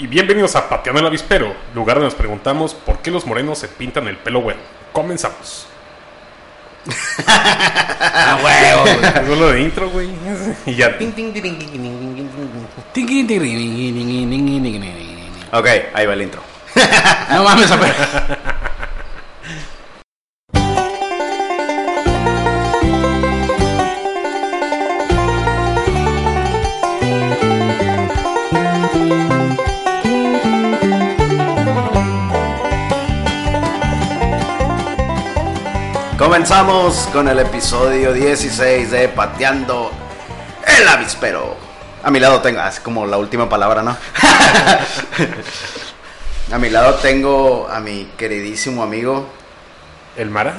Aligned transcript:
Y 0.00 0.06
bienvenidos 0.06 0.54
a 0.54 0.68
Pateando 0.68 1.00
el 1.00 1.06
Avispero, 1.08 1.56
lugar 1.74 1.96
donde 1.96 2.06
nos 2.06 2.14
preguntamos 2.14 2.72
por 2.72 2.98
qué 2.98 3.10
los 3.10 3.26
morenos 3.26 3.58
se 3.58 3.66
pintan 3.66 4.06
el 4.06 4.16
pelo 4.16 4.40
bueno. 4.40 4.60
Comenzamos. 4.92 5.66
¡A 7.26 8.38
huevo! 8.40 8.84
Es 9.32 9.38
lo 9.38 9.48
de 9.48 9.60
intro, 9.60 9.90
güey. 9.90 10.08
Y 10.66 10.76
ya. 10.76 10.96
Ok, 15.52 15.66
ahí 15.92 16.06
va 16.06 16.12
el 16.12 16.22
intro. 16.22 16.42
No 17.32 17.42
mames, 17.42 17.68
a 17.68 17.76
ver. 17.76 18.37
Comenzamos 36.42 37.08
con 37.12 37.26
el 37.26 37.40
episodio 37.40 38.12
16 38.12 38.92
de 38.92 39.08
Pateando 39.08 39.90
el 40.78 40.86
Avispero. 40.86 41.56
A 42.04 42.12
mi 42.12 42.20
lado 42.20 42.40
tengo, 42.40 42.62
es 42.62 42.78
como 42.78 43.04
la 43.06 43.16
última 43.16 43.48
palabra, 43.48 43.82
¿no? 43.82 43.96
a 46.54 46.58
mi 46.58 46.70
lado 46.70 46.94
tengo 47.02 47.66
a 47.68 47.80
mi 47.80 48.04
queridísimo 48.16 48.84
amigo 48.84 49.26
El 50.16 50.30
Mara. 50.30 50.54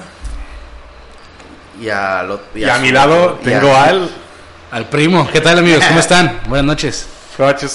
y 1.79 1.87
a, 1.87 2.23
lo- 2.23 2.41
Y 2.53 2.65
a 2.65 2.75
su- 2.75 2.81
mi 2.81 2.91
lado 2.91 3.39
y 3.41 3.45
tengo 3.45 3.73
a- 3.73 3.83
al. 3.85 4.11
Al 4.71 4.89
primo. 4.89 5.29
¿Qué 5.31 5.39
tal, 5.39 5.59
amigos? 5.59 5.85
¿Cómo 5.87 6.01
están? 6.01 6.41
Buenas 6.49 6.65
noches. 6.65 7.07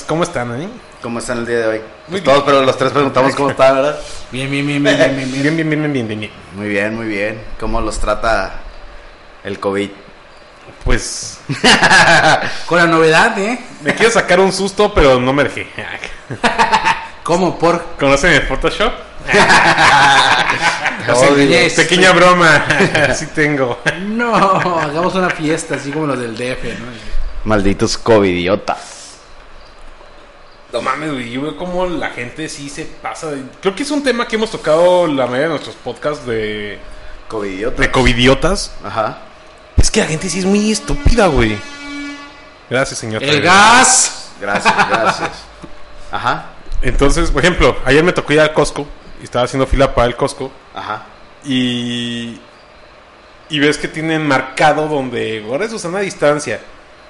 ¿cómo 0.06 0.24
están, 0.24 0.60
eh? 0.60 0.68
¿Cómo 1.00 1.20
están 1.20 1.38
el 1.38 1.46
día 1.46 1.56
de 1.60 1.66
hoy? 1.68 1.80
Muy 2.06 2.20
Pues 2.20 2.24
todos, 2.24 2.42
pero 2.44 2.62
los 2.62 2.76
tres 2.76 2.92
preguntamos 2.92 3.34
cómo 3.34 3.50
están, 3.50 3.76
¿verdad? 3.76 3.98
Bien, 4.30 4.50
bien, 4.50 4.66
bien, 4.66 4.82
bien, 4.82 4.96
bien, 4.96 5.16
bien. 5.16 5.32
bien. 5.32 5.42
Bien, 5.42 5.56
bien, 5.56 5.70
bien, 5.70 5.80
bien, 5.82 5.92
bien, 5.92 6.08
bien, 6.08 6.20
bien. 6.20 6.32
Muy 6.54 6.68
bien, 6.68 6.94
muy 6.94 7.06
bien. 7.06 7.40
¿Cómo 7.58 7.80
los 7.80 7.98
trata 7.98 8.60
el 9.42 9.58
COVID? 9.58 9.90
Pues 10.84 11.38
Con 12.66 12.78
la 12.78 12.86
novedad, 12.86 13.38
¿eh? 13.38 13.58
me 13.82 13.94
quiero 13.94 14.12
sacar 14.12 14.38
un 14.40 14.52
susto, 14.52 14.92
pero 14.92 15.18
no 15.18 15.32
me 15.32 15.44
dejé. 15.44 15.66
¿Cómo? 17.22 17.58
¿Por? 17.58 17.82
¿Conocen 17.98 18.32
el 18.32 18.42
Photoshop? 18.42 18.92
Engañé. 21.06 21.70
Pequeña 21.70 22.12
broma. 22.12 22.66
Así 23.08 23.26
tengo. 23.28 23.80
No, 24.02 24.34
hagamos 24.78 25.14
una 25.14 25.30
fiesta 25.30 25.76
así 25.76 25.90
como 25.90 26.06
los 26.06 26.18
del 26.18 26.34
DF, 26.34 26.64
¿no? 26.78 26.86
Malditos 27.44 27.96
covidiotas. 27.96 28.93
No 30.74 30.82
mames, 30.82 31.12
güey. 31.12 31.30
Yo 31.30 31.42
veo 31.42 31.56
como 31.56 31.86
la 31.86 32.10
gente 32.10 32.48
sí 32.48 32.68
se 32.68 32.84
pasa. 32.84 33.30
de- 33.30 33.44
Creo 33.62 33.76
que 33.76 33.84
es 33.84 33.90
un 33.92 34.02
tema 34.02 34.26
que 34.26 34.34
hemos 34.34 34.50
tocado 34.50 35.06
la 35.06 35.24
mayoría 35.26 35.42
de 35.44 35.48
nuestros 35.50 35.76
podcasts 35.76 36.26
de, 36.26 36.80
Covidiotas. 37.28 37.78
de 37.78 37.90
covidiotas. 37.92 38.72
Ajá. 38.84 39.18
Es 39.76 39.88
que 39.90 40.00
la 40.00 40.06
gente 40.06 40.28
sí 40.28 40.40
es 40.40 40.44
muy 40.44 40.72
estúpida, 40.72 41.28
güey. 41.28 41.56
Gracias, 42.68 42.98
señor. 42.98 43.22
El 43.22 43.40
gas. 43.40 44.32
Gracias, 44.40 44.74
gracias. 44.88 45.30
Ajá. 46.10 46.46
Entonces, 46.82 47.30
por 47.30 47.42
ejemplo, 47.42 47.76
ayer 47.84 48.02
me 48.02 48.12
tocó 48.12 48.32
ir 48.32 48.40
al 48.40 48.52
Costco. 48.52 48.84
Y 49.20 49.24
estaba 49.24 49.44
haciendo 49.44 49.68
fila 49.68 49.94
para 49.94 50.08
el 50.08 50.16
Costco. 50.16 50.50
Ajá. 50.74 51.04
Y. 51.44 52.40
Y 53.48 53.58
ves 53.60 53.78
que 53.78 53.86
tienen 53.86 54.26
marcado 54.26 54.88
donde 54.88 55.40
guarda 55.40 55.68
su 55.68 55.78
sana 55.78 56.00
distancia. 56.00 56.60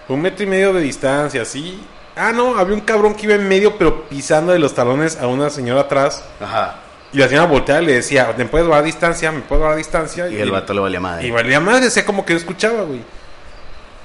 Un 0.08 0.20
metro 0.20 0.44
y 0.44 0.48
medio 0.48 0.74
de 0.74 0.82
distancia, 0.82 1.40
así. 1.40 1.80
Ah, 2.16 2.32
no, 2.32 2.56
había 2.56 2.74
un 2.74 2.80
cabrón 2.80 3.14
que 3.14 3.26
iba 3.26 3.34
en 3.34 3.48
medio, 3.48 3.76
pero 3.76 4.04
pisando 4.08 4.52
de 4.52 4.58
los 4.58 4.74
talones 4.74 5.18
a 5.20 5.26
una 5.26 5.50
señora 5.50 5.82
atrás. 5.82 6.24
Ajá. 6.40 6.76
Y 7.12 7.18
la 7.18 7.28
señora 7.28 7.46
volteaba 7.46 7.82
y 7.82 7.86
le 7.86 7.92
decía, 7.94 8.34
¿me 8.36 8.44
puedes 8.46 8.66
guardar 8.66 8.84
distancia? 8.84 9.30
¿Me 9.30 9.40
puedes 9.40 9.60
guardar 9.60 9.78
distancia? 9.78 10.28
Y 10.28 10.36
el 10.36 10.50
vato 10.50 10.74
le 10.74 10.80
valía 10.80 11.00
madre. 11.00 11.26
Y 11.26 11.30
valía 11.30 11.60
madre, 11.60 11.82
decía 11.82 12.04
como 12.04 12.24
que 12.24 12.32
no 12.32 12.38
escuchaba, 12.38 12.82
güey. 12.82 13.02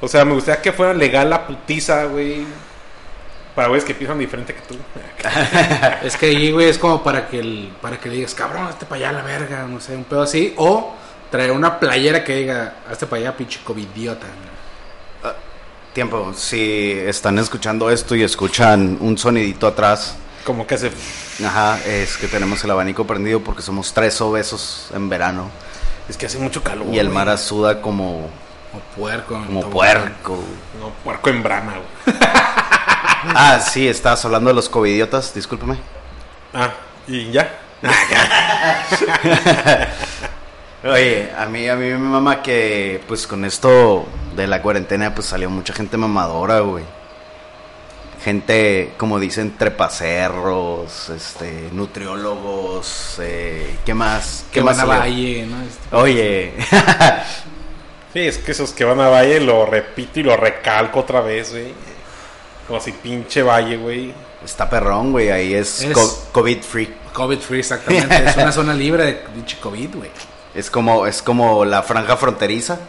O 0.01 0.07
sea, 0.07 0.23
me 0.25 0.33
gustaría 0.33 0.61
que 0.61 0.71
fuera 0.71 0.93
legal 0.93 1.29
la 1.29 1.45
putiza, 1.45 2.05
güey. 2.05 2.45
Para 3.55 3.67
güeyes 3.67 3.83
que 3.83 3.95
piensan 3.95 4.19
diferente 4.19 4.53
que 4.53 4.61
tú. 4.61 4.75
Es 6.03 6.15
que 6.15 6.27
ahí, 6.27 6.51
güey, 6.51 6.69
es 6.69 6.77
como 6.77 7.03
para 7.03 7.27
que, 7.27 7.39
el, 7.39 7.73
para 7.81 7.97
que 7.97 8.09
le 8.09 8.15
digas, 8.15 8.33
cabrón, 8.33 8.67
hazte 8.67 8.85
para 8.85 8.97
allá 8.97 9.09
a 9.09 9.13
la 9.13 9.21
verga, 9.23 9.63
no 9.67 9.79
sé, 9.79 9.95
un 9.95 10.03
pedo 10.03 10.21
así. 10.21 10.53
O 10.57 10.93
traer 11.29 11.51
una 11.51 11.79
playera 11.79 12.23
que 12.23 12.35
diga, 12.35 12.75
hazte 12.89 13.07
para 13.07 13.21
allá, 13.21 13.37
pinche 13.37 13.59
covidiota. 13.63 14.27
Tiempo, 15.99 16.31
si 16.33 16.93
están 16.93 17.37
escuchando 17.39 17.89
esto 17.89 18.15
y 18.15 18.23
escuchan 18.23 18.95
un 19.01 19.17
sonidito 19.17 19.67
atrás, 19.67 20.15
Como 20.45 20.65
que 20.65 20.75
hace... 20.75 20.93
ajá, 21.45 21.77
es 21.85 22.15
que 22.15 22.29
tenemos 22.29 22.63
el 22.63 22.71
abanico 22.71 23.05
prendido 23.05 23.41
porque 23.41 23.61
somos 23.61 23.91
tres 23.93 24.21
obesos 24.21 24.87
en 24.93 25.09
verano. 25.09 25.49
Es 26.07 26.15
que 26.15 26.27
hace 26.27 26.37
mucho 26.37 26.63
calor. 26.63 26.87
Y 26.89 26.99
el 26.99 27.07
güey. 27.07 27.15
Mara 27.17 27.35
suda 27.35 27.81
como, 27.81 28.29
Como 28.71 28.83
puerco. 28.95 29.43
como 29.45 29.69
puerco. 29.69 30.41
No, 30.79 30.89
puerco 31.03 31.31
en 31.31 31.43
brama, 31.43 31.73
güey. 31.73 32.17
Ah, 33.35 33.59
sí, 33.59 33.85
estabas 33.85 34.23
hablando 34.23 34.51
de 34.51 34.53
los 34.53 34.69
covidiotas, 34.69 35.33
discúlpeme. 35.33 35.77
Ah, 36.53 36.71
y 37.09 37.29
ya. 37.29 37.59
Oye, 40.83 41.29
a 41.37 41.45
mí, 41.47 41.67
a 41.67 41.75
mí 41.75 41.85
me 41.87 41.97
mama 41.97 42.41
que, 42.41 43.01
pues, 43.07 43.27
con 43.27 43.43
esto 43.43 44.05
de 44.35 44.47
la 44.47 44.61
cuarentena, 44.61 45.13
pues, 45.13 45.27
salió 45.27 45.49
mucha 45.49 45.73
gente 45.73 45.97
mamadora, 45.97 46.59
güey. 46.61 46.85
Gente, 48.23 48.93
como 48.97 49.17
dicen, 49.19 49.55
trepacerros, 49.57 51.09
este, 51.09 51.69
nutriólogos, 51.71 53.15
eh, 53.21 53.77
¿qué 53.85 53.93
más? 53.93 54.43
Que 54.51 54.55
¿Qué 54.55 54.61
van 54.61 54.75
más 54.75 54.83
a 54.83 54.87
salió? 54.87 54.99
Valle, 55.01 55.45
¿no? 55.45 55.61
Este- 55.63 55.95
Oye, 55.95 56.53
Sí, 58.13 58.19
es 58.21 58.39
que 58.39 58.51
esos 58.53 58.71
que 58.71 58.83
van 58.85 58.99
a 58.99 59.07
Valle 59.07 59.39
lo 59.39 59.65
repito 59.67 60.19
y 60.19 60.23
lo 60.23 60.35
recalco 60.35 61.01
otra 61.01 61.21
vez, 61.21 61.51
güey. 61.51 61.73
Como 62.67 62.79
si 62.79 62.91
pinche 62.91 63.41
Valle, 63.43 63.77
güey. 63.77 64.13
está 64.43 64.69
perrón, 64.69 65.11
güey, 65.11 65.29
ahí 65.29 65.53
es, 65.53 65.81
Es- 65.83 65.93
co- 65.93 66.27
COVID 66.31 66.61
free. 66.61 66.93
COVID 67.13 67.39
free, 67.39 67.59
exactamente. 67.59 68.25
es 68.29 68.35
una 68.35 68.51
zona 68.53 68.73
libre 68.73 69.05
de 69.05 69.13
pinche 69.13 69.57
COVID, 69.59 69.95
güey. 69.95 70.09
Es 70.55 70.69
como, 70.71 71.05
es 71.05 71.21
como 71.21 71.63
la 71.65 71.83
franja 71.83 72.17
fronteriza, 72.17 72.79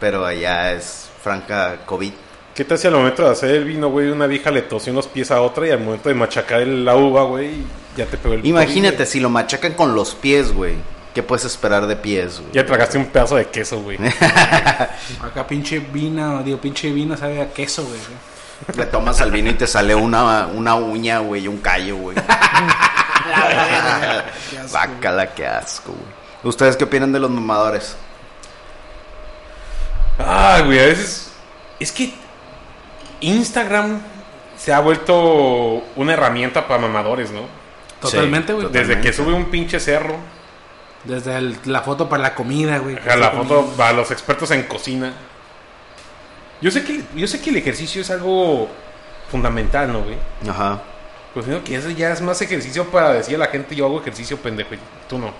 pero 0.00 0.24
allá 0.24 0.72
es 0.72 1.08
franja 1.22 1.76
COVID. 1.86 2.12
¿Qué 2.54 2.64
tal 2.64 2.78
si 2.78 2.86
al 2.86 2.94
momento 2.94 3.24
de 3.24 3.30
hacer 3.30 3.50
el 3.50 3.64
vino, 3.64 3.88
güey, 3.88 4.08
una 4.08 4.26
vieja 4.26 4.50
le 4.50 4.62
tosió 4.62 4.92
unos 4.92 5.06
pies 5.06 5.30
a 5.30 5.40
otra 5.40 5.66
y 5.66 5.70
al 5.70 5.80
momento 5.80 6.08
de 6.08 6.14
machacar 6.14 6.60
el- 6.60 6.84
la 6.84 6.96
uva, 6.96 7.22
güey, 7.24 7.62
ya 7.96 8.04
te 8.06 8.16
pegó 8.18 8.34
el 8.34 8.44
Imagínate, 8.44 8.96
COVID, 8.98 9.06
si 9.08 9.20
lo 9.20 9.30
machacan 9.30 9.72
con 9.74 9.94
los 9.94 10.14
pies, 10.14 10.52
güey. 10.52 10.74
¿Qué 11.14 11.22
puedes 11.22 11.44
esperar 11.44 11.86
de 11.86 11.96
pies, 11.96 12.34
güey? 12.36 12.44
güey. 12.44 12.54
Ya 12.54 12.64
tragaste 12.66 12.96
un 12.98 13.06
pedazo 13.06 13.36
de 13.36 13.46
queso, 13.46 13.80
güey. 13.82 13.98
Acá 15.22 15.46
pinche 15.46 15.78
vino, 15.78 16.42
digo, 16.42 16.58
pinche 16.58 16.90
vino 16.90 17.16
sabe 17.18 17.40
a 17.40 17.50
queso, 17.52 17.84
güey. 17.84 17.98
Le 18.76 18.86
tomas 18.86 19.20
al 19.20 19.30
vino 19.30 19.50
y 19.50 19.54
te 19.54 19.66
sale 19.66 19.94
una, 19.94 20.46
una 20.46 20.74
uña, 20.74 21.18
güey, 21.18 21.44
y 21.44 21.48
un 21.48 21.58
callo, 21.58 21.96
güey. 21.96 22.16
Bácala, 24.72 25.34
qué 25.34 25.46
asco, 25.46 25.92
güey. 25.92 26.21
¿Ustedes 26.42 26.76
qué 26.76 26.84
opinan 26.84 27.12
de 27.12 27.20
los 27.20 27.30
mamadores? 27.30 27.96
Ay, 30.18 30.62
güey, 30.64 30.78
a 30.78 30.86
veces. 30.86 31.30
Es 31.80 31.92
que 31.92 32.14
Instagram 33.20 34.00
se 34.56 34.72
ha 34.72 34.80
vuelto 34.80 35.82
una 35.96 36.12
herramienta 36.14 36.66
para 36.68 36.80
mamadores, 36.80 37.30
¿no? 37.30 37.42
Totalmente, 38.00 38.52
güey. 38.52 38.66
Sí, 38.66 38.72
Desde 38.72 39.00
que 39.00 39.12
sube 39.12 39.32
un 39.32 39.46
pinche 39.46 39.78
cerro, 39.80 40.16
Desde 41.04 41.36
el- 41.36 41.58
la 41.64 41.82
foto 41.82 42.08
para 42.08 42.22
la 42.22 42.34
comida, 42.34 42.78
güey. 42.78 42.96
a 42.96 43.16
la 43.16 43.30
foto 43.30 43.72
a 43.82 43.92
los 43.92 44.10
expertos 44.12 44.50
en 44.52 44.62
cocina. 44.64 45.12
Yo 46.60 46.70
sé 46.70 46.84
que 46.84 47.02
yo 47.16 47.26
sé 47.26 47.40
que 47.40 47.50
el 47.50 47.56
ejercicio 47.56 48.02
es 48.02 48.10
algo 48.10 48.68
fundamental, 49.30 49.92
¿no, 49.92 50.02
güey? 50.02 50.16
Ajá. 50.48 50.80
Pues 51.34 51.46
digo 51.46 51.64
que 51.64 51.74
eso 51.74 51.90
ya 51.90 52.12
es 52.12 52.20
más 52.20 52.40
ejercicio 52.42 52.84
para 52.90 53.12
decir 53.12 53.34
a 53.34 53.38
la 53.38 53.46
gente 53.46 53.74
yo 53.74 53.86
hago 53.86 54.00
ejercicio, 54.00 54.36
pendejo, 54.36 54.74
y 54.74 54.78
tú 55.08 55.18
no. 55.18 55.32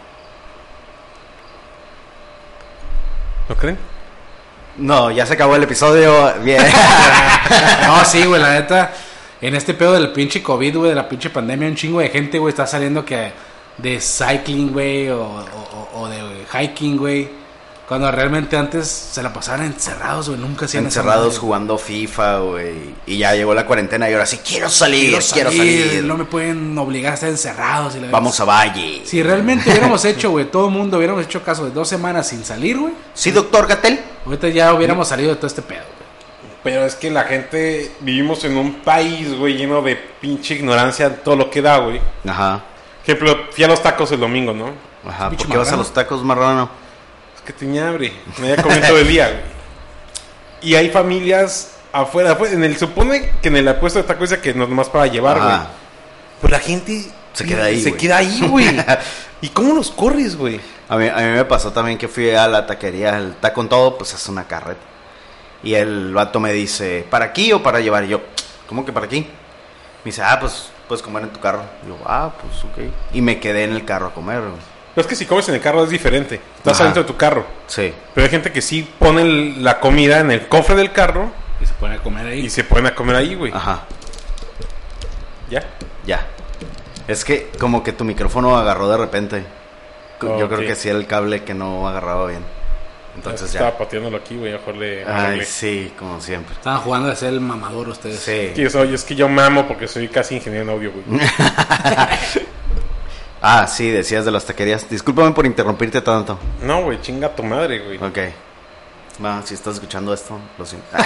¿No 3.52 3.58
creen? 3.58 3.76
No, 4.78 5.10
ya 5.10 5.26
se 5.26 5.34
acabó 5.34 5.56
el 5.56 5.62
episodio. 5.64 6.32
Bien. 6.42 6.62
No, 7.86 8.02
sí, 8.06 8.24
güey, 8.24 8.40
la 8.40 8.54
neta. 8.54 8.92
En 9.42 9.54
este 9.54 9.74
pedo 9.74 9.92
del 9.92 10.10
pinche 10.12 10.42
COVID, 10.42 10.76
güey, 10.78 10.88
de 10.90 10.94
la 10.94 11.06
pinche 11.08 11.28
pandemia, 11.28 11.68
un 11.68 11.74
chingo 11.74 12.00
de 12.00 12.08
gente, 12.08 12.38
güey, 12.38 12.50
está 12.50 12.66
saliendo 12.66 13.04
que 13.04 13.32
de 13.76 14.00
cycling, 14.00 14.72
güey, 14.72 15.10
o- 15.10 15.44
o 15.94 16.08
de 16.08 16.18
hiking, 16.50 16.96
güey. 16.96 17.28
Cuando 17.92 18.10
realmente 18.10 18.56
antes 18.56 18.88
se 18.88 19.22
la 19.22 19.34
pasaban 19.34 19.66
encerrados, 19.66 20.30
güey, 20.30 20.40
nunca 20.40 20.64
hacían 20.64 20.86
Encerrados 20.86 21.38
jugando 21.38 21.76
FIFA, 21.76 22.38
güey. 22.38 22.94
Y 23.04 23.18
ya 23.18 23.34
llegó 23.34 23.52
la 23.52 23.66
cuarentena 23.66 24.08
y 24.08 24.14
ahora 24.14 24.24
sí 24.24 24.38
quiero 24.38 24.70
salir, 24.70 25.18
quiero 25.30 25.52
salir. 25.52 26.02
No 26.02 26.16
me 26.16 26.24
pueden 26.24 26.78
obligar 26.78 27.12
a 27.12 27.14
estar 27.16 27.28
encerrados. 27.28 27.94
Y 27.96 28.00
la 28.00 28.08
Vamos 28.08 28.40
a 28.40 28.46
Valle. 28.46 29.02
Si 29.04 29.22
realmente 29.22 29.68
hubiéramos 29.68 30.02
hecho, 30.06 30.30
güey, 30.30 30.46
todo 30.46 30.68
el 30.68 30.72
mundo 30.72 30.96
hubiéramos 30.96 31.22
hecho 31.22 31.42
caso 31.42 31.66
de 31.66 31.70
dos 31.70 31.86
semanas 31.86 32.28
sin 32.28 32.46
salir, 32.46 32.78
güey. 32.78 32.94
Sí, 33.12 33.30
doctor 33.30 33.66
Gatel. 33.66 34.00
Ahorita 34.24 34.48
ya 34.48 34.72
hubiéramos 34.72 35.08
salido 35.08 35.28
de 35.28 35.36
todo 35.36 35.48
este 35.48 35.60
pedo, 35.60 35.84
güey. 35.84 36.08
Pero 36.62 36.86
es 36.86 36.94
que 36.94 37.10
la 37.10 37.24
gente, 37.24 37.92
vivimos 38.00 38.42
en 38.44 38.56
un 38.56 38.76
país, 38.76 39.36
güey, 39.36 39.58
lleno 39.58 39.82
de 39.82 39.96
pinche 39.96 40.54
ignorancia, 40.54 41.22
todo 41.22 41.36
lo 41.36 41.50
que 41.50 41.60
da, 41.60 41.76
güey. 41.76 42.00
Ajá. 42.26 42.62
Ejemplo, 43.02 43.36
fui 43.50 43.64
a 43.64 43.68
los 43.68 43.82
tacos 43.82 44.10
el 44.12 44.20
domingo, 44.20 44.54
¿no? 44.54 44.70
Ajá. 45.06 45.28
Pinche 45.28 45.44
¿Por 45.44 45.52
qué 45.52 45.58
vas 45.58 45.72
a 45.72 45.76
los 45.76 45.92
tacos, 45.92 46.24
marrano? 46.24 46.80
Que 47.46 47.52
tenía 47.52 47.88
hambre, 47.88 48.12
me 48.38 48.52
había 48.52 48.62
comido 48.62 48.86
todo 48.86 48.98
el 48.98 49.08
día, 49.08 49.28
güey. 49.28 49.40
Y 50.62 50.74
hay 50.76 50.90
familias 50.90 51.72
afuera, 51.92 52.32
afuera, 52.32 52.54
en 52.54 52.62
el, 52.62 52.76
supone 52.76 53.32
que 53.42 53.48
en 53.48 53.56
el 53.56 53.74
puesto 53.76 53.98
de 54.00 54.04
tacos 54.04 54.30
dice 54.30 54.40
que 54.40 54.54
no 54.54 54.64
es 54.64 54.68
nomás 54.68 54.88
para 54.88 55.06
llevar, 55.08 55.40
güey. 55.40 55.56
Pues 56.40 56.50
la 56.52 56.58
gente 56.60 57.04
Se 57.32 57.44
queda 57.44 57.64
ahí, 57.64 57.82
Se 57.82 57.90
güey. 57.90 58.00
queda 58.00 58.16
ahí, 58.18 58.46
güey. 58.48 58.66
¿Y 59.40 59.48
cómo 59.48 59.74
los 59.74 59.90
corres, 59.90 60.36
güey? 60.36 60.60
A 60.88 60.96
mí, 60.96 61.08
a 61.08 61.16
mí 61.16 61.30
me 61.34 61.44
pasó 61.44 61.72
también 61.72 61.98
que 61.98 62.06
fui 62.06 62.30
a 62.30 62.46
la 62.46 62.66
taquería, 62.66 63.18
el 63.18 63.34
taco 63.34 63.56
con 63.56 63.68
todo, 63.68 63.98
pues 63.98 64.14
es 64.14 64.28
una 64.28 64.44
carreta. 64.46 64.80
Y 65.64 65.74
el 65.74 66.12
vato 66.14 66.38
me 66.38 66.52
dice, 66.52 67.04
¿para 67.10 67.26
aquí 67.26 67.52
o 67.52 67.62
para 67.62 67.80
llevar? 67.80 68.04
Y 68.04 68.08
yo, 68.08 68.20
¿cómo 68.68 68.84
que 68.84 68.92
para 68.92 69.06
aquí? 69.06 69.20
Me 69.20 70.10
dice, 70.10 70.22
ah, 70.22 70.38
pues 70.40 70.70
puedes 70.86 71.02
comer 71.02 71.24
en 71.24 71.30
tu 71.30 71.40
carro. 71.40 71.62
Y 71.84 71.88
yo, 71.88 71.96
ah, 72.06 72.32
pues 72.40 72.62
ok. 72.64 72.92
Y 73.14 73.20
me 73.20 73.40
quedé 73.40 73.64
en 73.64 73.72
el 73.72 73.84
carro 73.84 74.08
a 74.08 74.14
comer. 74.14 74.40
güey. 74.40 74.71
Pero 74.94 75.02
es 75.02 75.06
que 75.06 75.14
si 75.16 75.24
comes 75.26 75.48
en 75.48 75.54
el 75.54 75.60
carro 75.60 75.82
es 75.84 75.90
diferente. 75.90 76.40
Estás 76.58 76.74
Ajá. 76.74 76.82
adentro 76.84 77.02
de 77.02 77.06
tu 77.08 77.16
carro. 77.16 77.46
Sí. 77.66 77.92
Pero 78.14 78.24
hay 78.24 78.30
gente 78.30 78.52
que 78.52 78.60
sí 78.60 78.86
pone 78.98 79.22
el- 79.22 79.64
la 79.64 79.80
comida 79.80 80.20
en 80.20 80.30
el 80.30 80.48
cofre 80.48 80.74
del 80.76 80.92
carro 80.92 81.30
Y 81.62 81.66
se 81.66 81.72
pone 81.74 81.94
a 81.96 81.98
comer 81.98 82.26
ahí. 82.26 82.40
y 82.40 82.50
se 82.50 82.64
ponen 82.64 82.86
a 82.86 82.94
comer 82.94 83.16
ahí, 83.16 83.34
güey. 83.34 83.52
Ajá, 83.54 83.84
Ya. 85.50 85.62
ya. 86.06 86.26
Es 87.08 87.24
que 87.24 87.50
como 87.58 87.82
que 87.82 87.92
tu 87.92 88.04
micrófono 88.04 88.56
agarró 88.56 88.88
de 88.88 88.96
repente. 88.98 89.44
Yo 90.20 90.36
Ok. 90.46 90.52
creo 90.52 90.60
que 90.60 90.74
sí 90.76 90.88
era 90.88 90.98
el 90.98 91.06
cable 91.06 91.42
que 91.42 91.52
no 91.54 91.88
agarraba 91.88 92.26
bien. 92.28 92.44
Entonces 93.16 93.48
Estaba 93.52 93.72
ya. 93.72 93.78
pateándolo 93.78 94.16
aquí, 94.18 94.36
güey. 94.36 94.52
Mejor 94.52 94.76
le 94.76 95.04
Ay, 95.04 95.44
sí, 95.44 95.92
como 95.98 96.20
siempre. 96.20 96.54
Estaban 96.54 96.80
jugando 96.80 97.10
a 97.10 97.16
ser 97.16 97.30
el 97.30 97.40
mamador 97.40 97.88
ustedes. 97.88 98.20
Sí. 98.20 98.52
Sí, 98.54 98.70
soy- 98.70 98.94
es 98.94 99.04
que 99.04 99.14
yo 99.14 99.28
mamo 99.28 99.66
porque 99.66 99.88
soy 99.88 100.08
casi 100.08 100.36
ingeniero 100.36 100.64
en 100.64 100.70
audio, 100.70 100.92
güey. 100.92 101.20
Ah, 103.42 103.66
sí, 103.66 103.90
decías 103.90 104.24
de 104.24 104.30
las 104.30 104.44
taquerías. 104.46 104.88
Discúlpame 104.88 105.32
por 105.32 105.46
interrumpirte 105.46 106.00
tanto. 106.00 106.38
No, 106.62 106.82
güey, 106.82 107.00
chinga 107.00 107.34
tu 107.34 107.42
madre, 107.42 107.80
güey. 107.80 107.98
Ok. 108.02 108.18
Va, 109.24 109.42
si 109.44 109.54
estás 109.54 109.74
escuchando 109.74 110.12
esto, 110.14 110.38
lo 110.58 110.66
siento. 110.66 110.86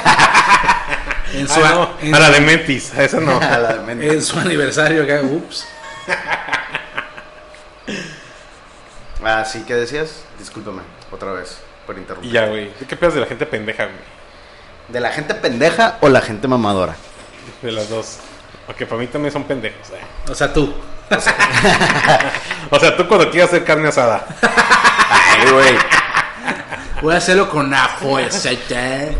En 1.35 1.49
su, 1.49 1.61
Ah, 1.65 1.71
no, 1.71 1.91
en- 2.09 2.15
a 2.15 2.21
la 2.21 2.31
de 2.31 2.41
Mentis, 2.41 2.95
a 2.95 3.03
esa 3.03 3.19
no. 3.19 3.37
A 3.41 3.59
la 3.59 3.73
de 3.75 3.81
mente. 3.81 4.07
en 4.13 4.23
su 4.23 4.39
aniversario 4.39 5.03
acá, 5.03 5.21
ups. 5.23 5.67
Ah, 9.25 9.45
sí, 9.45 9.65
¿qué 9.67 9.75
decías? 9.75 10.23
Discúlpame, 10.39 10.83
otra 11.11 11.33
vez, 11.33 11.59
por 11.87 11.99
interrumpir. 11.99 12.31
ya, 12.31 12.47
güey. 12.47 12.67
¿De 12.79 12.87
qué 12.87 12.97
pedas 12.97 13.15
de 13.15 13.21
la 13.21 13.27
gente 13.27 13.47
pendeja, 13.47 13.85
güey? 13.87 13.97
¿De 14.89 15.01
la 15.01 15.11
gente 15.11 15.35
pendeja 15.35 15.99
o 16.01 16.09
la 16.09 16.21
gente 16.21 16.47
mamadora? 16.47 16.95
De 17.63 17.73
las 17.73 17.89
dos. 17.89 18.19
Porque 18.67 18.87
para 18.87 19.01
mí 19.01 19.07
también 19.09 19.33
son 19.33 19.45
pendejos. 19.45 19.89
eh. 19.91 20.31
O 20.31 20.35
sea, 20.35 20.53
tú. 20.53 20.73
O 22.71 22.79
sea, 22.81 22.97
tú 22.97 23.07
cuando 23.07 23.31
quieras 23.31 23.51
hacer 23.51 23.65
carne 23.65 23.89
asada. 23.89 24.25
Ay, 25.11 25.51
güey. 25.51 25.79
Voy 27.01 27.15
a 27.15 27.19
hacerlo 27.19 27.49
con 27.49 27.73
ajo 27.73 28.19
y 28.19 28.25
aceite. 28.25 29.17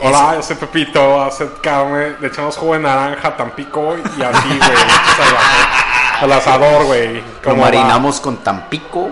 Hola, 0.00 0.34
yo 0.36 0.42
soy 0.42 0.56
Pepito, 0.56 1.22
hacer 1.22 1.48
carne, 1.62 2.16
le 2.20 2.28
echamos 2.28 2.56
jugo 2.56 2.74
de 2.74 2.80
naranja, 2.80 3.36
tampico 3.36 3.96
y 3.96 4.22
así, 4.22 4.48
güey. 4.48 4.70
al, 6.20 6.32
asador, 6.32 6.84
güey. 6.84 7.22
Lo 7.42 7.56
marinamos 7.56 8.20
con 8.20 8.36
Tampico. 8.38 9.10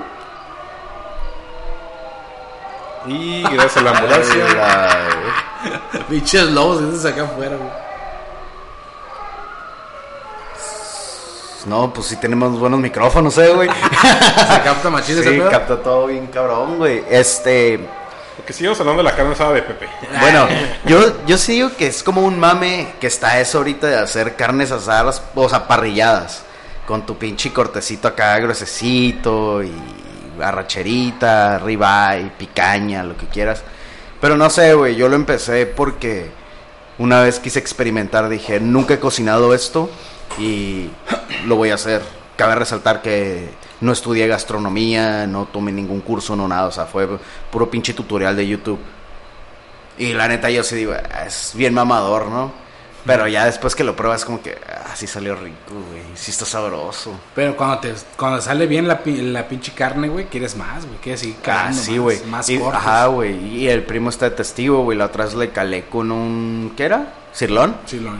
Y 3.07 3.43
gracias 3.43 3.79
a 3.79 3.81
la 3.81 3.91
ambulancia. 3.91 4.47
Pinches 6.09 6.45
lobos, 6.51 6.83
esos 6.83 7.05
acá 7.05 7.25
afuera, 7.25 7.57
güey. 7.57 7.92
No, 11.67 11.93
pues 11.93 12.09
sí 12.09 12.17
tenemos 12.17 12.59
buenos 12.59 12.81
micrófonos, 12.81 13.37
eh, 13.39 13.53
güey. 13.55 13.69
Se 14.53 14.63
capta 14.63 14.91
machín 14.91 15.23
Sí, 15.23 15.41
capta 15.51 15.81
todo 15.81 16.07
bien 16.07 16.27
cabrón, 16.27 16.79
güey. 16.79 17.05
Este, 17.09 17.81
Porque 18.37 18.53
sigamos 18.53 18.81
hablando 18.81 19.03
de 19.03 19.11
la 19.11 19.17
carne 19.17 19.33
asada 19.33 19.53
de 19.53 19.63
Pepe. 19.63 19.89
bueno, 20.21 20.49
yo, 20.87 21.25
yo 21.27 21.39
sí 21.39 21.53
digo 21.53 21.71
que 21.77 21.87
es 21.87 22.03
como 22.03 22.23
un 22.23 22.39
mame 22.39 22.95
que 23.01 23.07
está 23.07 23.41
eso 23.41 23.59
ahorita 23.59 23.87
de 23.87 23.97
hacer 23.97 24.35
carnes 24.37 24.73
asadas, 24.73 25.23
o 25.35 25.49
sea, 25.49 25.69
parrilladas. 25.69 26.45
Con 26.87 27.07
tu 27.07 27.17
pinche 27.17 27.53
cortecito 27.53 28.09
acá 28.09 28.37
gruesecito 28.39 29.63
y 29.63 29.73
arracherita, 30.41 31.59
ribeye, 31.59 32.33
picaña, 32.37 33.05
lo 33.05 33.17
que 33.17 33.27
quieras. 33.27 33.63
Pero 34.21 34.37
no 34.37 34.51
sé, 34.51 34.75
güey, 34.75 34.97
yo 34.97 35.09
lo 35.09 35.15
empecé 35.15 35.67
porque 35.67 36.31
una 36.99 37.21
vez 37.21 37.39
quise 37.39 37.59
experimentar, 37.59 38.29
dije, 38.29 38.61
nunca 38.61 38.95
he 38.95 38.99
cocinado 38.99 39.55
esto 39.55 39.91
y 40.39 40.89
lo 41.47 41.57
voy 41.57 41.71
a 41.71 41.75
hacer. 41.75 42.03
Cabe 42.37 42.55
resaltar 42.55 43.03
que 43.03 43.51
no 43.81 43.93
estudié 43.93 44.27
gastronomía, 44.27 45.27
no 45.27 45.45
tomé 45.47 45.73
ningún 45.73 46.01
curso, 46.01 46.35
no 46.37 46.49
nada, 46.49 46.67
o 46.67 46.73
sea, 46.73 46.87
fue 46.87 47.09
puro 47.51 47.71
pinche 47.71 47.95
tutorial 47.95 48.37
de 48.37 48.47
YouTube. 48.47 48.79
Y 49.99 50.13
la 50.15 50.29
neta 50.29 50.51
yo 50.51 50.63
sí 50.65 50.77
digo, 50.77 50.93
"Ah, 50.95 51.25
es 51.27 51.53
bien 51.55 51.75
mamador, 51.75 52.27
¿no? 52.29 52.53
Pero 53.05 53.27
ya 53.27 53.45
después 53.47 53.75
que 53.75 53.83
lo 53.83 53.97
pruebas 53.97 54.25
como 54.25 54.41
que, 54.41 54.57
ah, 54.69 54.93
sí 54.95 55.09
salió 55.09 55.35
rico, 55.35 55.75
güey, 55.91 56.03
sí 56.15 56.31
está 56.31 56.45
sabroso. 56.45 57.13
Pero 57.35 57.57
cuando 57.57 57.79
te 57.81 57.93
cuando 58.17 58.41
sale 58.41 58.67
bien 58.69 58.87
la, 58.87 59.01
la 59.05 59.49
pinche 59.49 59.73
carne, 59.73 60.09
güey, 60.09 60.27
quieres 60.27 60.57
más, 60.57 60.87
güey. 60.87 60.99
Quieres 60.99 61.21
seguir 61.21 61.37
Ah, 61.41 61.45
calando 61.45 61.83
sí, 61.83 61.91
más, 61.93 62.01
güey. 62.01 62.23
Más 62.27 62.49
Y- 62.49 62.59
cortes. 62.59 62.79
Ajá, 62.81 63.07
güey. 63.07 63.57
Y 63.57 63.69
el 63.69 63.83
primo 63.83 64.09
está 64.09 64.31
de 64.31 64.37
testigo, 64.37 64.85
güey. 64.85 64.97
La 64.97 65.07
otra 65.07 65.25
vez 65.25 65.35
le 65.35 65.51
calé 65.51 65.85
con 65.87 66.13
un. 66.13 66.73
¿Qué 66.77 66.85
era? 66.85 67.13
¿Cirlón? 67.35 67.77
Lo 67.93 68.13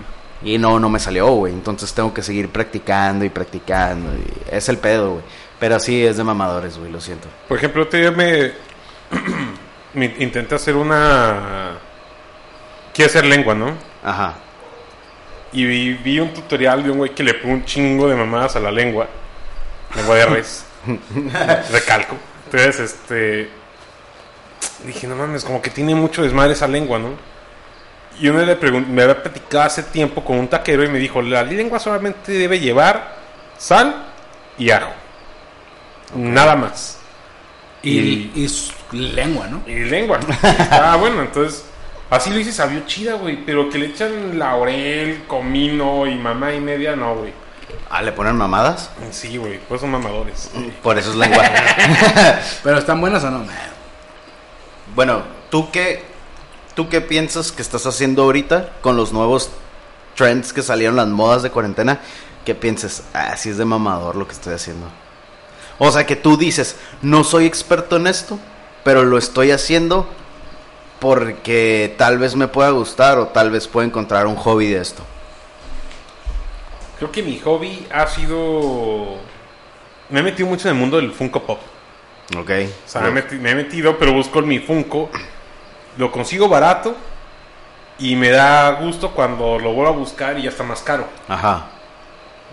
Y 0.45 0.59
no, 0.59 0.79
no 0.81 0.89
me 0.89 0.99
salió, 0.99 1.29
güey. 1.29 1.53
Entonces 1.53 1.93
tengo 1.93 2.13
que 2.13 2.23
seguir 2.23 2.49
practicando 2.49 3.25
y 3.25 3.29
practicando. 3.29 4.13
y 4.15 4.55
es 4.55 4.69
el 4.69 4.79
pedo, 4.79 5.13
güey. 5.13 5.25
Pero 5.59 5.79
sí, 5.79 6.05
es 6.05 6.17
de 6.17 6.25
mamadores, 6.25 6.77
güey, 6.79 6.91
lo 6.91 7.01
siento. 7.01 7.29
Por 7.47 7.57
ejemplo, 7.57 7.85
otro 7.85 7.99
día 7.99 8.11
me, 8.11 8.53
me 9.95 10.07
intenté 10.19 10.55
hacer 10.55 10.75
una... 10.75 11.79
Quiero 12.93 13.09
hacer 13.09 13.25
lengua, 13.25 13.55
¿no? 13.55 13.73
Ajá. 14.03 14.35
Y 15.53 15.65
vi, 15.65 15.95
vi 15.95 16.19
un 16.19 16.33
tutorial 16.35 16.83
de 16.83 16.91
un 16.91 16.99
güey 16.99 17.15
que 17.15 17.23
le 17.23 17.35
pone 17.35 17.55
un 17.55 17.65
chingo 17.65 18.09
de 18.09 18.17
mamadas 18.17 18.57
a 18.57 18.61
la 18.61 18.73
lengua. 18.73 19.07
Lengua 19.95 20.17
de 20.17 20.27
res. 20.27 20.65
Recalco. 21.71 22.17
Entonces, 22.47 22.81
este. 22.81 23.49
Dije, 24.85 25.07
no 25.07 25.15
mames, 25.15 25.45
como 25.45 25.63
que 25.63 25.71
tiene 25.71 25.95
mucho 25.95 26.23
desmadre 26.23 26.55
esa 26.55 26.67
lengua, 26.67 26.99
¿no? 26.99 27.11
Y 28.21 28.29
uno 28.29 28.45
le 28.45 28.57
me 28.57 29.03
había 29.03 29.23
platicado 29.23 29.65
hace 29.65 29.83
tiempo 29.83 30.23
con 30.25 30.39
un 30.39 30.49
taquero 30.49 30.85
y 30.85 30.89
me 30.89 30.99
dijo: 30.99 31.23
La 31.23 31.43
lengua 31.43 31.79
solamente 31.79 32.33
debe 32.33 32.61
llevar 32.61 33.17
sal 33.59 33.95
y 34.59 34.71
ajo. 34.71 34.93
Nada 36.15 36.57
más. 36.57 36.99
Y, 37.83 38.31
y 38.35 38.49
lengua, 38.93 39.49
¿no? 39.49 39.63
Y 39.67 39.85
lengua. 39.85 40.21
ah, 40.71 40.97
bueno, 40.99 41.23
entonces. 41.23 41.65
Así 42.11 42.29
lo 42.29 42.39
hice, 42.39 42.53
sabió 42.53 42.81
chida, 42.87 43.15
güey. 43.15 43.45
Pero 43.45 43.71
que 43.71 43.79
le 43.79 43.87
echan 43.87 44.39
laurel, 44.39 45.25
comino 45.27 46.07
y 46.07 46.15
mamá 46.15 46.53
y 46.53 46.61
media, 46.61 46.95
no, 46.95 47.17
güey. 47.17 47.33
Ah, 47.91 48.03
¿le 48.03 48.13
ponen 48.13 48.37
mamadas? 48.37 48.91
Sí, 49.11 49.37
güey, 49.37 49.59
pues 49.69 49.81
son 49.81 49.91
mamadores. 49.91 50.51
Por 50.83 50.99
eso 50.99 51.11
es 51.11 51.17
lengua. 51.17 51.43
Pero 52.63 52.79
están 52.79 53.01
buenas 53.01 53.25
o 53.25 53.31
no. 53.31 53.45
bueno, 54.95 55.23
¿tú 55.51 55.71
qué, 55.71 56.05
¿tú 56.75 56.89
qué 56.89 57.01
piensas 57.01 57.53
que 57.53 57.63
estás 57.63 57.87
haciendo 57.87 58.23
ahorita 58.23 58.71
con 58.81 58.97
los 58.97 59.13
nuevos 59.13 59.51
trends 60.17 60.53
que 60.53 60.63
salieron, 60.63 60.97
las 60.97 61.09
modas 61.09 61.43
de 61.43 61.51
cuarentena? 61.51 62.01
¿Qué 62.45 62.55
piensas? 62.55 63.05
Ah, 63.15 63.37
sí 63.37 63.51
es 63.51 63.59
de 63.59 63.65
mamador 63.65 64.17
lo 64.17 64.27
que 64.27 64.33
estoy 64.35 64.55
haciendo. 64.55 64.87
O 65.79 65.91
sea, 65.91 66.07
que 66.07 66.17
tú 66.17 66.37
dices, 66.37 66.77
no 67.03 67.25
soy 67.25 67.47
experto 67.47 67.97
en 67.97 68.07
esto, 68.07 68.39
pero 68.85 69.05
lo 69.05 69.17
estoy 69.19 69.51
haciendo 69.51 70.09
porque 71.01 71.95
tal 71.99 72.19
vez 72.19 72.37
me 72.37 72.49
pueda 72.49 72.71
gustar 72.71 73.19
o 73.19 73.29
tal 73.29 73.51
vez 73.51 73.67
pueda 73.69 73.87
encontrar 73.87 74.27
un 74.27 74.37
hobby 74.37 74.69
de 74.69 74.81
esto. 74.81 75.03
Creo 76.99 77.11
que 77.11 77.23
mi 77.23 77.39
hobby 77.41 77.87
ha 77.93 78.07
sido. 78.07 79.17
Me 80.09 80.21
he 80.21 80.23
metido 80.23 80.49
mucho 80.49 80.69
en 80.69 80.75
el 80.77 80.81
mundo 80.81 80.99
del 80.99 81.13
Funko 81.13 81.43
Pop. 81.43 81.59
¿Ok? 82.37 82.51
O 82.87 82.89
sea, 82.89 83.01
me, 83.03 83.09
he 83.09 83.13
meti- 83.25 83.39
me 83.41 83.51
he 83.51 83.55
metido, 83.55 83.99
pero 83.99 84.13
busco 84.13 84.41
mi 84.43 84.61
Funko. 84.61 85.11
Lo 85.97 86.11
consigo 86.13 86.49
barato. 86.49 86.97
Y 87.99 88.17
me 88.17 88.31
da 88.31 88.71
gusto 88.81 89.11
cuando 89.13 89.59
lo 89.59 89.73
vuelvo 89.75 89.93
a 89.93 89.97
buscar 89.97 90.39
y 90.39 90.43
ya 90.43 90.51
está 90.51 90.65
más 90.65 90.81
caro. 90.81 91.07
Ajá. 91.29 91.67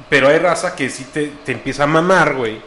Pero 0.10 0.27
hay 0.27 0.38
raza 0.38 0.75
que 0.75 0.89
sí 0.89 1.05
te, 1.05 1.27
te 1.46 1.53
empieza 1.53 1.84
a 1.84 1.88
mamar, 1.88 2.36
güey. 2.36 2.62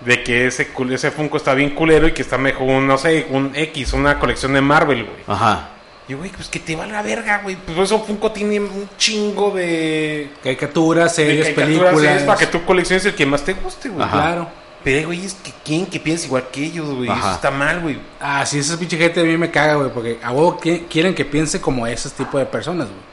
De 0.00 0.22
que 0.22 0.46
ese, 0.48 0.74
cul- 0.74 0.92
ese 0.92 1.10
Funko 1.12 1.36
está 1.36 1.54
bien 1.54 1.70
culero 1.70 2.06
y 2.08 2.12
que 2.12 2.22
está 2.22 2.36
mejor, 2.36 2.62
un, 2.68 2.86
no 2.88 2.98
sé, 2.98 3.26
un 3.30 3.52
X, 3.54 3.92
una 3.92 4.18
colección 4.18 4.52
de 4.52 4.60
Marvel, 4.60 5.04
güey. 5.04 5.22
Ajá. 5.28 5.68
Y, 6.08 6.14
güey, 6.14 6.30
pues 6.30 6.48
que 6.48 6.58
te 6.58 6.74
va 6.74 6.86
la 6.86 7.02
verga, 7.02 7.38
güey. 7.44 7.54
Pues 7.56 7.78
eso 7.78 8.00
Funko 8.00 8.32
tiene 8.32 8.58
un 8.58 8.90
chingo 8.98 9.52
de... 9.52 10.32
Caricaturas, 10.42 11.16
de 11.16 11.24
series, 11.24 11.44
caricaturas, 11.54 11.64
películas. 11.92 12.00
series 12.02 12.22
para 12.24 12.38
que 12.40 12.46
tú 12.48 12.64
colecciones 12.64 13.04
el 13.06 13.14
que 13.14 13.24
más 13.26 13.42
te 13.44 13.52
guste, 13.54 13.88
güey. 13.88 14.06
Claro. 14.08 14.48
Pero 14.84 14.98
hay 14.98 15.04
güeyes 15.04 15.34
que 15.34 15.52
quieren 15.64 15.86
que 15.86 16.00
pienses 16.00 16.26
igual 16.26 16.48
que 16.50 16.64
ellos, 16.64 16.88
güey. 16.94 17.08
Eso 17.10 17.32
está 17.32 17.50
mal, 17.50 17.80
güey. 17.80 17.98
Ah, 18.20 18.44
sí, 18.46 18.58
esa 18.58 18.76
pinche 18.78 18.96
gente 18.96 19.20
a 19.20 19.24
mí 19.24 19.36
me 19.36 19.50
caga, 19.50 19.74
güey, 19.74 19.90
porque 19.90 20.18
a 20.22 20.30
vos 20.32 20.56
qui- 20.60 20.86
quieren 20.88 21.14
que 21.14 21.24
piense 21.24 21.60
como 21.60 21.86
ese 21.86 22.10
tipo 22.10 22.38
de 22.38 22.46
personas, 22.46 22.88
güey. 22.88 23.12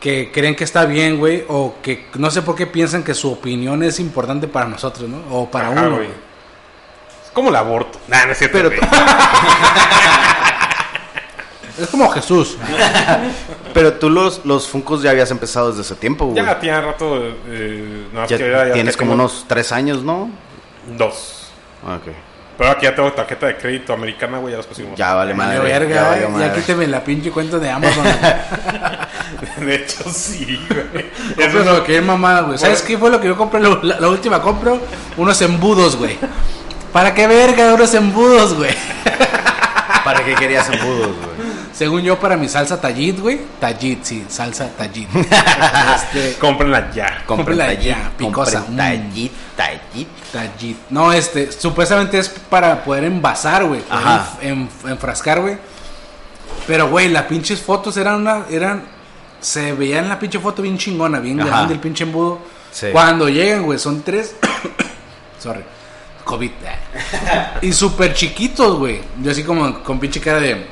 Que 0.00 0.30
creen 0.32 0.54
que 0.54 0.64
está 0.64 0.84
bien, 0.84 1.18
güey, 1.18 1.44
o 1.48 1.76
que 1.82 2.06
no 2.14 2.30
sé 2.30 2.42
por 2.42 2.54
qué 2.54 2.66
piensan 2.66 3.02
que 3.02 3.14
su 3.14 3.32
opinión 3.32 3.82
es 3.82 3.98
importante 3.98 4.46
para 4.46 4.66
nosotros, 4.68 5.08
¿no? 5.08 5.18
O 5.30 5.50
para 5.50 5.68
Ajá, 5.70 5.80
uno, 5.86 5.96
güey. 5.96 6.08
Es 6.08 7.30
como 7.32 7.48
el 7.48 7.56
aborto. 7.56 7.98
Nah, 8.08 8.26
no 8.26 8.32
es 8.32 8.38
cierto, 8.38 8.58
Pero-. 8.58 8.70
Es 11.78 11.88
como 11.88 12.08
Jesús. 12.08 12.56
Pero 13.74 13.92
tú 13.94 14.08
los, 14.08 14.46
los 14.46 14.66
Funcos 14.66 15.02
ya 15.02 15.10
habías 15.10 15.30
empezado 15.30 15.68
desde 15.68 15.82
ese 15.82 15.94
tiempo, 15.94 16.24
güey. 16.26 16.36
Ya 16.42 16.58
tiene 16.58 16.80
rato. 16.80 17.22
Eh, 17.48 18.06
no, 18.14 18.26
Ya 18.26 18.38
que 18.38 18.44
ahora 18.44 18.68
ya 18.68 18.72
tienes 18.74 18.96
como 18.96 19.10
tengo 19.12 19.24
unos 19.24 19.44
tres 19.46 19.72
años, 19.72 20.02
¿no? 20.02 20.30
Dos. 20.86 21.48
Ok. 21.84 22.12
Pero 22.58 22.70
aquí 22.70 22.84
ya 22.86 22.94
tengo 22.94 23.12
tarjeta 23.12 23.46
de 23.48 23.56
crédito 23.58 23.92
americana, 23.92 24.38
güey. 24.38 24.52
Ya 24.52 24.56
las 24.58 24.66
pusimos. 24.66 24.96
Ya 24.96 25.12
vale 25.14 25.34
madre. 25.34 25.58
verga, 25.58 25.88
ya 25.94 25.94
ya, 26.02 26.08
valió 26.08 26.28
madre. 26.30 26.52
quíteme 26.54 26.86
la 26.86 27.04
pinche 27.04 27.30
cuenta 27.30 27.58
de 27.58 27.70
Amazon. 27.70 28.04
De 29.60 29.74
hecho, 29.74 30.04
sí, 30.10 30.58
güey. 30.68 31.06
Eso 31.36 31.60
es 31.60 31.66
lo 31.66 31.84
que 31.84 31.98
es 31.98 32.02
mamada, 32.02 32.42
güey. 32.42 32.56
¿Sabes 32.58 32.80
qué 32.82 32.96
fue 32.96 33.10
lo 33.10 33.20
que 33.20 33.26
yo 33.28 33.36
compré? 33.36 33.60
lo- 33.60 33.82
La, 33.82 34.00
la 34.00 34.08
última 34.08 34.40
compro, 34.40 34.80
unos 35.18 35.40
embudos, 35.42 35.96
güey. 35.96 36.16
¿Para 36.92 37.12
qué 37.12 37.26
verga 37.26 37.74
unos 37.74 37.92
embudos, 37.92 38.54
güey? 38.54 38.74
¿Para 40.04 40.24
qué 40.24 40.34
querías 40.34 40.68
embudos, 40.70 41.08
güey? 41.08 41.35
Según 41.76 42.00
yo, 42.00 42.18
para 42.18 42.38
mi 42.38 42.48
salsa 42.48 42.80
tallit, 42.80 43.20
güey. 43.20 43.38
Tallit, 43.60 44.02
sí, 44.02 44.24
salsa 44.30 44.70
tallit. 44.78 45.08
este, 45.14 46.36
Cómprenla 46.40 46.90
ya. 46.90 47.22
Cómprenla 47.26 47.74
ya, 47.74 48.12
picosa. 48.16 48.64
Tallit, 48.74 49.30
tallit. 49.54 50.08
tallit. 50.32 50.76
No, 50.88 51.12
este, 51.12 51.52
supuestamente 51.52 52.18
es 52.18 52.30
para 52.30 52.82
poder 52.82 53.04
envasar, 53.04 53.64
güey. 53.66 53.82
Ajá. 53.90 54.38
enf- 54.40 54.88
enfrascar, 54.88 55.42
güey. 55.42 55.58
Pero, 56.66 56.88
güey, 56.88 57.08
las 57.10 57.24
pinches 57.24 57.60
fotos 57.60 57.94
eran 57.98 58.22
una, 58.22 58.46
eran, 58.50 58.84
se 59.40 59.74
veían 59.74 60.08
la 60.08 60.18
pinche 60.18 60.38
foto 60.38 60.62
bien 60.62 60.78
chingona, 60.78 61.20
bien 61.20 61.38
Ajá. 61.40 61.48
grande 61.50 61.74
el 61.74 61.80
pinche 61.80 62.04
embudo. 62.04 62.38
Sí. 62.72 62.86
Cuando 62.90 63.28
llegan, 63.28 63.64
güey, 63.64 63.78
son 63.78 64.02
tres, 64.02 64.34
sorry, 65.38 65.60
COVID. 66.24 66.50
y 67.60 67.70
súper 67.72 68.14
chiquitos, 68.14 68.78
güey. 68.78 69.02
Yo 69.22 69.30
así 69.30 69.44
como 69.44 69.82
con 69.84 70.00
pinche 70.00 70.20
cara 70.20 70.40
de, 70.40 70.66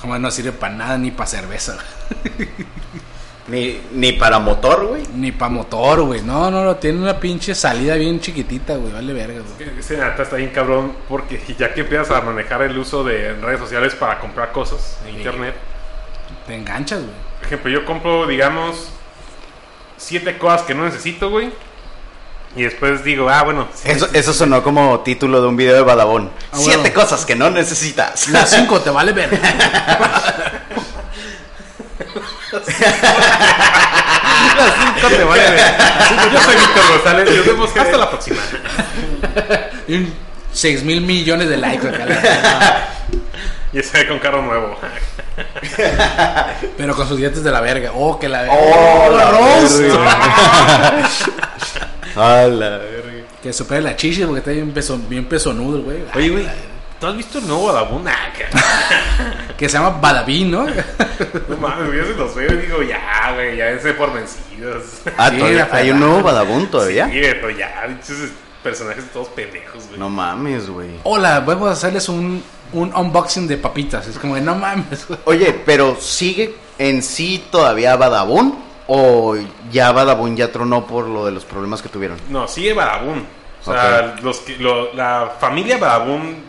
como 0.00 0.18
no 0.18 0.30
sirve 0.30 0.52
para 0.52 0.74
nada 0.74 0.98
ni 0.98 1.10
para 1.10 1.26
cerveza, 1.26 1.78
Ni, 3.48 3.80
ni 3.92 4.12
para 4.12 4.38
motor, 4.38 4.86
güey. 4.86 5.02
ni 5.14 5.32
para 5.32 5.50
motor, 5.50 6.02
güey. 6.02 6.22
No, 6.22 6.52
no, 6.52 6.62
no, 6.62 6.76
tiene 6.76 7.00
una 7.00 7.18
pinche 7.18 7.52
salida 7.54 7.96
bien 7.96 8.20
chiquitita, 8.20 8.76
güey. 8.76 8.92
Vale 8.92 9.12
verga, 9.12 9.40
güey. 9.40 9.78
Ese 9.78 9.96
neta 9.96 10.22
está 10.22 10.36
bien 10.36 10.50
cabrón 10.50 10.94
porque 11.08 11.40
ya 11.58 11.74
que 11.74 11.80
empiezas 11.80 12.12
a 12.12 12.20
manejar 12.20 12.62
el 12.62 12.78
uso 12.78 13.02
de 13.02 13.34
redes 13.34 13.58
sociales 13.58 13.96
para 13.96 14.20
comprar 14.20 14.52
cosas 14.52 15.00
en 15.04 15.16
internet. 15.16 15.56
Te 16.46 16.54
enganchas, 16.54 17.00
güey. 17.00 17.12
Por 17.38 17.46
ejemplo, 17.46 17.70
yo 17.72 17.84
compro, 17.84 18.26
digamos, 18.28 18.90
siete 19.96 20.38
cosas 20.38 20.62
que 20.62 20.74
no 20.74 20.84
necesito, 20.84 21.30
güey. 21.30 21.50
Y 22.56 22.62
después 22.62 23.04
digo, 23.04 23.28
ah, 23.30 23.42
bueno. 23.44 23.68
sí 23.74 23.88
Eso, 23.90 24.08
eso 24.12 24.32
sonó 24.34 24.62
como 24.64 25.00
título 25.00 25.40
de 25.40 25.48
un 25.48 25.56
video 25.56 25.76
de 25.76 25.82
Badabón. 25.82 26.30
Ah, 26.52 26.56
Siete 26.58 26.92
cosas 26.92 27.24
que 27.24 27.36
no 27.36 27.48
necesitas. 27.50 28.28
Las 28.28 28.50
5 28.50 28.80
te 28.80 28.90
vale 28.90 29.12
ver. 29.12 29.30
Las 34.56 34.74
cinco 34.94 35.08
te 35.08 35.24
vale 35.24 35.50
ver. 35.50 35.74
Yo 36.32 36.40
soy 36.40 36.56
Víctor 36.56 36.88
González. 36.88 37.36
Nos 37.36 37.46
vemos 37.46 37.70
hasta 37.76 37.96
la 37.96 38.10
próxima. 38.10 38.38
6 40.52 40.82
mil 40.84 41.00
millones 41.02 41.48
de 41.48 41.56
likes 41.56 41.88
acá. 41.88 42.04
la- 42.06 42.88
Y 43.72 43.78
ese 43.78 44.06
con 44.08 44.18
carro 44.18 44.42
nuevo. 44.42 44.76
Pero 46.76 46.96
con 46.96 47.06
sus 47.08 47.18
dientes 47.18 47.44
de 47.44 47.50
la 47.52 47.60
verga. 47.60 47.92
Oh, 47.94 48.18
que 48.18 48.28
la 48.28 48.42
verga. 48.42 48.54
Oh, 48.58 49.16
la 49.16 49.30
Roast. 49.30 49.78
verga. 49.78 51.08
A 52.20 52.46
la 52.46 52.78
verga. 52.78 53.10
Que 53.42 53.52
supere 53.52 53.80
la 53.80 53.96
chichis 53.96 54.24
porque 54.26 54.40
está 54.40 54.50
bien, 54.50 54.70
peso, 54.72 54.98
bien 55.08 55.24
pesonudo, 55.26 55.82
güey. 55.82 55.98
Oye, 56.14 56.28
güey, 56.28 56.46
¿tú 57.00 57.06
has 57.06 57.16
visto 57.16 57.38
el 57.38 57.46
nuevo 57.48 57.66
Badabun? 57.68 58.06
Ah, 58.08 58.32
que- 58.36 59.54
Que 59.56 59.68
se 59.68 59.76
llama 59.78 59.98
Badabín, 60.00 60.50
¿no? 60.50 60.66
No 60.66 61.56
mames, 61.58 61.86
güey, 61.88 61.98
yo 61.98 62.06
se 62.06 62.14
los 62.14 62.34
veo 62.34 62.52
y 62.52 62.56
digo, 62.56 62.82
ya, 62.82 63.32
güey, 63.34 63.56
ya 63.56 63.66
dense 63.66 63.92
por 63.94 64.12
vencidos. 64.12 64.84
Ah, 65.18 65.30
Sí, 65.30 65.36
todavía- 65.38 65.68
la 65.70 65.76
hay 65.76 65.90
un 65.90 66.00
nuevo 66.00 66.22
Badabun 66.22 66.66
todavía. 66.70 67.06
Sí, 67.10 67.18
güey, 67.18 67.34
pero 67.40 67.50
ya, 67.50 67.86
esos 68.02 68.30
personajes 68.62 69.04
todos 69.12 69.28
pendejos, 69.28 69.86
güey. 69.88 69.98
No 69.98 70.08
mames, 70.10 70.68
güey. 70.68 70.90
Hola, 71.04 71.40
vamos 71.40 71.68
a 71.68 71.72
hacerles 71.72 72.08
un, 72.10 72.42
un 72.72 72.94
unboxing 72.94 73.48
de 73.48 73.56
papitas. 73.56 74.06
Es 74.06 74.18
como, 74.18 74.34
de, 74.34 74.42
no 74.42 74.54
mames, 74.54 75.06
güey. 75.08 75.18
Oye, 75.24 75.52
pero 75.64 75.96
¿sigue 76.00 76.54
en 76.78 77.02
sí 77.02 77.42
todavía 77.50 77.96
Badabun? 77.96 78.59
¿O 78.92 79.36
ya 79.70 79.92
Badabun 79.92 80.36
ya 80.36 80.50
tronó 80.50 80.84
por 80.84 81.06
lo 81.06 81.24
de 81.24 81.30
los 81.30 81.44
problemas 81.44 81.80
que 81.80 81.88
tuvieron? 81.88 82.18
No, 82.28 82.48
sigue 82.48 82.72
Badabun. 82.72 83.24
O 83.64 83.72
sea, 83.72 84.16
los 84.20 84.38
que, 84.40 84.56
lo- 84.56 84.92
la 84.94 85.34
familia 85.38 85.78
Badabun 85.78 86.42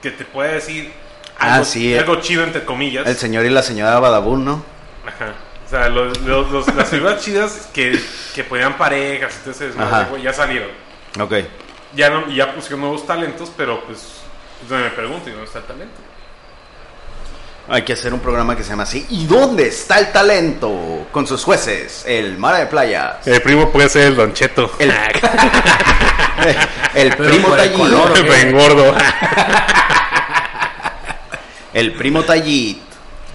que 0.00 0.10
te 0.10 0.24
puede 0.24 0.54
decir 0.54 0.90
Ah, 1.38 1.54
algo, 1.54 1.64
sí. 1.66 1.94
algo 1.98 2.16
chido 2.16 2.44
entre 2.44 2.64
comillas. 2.64 3.06
El 3.06 3.16
señor 3.16 3.44
y 3.44 3.50
la 3.50 3.62
señora 3.62 3.98
Badabun, 4.00 4.44
¿no? 4.44 4.62
Ajá. 5.06 5.34
O 5.66 5.68
sea, 5.68 5.88
los, 5.90 6.18
los- 6.22 6.50
los- 6.50 6.74
las 6.74 6.88
figuras 6.88 7.22
chidas 7.22 7.68
que, 7.74 8.00
que 8.34 8.42
ponían 8.44 8.78
parejas, 8.78 9.34
entonces 9.38 9.74
Ajá. 9.78 10.08
ya 10.22 10.32
salieron. 10.32 10.70
Ok. 11.20 11.34
Ya 11.94 12.08
no, 12.08 12.28
ya 12.30 12.54
pusieron 12.54 12.80
nuevos 12.80 13.06
talentos, 13.06 13.52
pero 13.56 13.84
pues, 13.84 13.98
es 14.62 14.68
donde 14.68 14.84
me 14.84 14.90
pregunto, 14.92 15.28
¿y 15.28 15.32
dónde 15.32 15.46
está 15.46 15.58
el 15.58 15.64
talento? 15.66 16.00
Hay 17.72 17.82
que 17.82 17.92
hacer 17.92 18.12
un 18.12 18.18
programa 18.20 18.56
que 18.56 18.64
se 18.64 18.70
llama 18.70 18.82
así. 18.82 19.06
¿Y 19.10 19.26
dónde 19.26 19.68
está 19.68 20.00
el 20.00 20.10
talento? 20.10 21.06
Con 21.12 21.24
sus 21.26 21.44
jueces, 21.44 22.02
el 22.04 22.36
Mara 22.36 22.58
de 22.58 22.66
Playas, 22.66 23.24
El 23.26 23.40
primo 23.42 23.70
puede 23.70 23.88
ser 23.88 24.08
el 24.08 24.16
Don 24.16 24.32
Cheto. 24.32 24.72
el, 24.80 24.92
el 26.94 27.16
primo 27.16 27.48
por 27.48 27.60
el 27.60 27.66
Tallit, 27.70 27.78
color, 27.78 28.10
¿o 28.10 28.14
qué? 28.14 28.22
Me 28.24 28.40
engordo. 28.42 28.94
el 31.74 31.92
primo 31.94 32.22
Tallit 32.24 32.78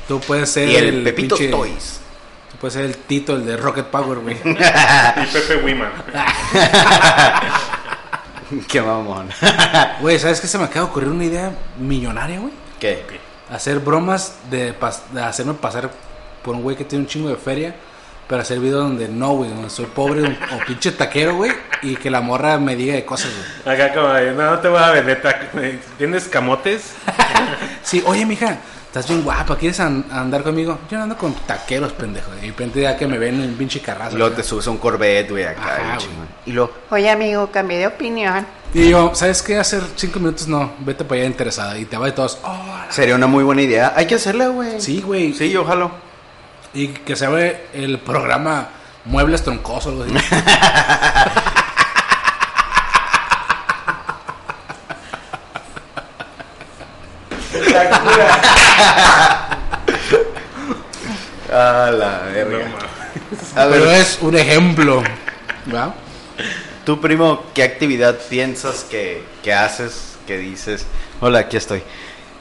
Tú 0.08 0.20
puedes 0.20 0.52
ser 0.52 0.68
y 0.70 0.76
el, 0.76 1.04
Pepito 1.04 1.36
pinche- 1.38 1.50
Toys. 1.50 2.00
Tú 2.52 2.58
puedes 2.58 2.74
ser 2.74 2.86
el 2.86 2.96
Tito, 2.98 3.36
el 3.36 3.46
de 3.46 3.58
Rocket 3.58 3.86
Power, 3.88 4.20
güey. 4.20 4.36
y 4.36 5.26
Pepe 5.34 5.56
Wiman. 5.64 5.92
Qué 8.68 8.82
mamón. 8.82 9.30
Güey, 10.02 10.20
¿sabes 10.20 10.40
qué? 10.40 10.48
Se 10.48 10.58
me 10.60 10.66
acaba 10.66 10.86
de 10.86 10.92
ocurrir 10.92 11.10
una 11.10 11.26
idea 11.26 11.52
millonaria, 11.80 12.40
güey. 12.40 12.54
¿Qué? 12.80 13.04
Hacer 13.52 13.80
bromas 13.80 14.36
de, 14.50 14.78
pas- 14.80 15.02
de 15.12 15.22
hacerme 15.22 15.54
pasar 15.54 15.90
por 16.44 16.56
un 16.56 16.64
güey 16.64 16.76
que 16.76 16.84
tiene 16.86 17.04
un 17.04 17.10
chingo 17.10 17.30
de 17.30 17.36
feria. 17.36 17.76
Pero 18.28 18.42
hacer 18.42 18.60
videos 18.60 18.82
donde 18.84 19.08
no, 19.08 19.34
güey, 19.36 19.52
donde 19.52 19.70
soy 19.70 19.86
pobre 19.86 20.24
o, 20.24 20.66
pinche 20.66 20.92
taquero, 20.92 21.36
güey. 21.36 21.52
Y 21.84 21.96
que 21.96 22.10
la 22.10 22.22
morra 22.22 22.58
me 22.58 22.76
diga 22.76 22.96
de 22.96 23.06
cosas, 23.06 23.30
güey. 23.64 23.76
Acá 23.76 23.94
como, 23.94 24.08
no, 24.08 24.52
no 24.52 24.60
te 24.60 24.68
voy 24.68 24.82
a 24.82 24.90
vender. 24.92 25.22
tac- 25.22 25.80
¿Tienes 25.98 26.28
camotes? 26.28 26.94
Sí, 27.84 28.02
oye, 28.08 28.26
mija, 28.26 28.58
estás 28.96 29.10
bien 29.10 29.24
guapa, 29.24 29.58
¿quieres 29.58 29.78
an- 29.82 30.06
andar 30.10 30.42
conmigo? 30.42 30.80
Yo 30.90 30.96
no 30.98 31.04
ando 31.04 31.18
con 31.18 31.34
taqueros, 31.34 31.92
pendejo. 31.92 32.32
Y 32.38 32.42
de 32.44 32.48
repente 32.48 32.82
ya 32.82 32.96
que 32.96 33.06
me 33.08 33.18
ven 33.18 33.42
en 33.42 33.54
pinche 33.56 33.82
carrazo. 33.82 34.16
Y 34.16 34.20
luego 34.20 34.34
te 34.34 34.42
subes 34.42 34.66
a 34.68 34.72
un 34.72 34.78
Corvette, 34.78 35.32
güey, 35.32 35.44
acá. 35.44 35.76
Ajá, 35.76 35.96
güey. 35.98 36.08
Y 36.46 36.52
luego, 36.54 36.72
Oye, 36.92 37.10
amigo, 37.10 37.52
cambié 37.52 37.80
de 37.80 37.88
opinión. 37.88 38.48
Y 38.74 38.88
yo, 38.90 39.12
¿sabes 39.14 39.42
qué? 39.42 39.58
Hacer 39.58 39.82
cinco 39.98 40.20
minutos 40.20 40.48
no, 40.48 40.72
vete 40.80 41.04
para 41.04 41.20
allá 41.20 41.28
interesada. 41.30 41.78
Y 41.78 41.84
te 41.84 41.98
va 41.98 42.06
de 42.06 42.14
todos, 42.14 42.40
oh, 42.46 42.58
sería 42.90 43.16
una 43.16 43.28
muy 43.28 43.44
buena 43.44 43.64
idea. 43.64 43.92
Hay 43.98 44.08
que 44.08 44.16
hacerla, 44.16 44.48
güey. 44.48 44.80
sí, 44.80 45.02
güey. 45.02 45.34
Sí, 45.34 45.54
ojalá. 45.58 45.92
Y 46.74 46.88
que 46.88 47.18
se 47.18 47.28
ve 47.28 47.66
el 47.74 48.00
programa 48.00 48.70
Muebles 49.04 49.44
Troncosos, 49.44 49.92
algo 49.94 50.06
A 61.52 61.92
la 61.92 62.22
No, 62.28 62.34
verga. 62.34 62.68
A 63.56 63.68
Pero 63.70 63.92
es 63.92 64.18
un 64.22 64.36
ejemplo. 64.36 65.04
¿Va? 65.74 65.94
tú, 66.86 67.00
primo, 67.02 67.44
¿qué 67.54 67.64
actividad 67.64 68.18
piensas 68.30 68.84
que, 68.84 69.24
que 69.44 69.54
haces? 69.54 70.16
Que 70.28 70.38
dices, 70.38 70.86
hola, 71.22 71.40
aquí 71.40 71.58
estoy. 71.58 71.82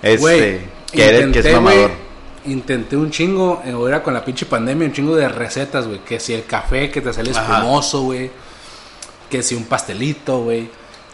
Este, 0.02 0.18
Güey, 0.18 0.60
que, 0.92 1.08
eres, 1.08 1.20
que 1.20 1.20
es 1.20 1.36
intenté, 1.46 1.52
mamador. 1.54 1.90
güey, 1.90 2.04
Intenté 2.46 2.96
un 2.96 3.10
chingo, 3.10 3.62
eh, 3.64 3.70
ahora 3.70 4.02
con 4.02 4.12
la 4.12 4.22
pinche 4.24 4.44
pandemia, 4.44 4.86
un 4.88 4.92
chingo 4.92 5.16
de 5.16 5.28
recetas, 5.28 5.86
güey. 5.86 6.00
Que 6.00 6.20
si 6.20 6.34
el 6.34 6.44
café 6.44 6.90
que 6.90 7.00
te 7.00 7.12
sale 7.12 7.30
Ajá. 7.30 7.58
espumoso, 7.58 8.02
güey. 8.02 8.30
Que 9.30 9.42
si 9.42 9.54
un 9.54 9.64
pastelito, 9.64 10.40
güey. 10.40 10.68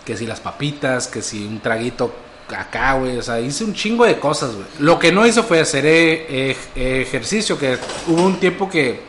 Que 0.05 0.17
si 0.17 0.27
las 0.27 0.41
papitas, 0.41 1.07
que 1.07 1.23
si 1.23 1.45
un 1.47 1.61
traguito 1.61 2.13
acá, 2.55 2.95
güey. 2.95 3.17
O 3.19 3.23
sea, 3.23 3.41
hice 3.41 3.65
un 3.65 3.75
chingo 3.75 4.05
de 4.05 4.19
cosas, 4.19 4.55
güey. 4.55 4.67
Lo 4.79 4.99
que 4.99 5.13
no 5.13 5.27
hizo 5.27 5.43
fue 5.45 5.61
hacer 5.61 5.85
eh, 5.87 6.57
eh, 6.77 7.03
ejercicio, 7.07 7.59
que 7.59 7.79
hubo 8.09 8.23
un 8.23 8.39
tiempo 8.41 8.69
que 8.69 9.09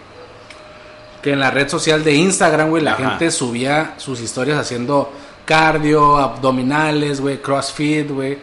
que 1.21 1.33
en 1.33 1.39
la 1.39 1.51
red 1.51 1.69
social 1.69 2.03
de 2.03 2.13
Instagram, 2.15 2.69
güey, 2.69 2.81
la 2.83 2.93
Ajá. 2.93 3.09
gente 3.11 3.29
subía 3.29 3.93
sus 3.97 4.19
historias 4.21 4.57
haciendo 4.57 5.13
cardio, 5.45 6.17
abdominales, 6.17 7.21
güey, 7.21 7.37
crossfit, 7.39 8.09
güey. 8.09 8.39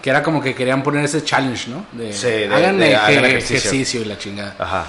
Que 0.00 0.10
era 0.10 0.22
como 0.22 0.40
que 0.40 0.54
querían 0.54 0.82
poner 0.82 1.04
ese 1.04 1.24
challenge, 1.24 1.68
¿no? 1.70 1.84
De, 1.92 2.12
Sí, 2.12 2.28
de- 2.28 2.46
hagan, 2.54 2.78
de 2.78 2.92
eje- 2.92 2.96
hagan 2.96 3.24
ejercicio. 3.24 3.56
ejercicio. 3.56 4.00
y 4.02 4.04
la 4.04 4.16
chingada. 4.16 4.54
Ajá. 4.58 4.86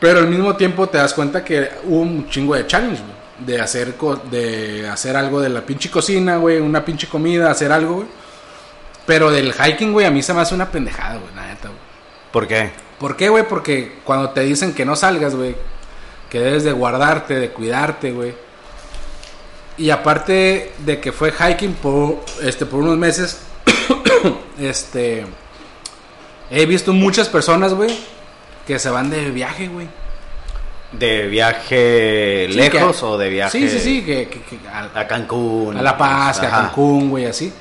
Pero 0.00 0.18
al 0.18 0.26
mismo 0.28 0.56
tiempo 0.56 0.88
te 0.88 0.98
das 0.98 1.14
cuenta 1.14 1.44
que 1.44 1.70
hubo 1.84 2.00
un 2.00 2.28
chingo 2.28 2.54
de 2.56 2.66
challenge, 2.66 3.00
güey. 3.00 3.46
De 3.46 3.60
hacer, 3.60 3.94
co- 3.94 4.16
de 4.16 4.88
hacer 4.88 5.16
algo 5.16 5.40
de 5.40 5.48
la 5.48 5.60
pinche 5.62 5.88
cocina, 5.90 6.36
güey. 6.36 6.58
Una 6.60 6.84
pinche 6.84 7.06
comida, 7.08 7.50
hacer 7.50 7.70
algo, 7.72 7.94
güey. 7.96 8.06
Pero 9.06 9.30
del 9.30 9.52
hiking, 9.52 9.92
güey, 9.92 10.06
a 10.06 10.10
mí 10.10 10.22
se 10.22 10.32
me 10.32 10.40
hace 10.40 10.54
una 10.54 10.70
pendejada, 10.70 11.16
güey, 11.18 11.34
la 11.34 11.46
neta, 11.46 11.68
güey. 11.68 11.80
¿Por 12.32 12.46
qué? 12.48 12.70
¿Por 12.98 13.16
qué, 13.16 13.28
güey? 13.28 13.46
Porque 13.46 13.98
cuando 14.04 14.30
te 14.30 14.40
dicen 14.40 14.72
que 14.74 14.84
no 14.84 14.96
salgas, 14.96 15.34
güey, 15.34 15.54
que 16.30 16.40
debes 16.40 16.64
de 16.64 16.72
guardarte, 16.72 17.34
de 17.34 17.50
cuidarte, 17.50 18.12
güey. 18.12 18.34
Y 19.76 19.90
aparte 19.90 20.72
de 20.78 21.00
que 21.00 21.12
fue 21.12 21.32
hiking 21.32 21.74
por, 21.74 22.20
este, 22.42 22.64
por 22.64 22.80
unos 22.80 22.96
meses, 22.96 23.40
este, 24.58 25.26
he 26.50 26.66
visto 26.66 26.92
muchas 26.92 27.28
personas, 27.28 27.74
güey, 27.74 27.90
que 28.66 28.78
se 28.78 28.88
van 28.90 29.10
de 29.10 29.30
viaje, 29.30 29.68
güey. 29.68 29.88
¿De 30.92 31.26
viaje 31.26 32.46
Sí, 32.48 32.54
lejos 32.56 32.98
que- 33.00 33.04
o 33.04 33.18
de 33.18 33.28
viaje 33.28 33.58
Sí, 33.58 33.68
sí, 33.68 33.80
sí, 33.80 34.02
que, 34.04 34.28
que- 34.28 34.40
que 34.42 34.58
a, 34.68 34.88
a 35.00 35.06
Cancún? 35.08 35.76
a 35.76 35.82
La 35.82 35.98
Paz, 35.98 36.38
que 36.38 36.46
a. 36.46 36.50
Cancún, 36.50 37.10
güey, 37.10 37.26
así. 37.26 37.52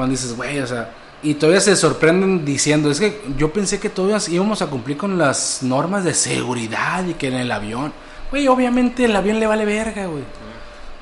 Cuando 0.00 0.12
dices, 0.12 0.34
güey, 0.34 0.58
o 0.60 0.66
sea, 0.66 0.88
y 1.22 1.34
todavía 1.34 1.60
se 1.60 1.76
sorprenden 1.76 2.42
diciendo, 2.46 2.90
es 2.90 2.98
que 2.98 3.20
yo 3.36 3.52
pensé 3.52 3.78
que 3.78 3.90
todos 3.90 4.30
íbamos 4.30 4.62
a 4.62 4.68
cumplir 4.68 4.96
con 4.96 5.18
las 5.18 5.58
normas 5.62 6.04
de 6.04 6.14
seguridad 6.14 7.04
y 7.06 7.12
que 7.12 7.28
en 7.28 7.34
el 7.34 7.52
avión, 7.52 7.92
güey, 8.30 8.48
obviamente 8.48 9.04
el 9.04 9.14
avión 9.14 9.38
le 9.38 9.46
vale 9.46 9.66
verga, 9.66 10.06
güey. 10.06 10.24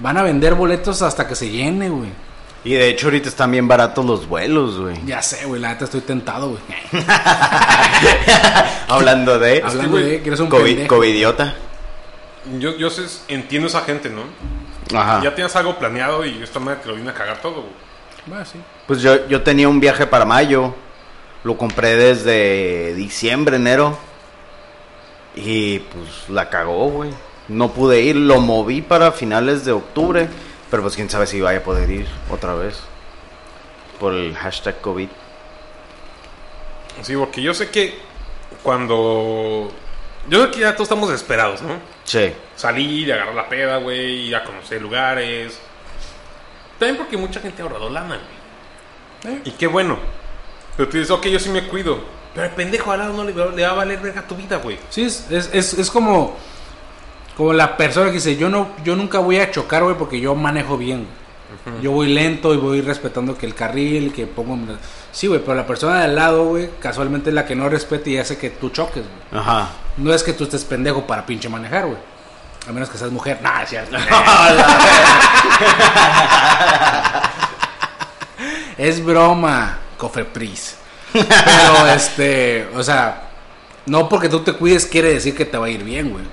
Van 0.01 0.17
a 0.17 0.23
vender 0.25 0.57
boletos 0.57 1.01
hasta 1.03 1.29
que 1.29 1.37
se 1.37 1.49
llene, 1.49 1.89
güey. 1.91 2.11
Y 2.65 2.75
de 2.75 2.89
hecho 2.89 3.07
ahorita 3.07 3.29
están 3.29 3.53
bien 3.53 3.69
baratos 3.69 4.05
los 4.05 4.27
vuelos, 4.29 4.81
güey. 4.81 4.97
Ya 5.07 5.23
sé, 5.23 5.47
güey, 5.47 5.61
la 5.61 5.69
neta 5.69 5.85
estoy 5.85 6.01
tentado, 6.01 6.51
güey. 6.51 6.63
Hablando 8.89 9.39
de... 9.39 9.63
Hablando 9.65 9.97
de 9.99 10.21
que 10.23 10.29
eres 10.29 10.41
un 10.41 10.49
COVID, 10.49 10.65
pendejo. 10.65 10.97
covidiota. 10.97 11.55
Yo, 12.59 12.77
yo 12.77 12.91
sé- 12.91 13.07
entiendo 13.29 13.69
esa 13.69 13.83
gente, 13.83 14.11
¿no? 14.11 14.23
Ajá. 14.99 15.21
Ya 15.23 15.35
tienes 15.35 15.55
algo 15.55 15.79
planeado 15.79 16.25
y 16.25 16.43
esta 16.43 16.59
madre 16.59 16.81
te 16.83 16.89
lo 16.89 16.95
viene 16.95 17.11
a 17.11 17.15
cagar 17.15 17.41
todo, 17.41 17.55
güey. 17.63 17.88
Sí. 18.45 18.61
Pues 18.87 19.03
yo, 19.03 19.27
yo 19.29 19.43
tenía 19.43 19.69
un 19.69 19.81
viaje 19.81 20.07
para 20.07 20.25
mayo. 20.25 20.75
Lo 21.45 21.57
compré 21.57 21.97
desde 21.97 22.95
diciembre, 22.95 23.57
enero. 23.57 23.99
Y 25.35 25.79
pues 25.81 26.29
la 26.29 26.49
cagó, 26.49 26.91
güey. 26.91 27.11
No 27.49 27.73
pude 27.73 28.01
ir. 28.01 28.17
Lo 28.17 28.41
moví 28.41 28.83
para 28.83 29.13
finales 29.13 29.65
de 29.65 29.73
octubre. 29.73 30.29
Pero 30.71 30.83
pues 30.83 30.97
quién 30.97 31.09
sabe 31.09 31.27
si 31.27 31.41
vaya 31.41 31.61
a 31.61 31.63
poder 31.63 31.91
ir 31.91 32.07
otra 32.31 32.55
vez. 32.55 32.81
Por 34.01 34.15
el 34.15 34.37
hashtag 34.37 34.81
COVID. 34.81 35.09
Sí, 37.03 37.15
porque 37.17 37.43
yo 37.43 37.55
sé 37.55 37.71
que 37.71 37.99
cuando... 38.63 39.71
Yo 40.29 40.45
sé 40.45 40.51
que 40.51 40.61
ya 40.61 40.73
todos 40.73 40.87
estamos 40.87 41.09
desesperados, 41.09 41.63
¿no? 41.63 41.77
Sí. 42.05 42.33
Salir, 42.57 43.13
agarrar 43.13 43.35
la 43.35 43.49
peda, 43.49 43.79
güey, 43.79 44.27
ir 44.27 44.37
a 44.37 44.45
conocer 44.45 44.83
lugares. 44.83 45.59
También 46.79 46.97
porque 46.97 47.17
mucha 47.17 47.41
gente 47.41 47.61
ha 47.63 47.65
ahorrado 47.65 47.91
lana, 47.91 48.19
güey. 49.25 49.35
Eh. 49.37 49.41
Y 49.45 49.51
qué 49.53 49.67
bueno. 49.67 49.99
Pero 50.77 50.89
tú 50.89 50.97
dices, 50.97 51.11
ok, 51.11 51.27
yo 51.27 51.39
sí 51.39 51.49
me 51.51 51.67
cuido. 51.67 51.99
Pero 52.35 52.47
el 52.47 52.53
pendejo 52.53 52.93
al 52.93 53.01
lado 53.01 53.13
no 53.15 53.25
le, 53.25 53.33
va- 53.33 53.47
le 53.53 53.63
va 53.65 53.71
a 53.71 53.75
valer 53.75 53.99
verga 54.01 54.23
tu 54.27 54.37
vida, 54.37 54.59
güey. 54.59 54.79
Sí, 54.91 55.03
es, 55.03 55.27
es, 55.31 55.51
es, 55.53 55.75
es 55.75 55.91
como, 55.91 56.37
como 57.37 57.53
la 57.53 57.77
persona 57.77 58.07
que 58.07 58.13
dice, 58.15 58.37
yo 58.37 58.49
no 58.49 58.69
yo 58.85 58.95
nunca 58.95 59.19
voy 59.19 59.39
a 59.39 59.51
chocar, 59.51 59.83
güey, 59.83 59.97
porque 59.97 60.21
yo 60.21 60.35
manejo 60.35 60.77
bien. 60.79 61.07
Yo 61.83 61.93
voy 61.93 62.09
lento 62.13 62.53
y 62.55 62.59
voy 62.59 62.81
respetando 62.83 63.37
que 63.37 63.47
el 63.47 63.55
carril, 63.55 64.13
que 64.13 64.27
pongo... 64.27 64.57
Sí, 65.13 65.27
güey, 65.27 65.41
pero 65.41 65.55
la 65.55 65.67
persona 65.67 65.99
de 65.99 66.05
al 66.05 66.15
lado, 66.15 66.45
güey, 66.45 66.69
casualmente 66.79 67.31
es 67.31 67.35
la 67.35 67.47
que 67.47 67.57
no 67.57 67.69
respeta 67.69 68.09
y 68.11 68.19
hace 68.19 68.37
que 68.39 68.51
tú 68.51 68.69
choques, 68.71 69.03
güey. 69.03 69.41
Ajá. 69.43 69.71
No 69.97 70.13
es 70.13 70.23
que 70.23 70.35
tú 70.35 70.45
estés 70.45 70.65
pendejo 70.65 71.07
para 71.07 71.25
pinche 71.27 71.49
manejar, 71.49 71.87
güey. 71.87 71.99
A 72.69 72.73
menos 72.73 72.91
que 72.91 72.99
seas 72.99 73.11
mujer. 73.11 73.39
Nah, 73.43 73.63
es 73.63 73.71
cierto. 73.71 73.97
es 78.77 79.05
broma, 79.05 79.79
Cofepris. 79.97 80.77
Pero, 81.13 81.87
este, 81.87 82.69
o 82.77 82.83
sea, 82.83 83.23
no 83.87 84.09
porque 84.09 84.29
tú 84.29 84.41
te 84.41 84.53
cuides 84.53 84.85
quiere 84.85 85.15
decir 85.15 85.35
que 85.35 85.47
te 85.47 85.57
va 85.57 85.67
a 85.67 85.71
ir 85.71 85.83
bien, 85.83 86.11
güey. 86.11 86.25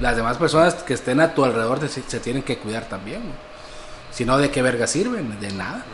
Las 0.00 0.16
demás 0.16 0.38
personas 0.38 0.74
que 0.74 0.94
estén 0.94 1.20
a 1.20 1.34
tu 1.34 1.44
alrededor 1.44 1.86
se 1.88 2.20
tienen 2.20 2.42
que 2.42 2.56
cuidar 2.56 2.84
también, 2.86 3.20
güey. 3.20 3.34
Si 4.10 4.24
no, 4.24 4.38
¿de 4.38 4.50
qué 4.50 4.62
verga 4.62 4.86
sirven? 4.86 5.38
De 5.40 5.50
nada. 5.52 5.84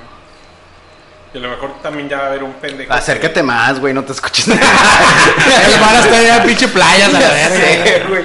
Y 1.34 1.36
a 1.36 1.40
lo 1.42 1.50
mejor 1.50 1.74
también 1.82 2.08
ya 2.08 2.16
va 2.18 2.24
a 2.24 2.26
haber 2.28 2.42
un 2.42 2.54
pendejo. 2.54 2.90
Acércate 2.90 3.42
más, 3.42 3.78
güey. 3.78 3.92
No 3.92 4.02
te 4.02 4.12
escuches 4.12 4.48
nada. 4.48 4.60
El 5.74 5.78
van 5.80 5.96
a 5.96 5.98
estar 6.00 6.22
ya 6.22 6.36
en 6.38 6.46
pinche 6.46 6.68
playas 6.68 7.14
a 7.14 7.20
la 7.20 7.28
verga. 7.28 8.08
güey. 8.08 8.24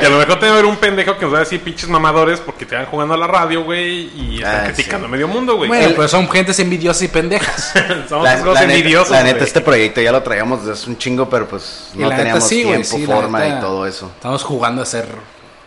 Y 0.00 0.04
a 0.06 0.08
lo 0.08 0.18
mejor 0.18 0.38
te 0.38 0.46
va 0.46 0.52
a 0.52 0.54
haber 0.54 0.64
un 0.64 0.76
pendejo 0.76 1.18
que 1.18 1.26
nos 1.26 1.34
va 1.34 1.38
a 1.38 1.40
decir 1.40 1.60
pinches 1.60 1.90
mamadores 1.90 2.40
porque 2.40 2.64
te 2.64 2.74
van 2.74 2.86
jugando 2.86 3.12
a 3.12 3.16
la 3.18 3.26
radio, 3.26 3.64
güey, 3.64 4.10
y 4.16 4.36
están 4.38 4.60
Ah, 4.60 4.64
criticando 4.72 5.06
sí. 5.06 5.08
a 5.10 5.12
medio 5.12 5.28
mundo, 5.28 5.56
güey. 5.56 5.68
Bueno, 5.68 5.84
El- 5.88 5.94
pero 5.94 6.08
son 6.08 6.26
gentes 6.30 6.58
envidiosas 6.58 7.02
y 7.02 7.08
pendejas. 7.08 7.72
Somos 8.08 8.24
La, 8.24 8.36
la 8.36 8.44
neta, 8.44 8.62
envidiosos, 8.62 9.10
la 9.10 9.22
neta, 9.22 9.44
este 9.44 9.60
proyecto 9.60 10.00
ya 10.00 10.10
lo 10.12 10.22
traíamos 10.22 10.60
desde 10.60 10.72
hace 10.80 10.88
un 10.88 10.96
chingo, 10.96 11.28
pero 11.28 11.46
pues 11.46 11.90
no 11.94 12.02
la 12.08 12.14
neta, 12.14 12.16
teníamos 12.16 12.48
sí, 12.48 12.62
tiempo, 12.62 12.96
sí, 12.96 13.04
forma 13.04 13.40
neta, 13.40 13.58
y 13.58 13.60
todo 13.60 13.86
eso. 13.86 14.10
Estamos 14.16 14.42
jugando 14.42 14.80
a 14.80 14.86
ser 14.86 15.06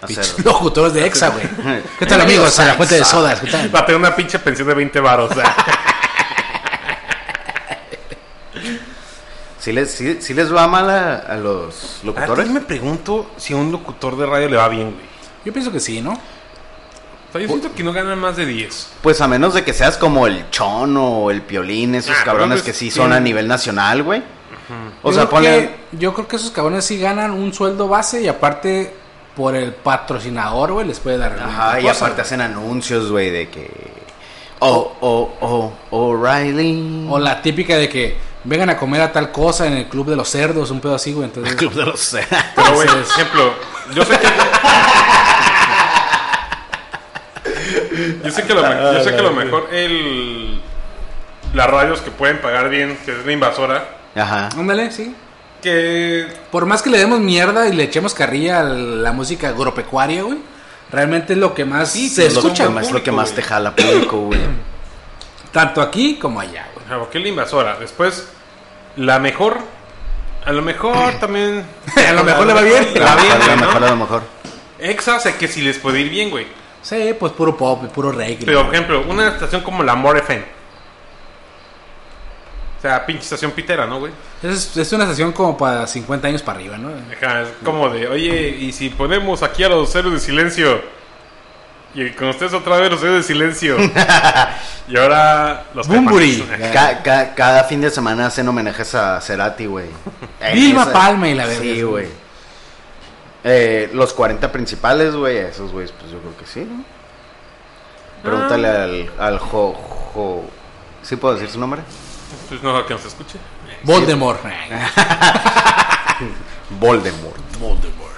ser- 0.07 0.25
locutores 0.43 0.93
de 0.93 1.05
Exa, 1.05 1.29
güey. 1.29 1.45
¿Qué 1.99 2.07
tal, 2.07 2.21
amigos? 2.21 2.59
A 2.59 2.65
la 2.65 2.73
fuente 2.73 2.95
de 2.95 3.05
sodas. 3.05 3.39
¿Qué 3.39 3.51
tal? 3.51 3.73
Va 3.73 3.81
a 3.81 3.85
tener 3.85 3.99
una 4.01 4.15
pinche 4.15 4.39
pensión 4.39 4.67
de 4.67 4.73
20 4.73 4.99
varos. 4.99 5.29
o 5.29 5.35
sea. 5.35 5.55
¿Sí 9.63 9.71
les, 9.71 9.91
sí, 9.91 10.17
sí 10.19 10.33
les 10.33 10.53
va 10.53 10.67
mal 10.67 10.89
a, 10.89 11.15
a 11.19 11.37
los 11.37 11.99
A 12.03 12.05
locutores? 12.07 12.47
ti 12.47 12.51
me 12.53 12.59
pregunto 12.59 13.31
si 13.37 13.53
a 13.53 13.55
un 13.55 13.71
locutor 13.71 14.17
de 14.17 14.25
radio 14.25 14.49
le 14.49 14.57
va 14.57 14.67
bien, 14.67 14.91
güey. 14.91 15.05
Yo 15.45 15.53
pienso 15.53 15.71
que 15.71 15.79
sí, 15.79 16.01
¿no? 16.01 16.11
O 16.11 17.31
sea, 17.31 17.39
yo 17.39 17.47
siento 17.47 17.73
que 17.73 17.81
no 17.81 17.93
ganan 17.93 18.19
más 18.19 18.35
de 18.35 18.45
10. 18.45 18.89
Pues 19.01 19.21
a 19.21 19.27
menos 19.29 19.53
de 19.53 19.63
que 19.63 19.71
seas 19.71 19.97
como 19.97 20.27
el 20.27 20.49
Chon 20.49 20.97
o 20.97 21.31
el 21.31 21.43
Piolín, 21.43 21.95
esos 21.95 22.17
Ah, 22.19 22.25
cabrones 22.25 22.59
pero 22.61 22.65
que 22.65 22.73
sí 22.73 22.91
son 22.91 23.13
a 23.13 23.21
nivel 23.21 23.47
nacional, 23.47 24.03
güey. 24.03 24.21
O 25.01 25.11
yo 25.11 25.15
sea, 25.15 25.29
ponen... 25.29 25.67
que, 25.91 25.97
yo 25.97 26.13
creo 26.13 26.27
que 26.27 26.35
esos 26.35 26.51
cabrones 26.51 26.83
sí 26.83 26.99
ganan 26.99 27.31
un 27.31 27.53
sueldo 27.53 27.87
base 27.87 28.21
y 28.21 28.27
aparte 28.27 28.93
por 29.33 29.55
el 29.55 29.71
patrocinador, 29.71 30.73
güey, 30.73 30.87
les 30.87 30.99
puede 30.99 31.17
dar. 31.19 31.39
Ajá, 31.41 31.79
y 31.79 31.83
cosa, 31.83 32.03
aparte 32.05 32.21
hacen 32.23 32.41
anuncios, 32.41 33.09
güey, 33.09 33.29
de 33.29 33.47
que... 33.49 33.71
Oh, 34.59 34.93
oh, 34.99 35.33
oh, 35.39 35.73
O'Reilly. 35.91 37.07
O 37.09 37.17
la 37.17 37.41
típica 37.41 37.77
de 37.77 37.87
que 37.87 38.32
vengan 38.43 38.69
a 38.69 38.77
comer 38.77 39.01
a 39.01 39.11
tal 39.11 39.31
cosa 39.31 39.67
en 39.67 39.73
el 39.73 39.87
club 39.87 40.07
de 40.09 40.15
los 40.15 40.29
cerdos, 40.29 40.71
un 40.71 40.79
pedo 40.81 40.95
así, 40.95 41.13
güey. 41.13 41.25
Entonces, 41.25 41.55
Club 41.55 41.73
de 41.73 41.85
los... 41.85 42.15
Pero, 42.55 42.73
güey, 42.73 42.87
por 42.87 42.97
ejemplo, 42.99 43.53
yo 43.95 44.05
sé 44.05 44.19
que. 44.19 44.27
yo 48.23 48.31
sé 48.31 48.43
que 48.43 48.53
lo, 48.53 48.61
me- 48.61 48.75
yo 48.93 49.03
sé 49.03 49.15
que 49.15 49.21
lo 49.21 49.31
mejor 49.31 49.69
el. 49.71 50.61
Las 51.53 51.69
radios 51.69 52.01
que 52.01 52.09
pueden 52.11 52.41
pagar 52.41 52.69
bien, 52.69 52.97
que 53.05 53.11
es 53.11 53.25
la 53.25 53.31
invasora, 53.31 53.87
Ajá. 54.15 54.49
ándale, 54.57 54.91
sí. 54.91 55.15
que 55.61 56.27
Por 56.51 56.65
más 56.65 56.81
que 56.81 56.89
le 56.89 56.97
demos 56.97 57.19
mierda 57.19 57.67
y 57.67 57.73
le 57.73 57.83
echemos 57.83 58.15
carrilla 58.15 58.61
a 58.61 58.63
la 58.63 59.11
música 59.11 59.49
agropecuaria, 59.49 60.23
güey, 60.23 60.39
realmente 60.91 61.33
es 61.33 61.39
lo 61.39 61.53
que 61.53 61.63
más 61.63 61.91
Sí, 61.91 62.09
se 62.09 62.25
Es 62.25 62.33
lo, 62.33 62.39
escucha, 62.39 62.69
más- 62.69 62.91
lo 62.91 63.03
que 63.03 63.11
más 63.11 63.25
güey. 63.29 63.35
te 63.35 63.41
jala 63.43 63.75
público, 63.75 64.17
güey. 64.21 64.39
tanto 65.51 65.79
aquí 65.81 66.15
como 66.17 66.39
allá, 66.39 66.65
güey. 66.73 66.99
porque 66.99 67.19
es 67.19 67.23
la 67.23 67.29
invasora. 67.29 67.77
Después, 67.79 68.27
la 68.95 69.19
mejor. 69.19 69.57
A 70.45 70.51
lo 70.51 70.61
mejor 70.61 71.13
también. 71.19 71.65
A 71.95 72.11
lo 72.13 72.23
mejor 72.23 72.47
le 72.47 72.53
va 72.53 72.61
bien. 72.61 72.93
Bien, 72.93 73.05
a 73.05 73.55
lo 73.55 73.57
mejor, 73.57 73.83
a 73.83 73.89
lo 73.89 73.95
mejor. 73.95 74.23
Exa 74.79 75.19
sé 75.19 75.35
que 75.35 75.47
sí 75.47 75.61
les 75.61 75.77
puede 75.79 76.01
ir 76.01 76.09
bien, 76.09 76.29
güey. 76.29 76.47
Sí, 76.81 77.15
pues 77.17 77.31
puro 77.31 77.55
pop, 77.55 77.85
puro 77.93 78.11
reggae. 78.11 78.45
Pero, 78.45 78.65
por 78.65 78.75
ejemplo, 78.75 79.05
una 79.07 79.29
estación 79.29 79.61
como 79.61 79.83
la 79.83 79.95
More 79.95 80.19
FM. 80.19 80.43
O 82.77 82.81
sea, 82.81 83.05
pinche 83.05 83.23
estación 83.23 83.51
pitera, 83.51 83.85
¿no, 83.85 83.99
güey? 83.99 84.11
Es, 84.41 84.75
es 84.75 84.91
una 84.91 85.05
estación 85.05 85.31
como 85.31 85.55
para 85.57 85.87
50 85.87 86.27
años 86.27 86.41
para 86.43 86.59
arriba, 86.59 86.77
¿no? 86.77 86.89
Ajá, 86.89 87.43
es 87.43 87.49
como 87.63 87.87
de, 87.87 88.09
oye, 88.09 88.49
y 88.59 88.73
si 88.73 88.89
ponemos 88.89 89.41
aquí 89.41 89.63
a 89.63 89.69
los 89.69 89.95
héroes 89.95 90.15
de 90.15 90.19
silencio. 90.19 90.81
Y 91.95 92.09
con 92.11 92.29
ustedes 92.29 92.53
otra 92.53 92.77
vez 92.77 92.89
los 92.89 93.01
de 93.01 93.21
silencio. 93.21 93.77
y 94.87 94.97
ahora 94.97 95.65
los 95.75 95.87
Bumburi. 95.87 96.41
Ca- 96.73 97.03
ca- 97.03 97.35
cada 97.35 97.63
fin 97.65 97.81
de 97.81 97.91
semana 97.91 98.25
hacen 98.27 98.47
homenajes 98.47 98.95
a 98.95 99.21
Cerati, 99.21 99.67
güey. 99.67 99.85
Vilma 100.53 100.83
esa- 100.83 100.93
Palma 100.93 101.29
y 101.29 101.35
la 101.35 101.45
verga. 101.45 101.61
Sí, 101.61 101.81
güey. 101.83 102.07
Eh, 103.43 103.89
los 103.93 104.13
40 104.13 104.51
principales, 104.51 105.15
güey, 105.15 105.37
a 105.39 105.49
esos 105.49 105.71
güeyes, 105.71 105.91
pues 105.91 106.11
yo 106.11 106.19
creo 106.19 106.35
que 106.37 106.45
sí, 106.45 106.61
¿no? 106.69 106.83
Pregúntale 108.23 108.67
Ah. 108.69 108.83
al, 108.83 109.11
al 109.19 109.39
jo, 109.39 109.73
jo- 110.13 110.45
¿Sí 111.03 111.17
puedo 111.17 111.33
decir 111.35 111.49
su 111.49 111.59
nombre? 111.59 111.81
Pues 112.49 112.63
no, 112.63 112.85
que 112.85 112.93
nos 112.93 113.05
escuche. 113.05 113.37
Voldemort. 113.83 114.41
Voldemort. 116.79 117.35
Voldemort. 117.59 118.13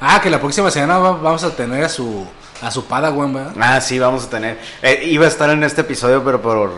Ah, 0.00 0.20
que 0.20 0.28
la 0.28 0.40
próxima 0.40 0.70
semana 0.70 0.98
va- 0.98 1.12
vamos 1.12 1.42
a 1.44 1.54
tener 1.54 1.84
a 1.84 1.88
su 1.88 2.26
A 2.62 2.70
su 2.70 2.86
padawan, 2.86 3.32
¿verdad? 3.34 3.52
Ah, 3.60 3.80
sí, 3.80 3.98
vamos 3.98 4.24
a 4.24 4.30
tener. 4.30 4.58
eh, 4.82 5.02
iba 5.06 5.24
a 5.24 5.28
estar 5.28 5.50
en 5.50 5.62
este 5.64 5.82
episodio, 5.82 6.22
pero 6.24 6.40
por. 6.40 6.70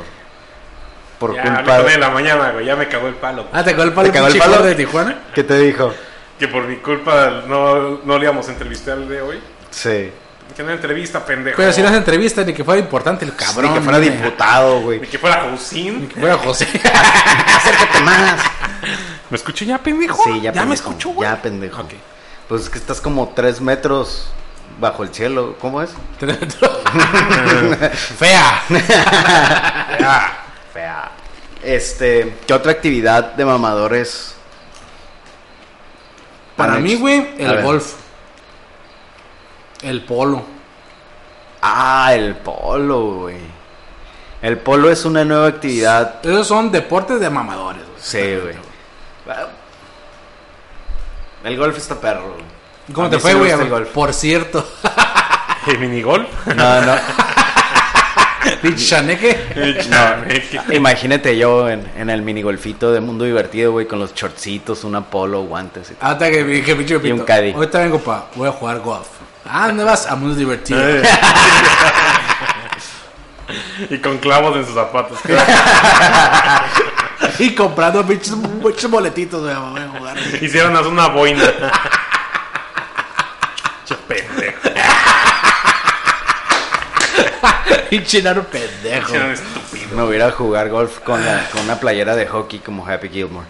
Por 1.19 1.35
Ya 1.35 1.43
culpa. 1.43 1.93
en 1.93 2.01
la 2.01 2.11
mañana, 2.11 2.51
güey. 2.53 2.65
Ya 2.67 2.77
me 2.77 2.87
cagó 2.89 3.09
el 3.09 3.15
palo. 3.15 3.47
Ah, 3.53 3.65
¿te 3.65 3.73
cagó 3.73 3.83
el 3.85 3.93
palo 3.93 4.07
¿Te 4.09 4.13
cagó 4.15 4.27
el 4.29 4.39
palo? 4.39 4.63
de 4.63 4.75
Tijuana? 4.77 5.19
¿Qué 5.35 5.43
te 5.43 5.59
dijo? 5.59 5.93
Que 6.39 6.47
por 6.47 6.65
mi 6.69 6.77
culpa 6.77 7.43
no, 7.49 7.99
no 8.05 8.19
le 8.19 8.25
íbamos 8.25 8.47
a 8.49 8.53
entrevistar 8.53 8.99
el 8.99 9.09
de 9.09 9.21
hoy. 9.23 9.41
Sí. 9.71 10.11
Que 10.57 10.63
no 10.63 10.71
entrevista, 10.71 11.25
pendejo. 11.27 11.57
Pero 11.57 11.73
si 11.73 11.83
no 11.83 11.89
hace 11.89 11.97
entrevista, 11.97 12.43
ni 12.45 12.53
que 12.55 12.63
fuera 12.65 12.81
importante 12.81 13.25
el 13.25 13.35
cabrón. 13.35 13.73
Ni 13.73 13.79
que 13.79 13.85
fuera 13.85 13.99
güey. 13.99 14.11
diputado, 14.11 14.81
güey. 14.81 15.01
Ni 15.01 15.07
que 15.09 15.19
fuera 15.19 15.41
Cousin. 15.51 16.01
Ni 16.03 16.07
que 16.07 16.21
fuera 16.21 16.37
José. 16.39 16.65
Acércate 17.57 18.01
más. 18.05 18.41
¿Me 19.31 19.37
escuché 19.37 19.67
ya, 19.67 19.79
pendejo? 19.79 20.23
Sí, 20.25 20.41
ya, 20.41 20.53
ya 20.53 20.65
me 20.65 20.75
escucho, 20.75 21.11
güey. 21.11 21.29
Ya, 21.29 21.41
pendejo. 21.43 21.83
Ok. 21.83 21.93
Pues 22.49 22.63
es 22.63 22.71
que 22.71 22.79
estás 22.79 23.01
como 23.01 23.29
tres 23.35 23.61
metros 23.61 24.29
bajo 24.79 25.03
el 25.03 25.13
cielo. 25.15 25.57
¿Cómo 25.61 25.83
es? 25.83 25.91
Fea. 28.19 28.63
Ya. 29.99 30.45
Fea. 30.73 31.11
Este, 31.63 32.37
¿qué 32.47 32.55
otra 32.55 32.73
actividad 32.73 33.35
de 33.35 33.45
mamadores? 33.45 34.35
Para 36.57 36.79
mí, 36.79 36.97
güey, 36.97 37.35
el 37.39 37.63
golf. 37.63 37.95
El 39.83 40.05
polo. 40.05 40.45
Ah, 41.63 42.13
el 42.15 42.37
polo, 42.37 43.01
güey. 43.21 43.39
El 44.43 44.59
polo 44.59 44.91
es 44.91 45.05
una 45.05 45.25
nueva 45.25 45.49
actividad. 45.49 46.25
Esos 46.25 46.47
son 46.47 46.71
deportes 46.71 47.21
de 47.21 47.31
mamadores, 47.31 47.83
güey. 47.85 48.01
Sí, 48.01 48.37
güey. 48.41 48.57
El 51.45 51.57
golf 51.57 51.77
está 51.77 52.01
perro, 52.01 52.35
güey. 52.35 52.58
¿Cómo 52.93 53.07
A 53.07 53.11
te 53.11 53.19
fue, 53.19 53.35
güey? 53.35 53.53
Por 53.93 54.15
cierto. 54.15 54.67
¿El 55.67 55.79
minigol? 55.79 56.27
No, 56.57 56.81
no. 56.83 56.95
No. 59.91 60.75
Imagínate 60.75 61.37
yo 61.37 61.69
en, 61.69 61.91
en 61.97 62.11
el 62.11 62.23
minigolfito 62.23 62.93
de 62.93 63.01
Mundo 63.01 63.25
Divertido, 63.25 63.73
güey, 63.73 63.87
con 63.87 63.99
los 63.99 64.15
shortcitos, 64.15 64.85
una 64.85 65.03
polo, 65.03 65.43
guantes. 65.43 65.91
y 65.91 65.95
todo. 65.95 66.09
Hasta 66.09 66.31
que 66.31 66.45
dije, 66.45 66.77
pinche 66.77 67.01
Y 67.03 67.13
un 67.13 67.21
caddy. 67.21 67.53
Ahorita 67.53 67.81
vengo 67.81 67.99
pa. 67.99 68.27
Voy 68.35 68.49
a 68.49 68.53
jugar 68.53 68.81
golf. 68.81 69.07
Ah, 69.45 69.67
¿dónde 69.69 69.85
vas? 69.85 70.07
A 70.07 70.17
Mundo 70.17 70.35
Divertido. 70.35 70.81
Eh. 70.81 71.03
y 73.91 73.99
con 73.99 74.19
clavos 74.19 74.57
en 74.57 74.67
sus 74.67 74.75
zapatos. 74.75 75.19
y 77.39 77.55
comprando 77.55 78.05
pinches 78.07 78.33
muchos 78.33 78.91
boletitos, 78.91 79.43
güey. 79.43 79.55
Voy 79.55 79.81
a 79.81 79.89
jugar. 79.89 80.17
Hicieron 80.41 80.77
una 80.87 81.09
boina. 81.09 81.43
Pendejo. 83.97 84.59
Pinche 87.91 88.19
enano 88.19 88.43
pendejo. 88.45 89.13
Me 89.95 90.03
voy 90.03 90.21
a 90.21 90.31
jugar 90.31 90.69
golf 90.69 90.99
con, 91.01 91.25
la- 91.25 91.49
con 91.51 91.63
una 91.63 91.81
playera 91.81 92.15
de 92.17 92.27
hockey 92.27 92.59
como 92.61 92.87
Happy 92.87 93.09
Gilmore. 93.09 93.47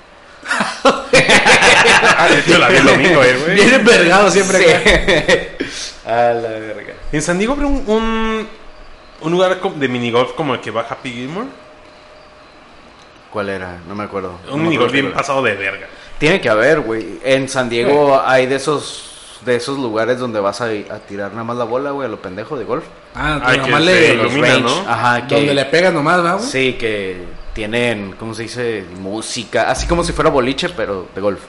Ah, 0.85 2.29
de 2.31 2.39
hecho 2.39 2.59
la 2.59 2.69
vi 2.69 2.77
el 2.77 2.85
domingo, 2.85 3.23
eh, 3.23 3.37
güey. 3.43 3.55
Bien 3.57 3.75
envergado 3.75 4.31
siempre 4.31 4.75
acá. 4.75 5.65
A 6.31 6.33
la 6.33 6.49
verga. 6.49 6.95
En 7.13 7.21
San 7.23 7.37
Diego 7.39 7.53
abrió 7.55 7.69
un, 7.69 7.85
un, 7.87 8.49
un 9.21 9.33
lugar 9.33 9.61
de 9.61 9.89
minigolf 9.89 10.33
como 10.33 10.55
el 10.55 10.61
que 10.61 10.71
va 10.71 10.87
Happy 10.89 11.11
Gilmore. 11.13 11.49
¿Cuál 13.31 13.49
era? 13.51 13.79
No 13.87 13.95
me 13.95 14.05
acuerdo. 14.05 14.39
No 14.47 14.55
Un 14.55 14.61
me 14.61 14.65
minigolf 14.69 14.93
bien 14.93 15.13
pasado 15.13 15.43
de 15.43 15.55
verga. 15.55 15.87
Tiene 16.19 16.41
que 16.41 16.49
haber, 16.49 16.81
güey. 16.81 17.19
En 17.25 17.49
San 17.49 17.69
Diego 17.69 18.21
hay 18.25 18.47
de 18.47 18.57
esos 18.57 19.08
de 19.45 19.57
esos 19.57 19.79
lugares 19.79 20.19
donde 20.19 20.41
vas 20.41 20.61
a, 20.61 20.67
a 20.67 20.99
tirar 21.07 21.33
nada 21.33 21.45
más 21.45 21.57
la 21.57 21.65
bola, 21.65 21.91
güey, 21.91 22.07
a 22.07 22.11
lo 22.11 22.21
pendejo 22.21 22.59
de 22.59 22.65
golf. 22.65 22.85
Ah, 23.15 23.41
Ay, 23.43 23.59
que 23.59 23.65
que 23.65 23.71
nomás 23.71 23.85
se 23.85 23.91
le. 23.95 24.15
ilumina, 24.15 24.49
range. 24.49 24.63
¿no? 24.63 24.91
Ajá, 24.91 25.27
que 25.27 25.35
Donde 25.35 25.55
le 25.55 25.65
pegas 25.67 25.93
nomás, 25.93 26.25
¿va, 26.25 26.35
güey? 26.35 26.47
Sí, 26.47 26.73
que 26.75 27.25
tienen, 27.53 28.13
¿cómo 28.19 28.35
se 28.35 28.43
dice? 28.43 28.85
Música, 29.01 29.71
así 29.71 29.87
como 29.87 30.05
si 30.05 30.13
fuera 30.13 30.31
boliche, 30.31 30.69
pero 30.71 31.09
de 31.15 31.21
golf. 31.21 31.41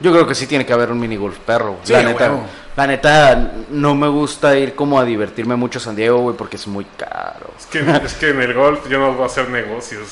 Yo 0.00 0.10
creo 0.12 0.26
que 0.26 0.34
sí 0.34 0.46
tiene 0.46 0.66
que 0.66 0.72
haber 0.72 0.90
un 0.90 0.98
mini 0.98 1.16
golf 1.16 1.38
perro. 1.38 1.76
Sí, 1.84 1.92
la 1.92 2.02
neta, 2.02 2.32
la 2.74 2.86
neta 2.88 3.52
no 3.70 3.94
me 3.94 4.08
gusta 4.08 4.56
ir 4.58 4.74
como 4.74 4.98
a 4.98 5.04
divertirme 5.04 5.54
mucho 5.54 5.78
a 5.78 5.82
San 5.82 5.94
Diego, 5.94 6.18
güey, 6.18 6.36
porque 6.36 6.56
es 6.56 6.66
muy 6.66 6.84
caro. 6.96 7.52
Es 7.56 7.66
que, 7.66 7.78
es 8.04 8.14
que 8.14 8.30
en 8.30 8.42
el 8.42 8.52
golf 8.52 8.88
yo 8.88 8.98
no 8.98 9.12
voy 9.12 9.22
a 9.22 9.26
hacer 9.26 9.48
negocios. 9.48 10.08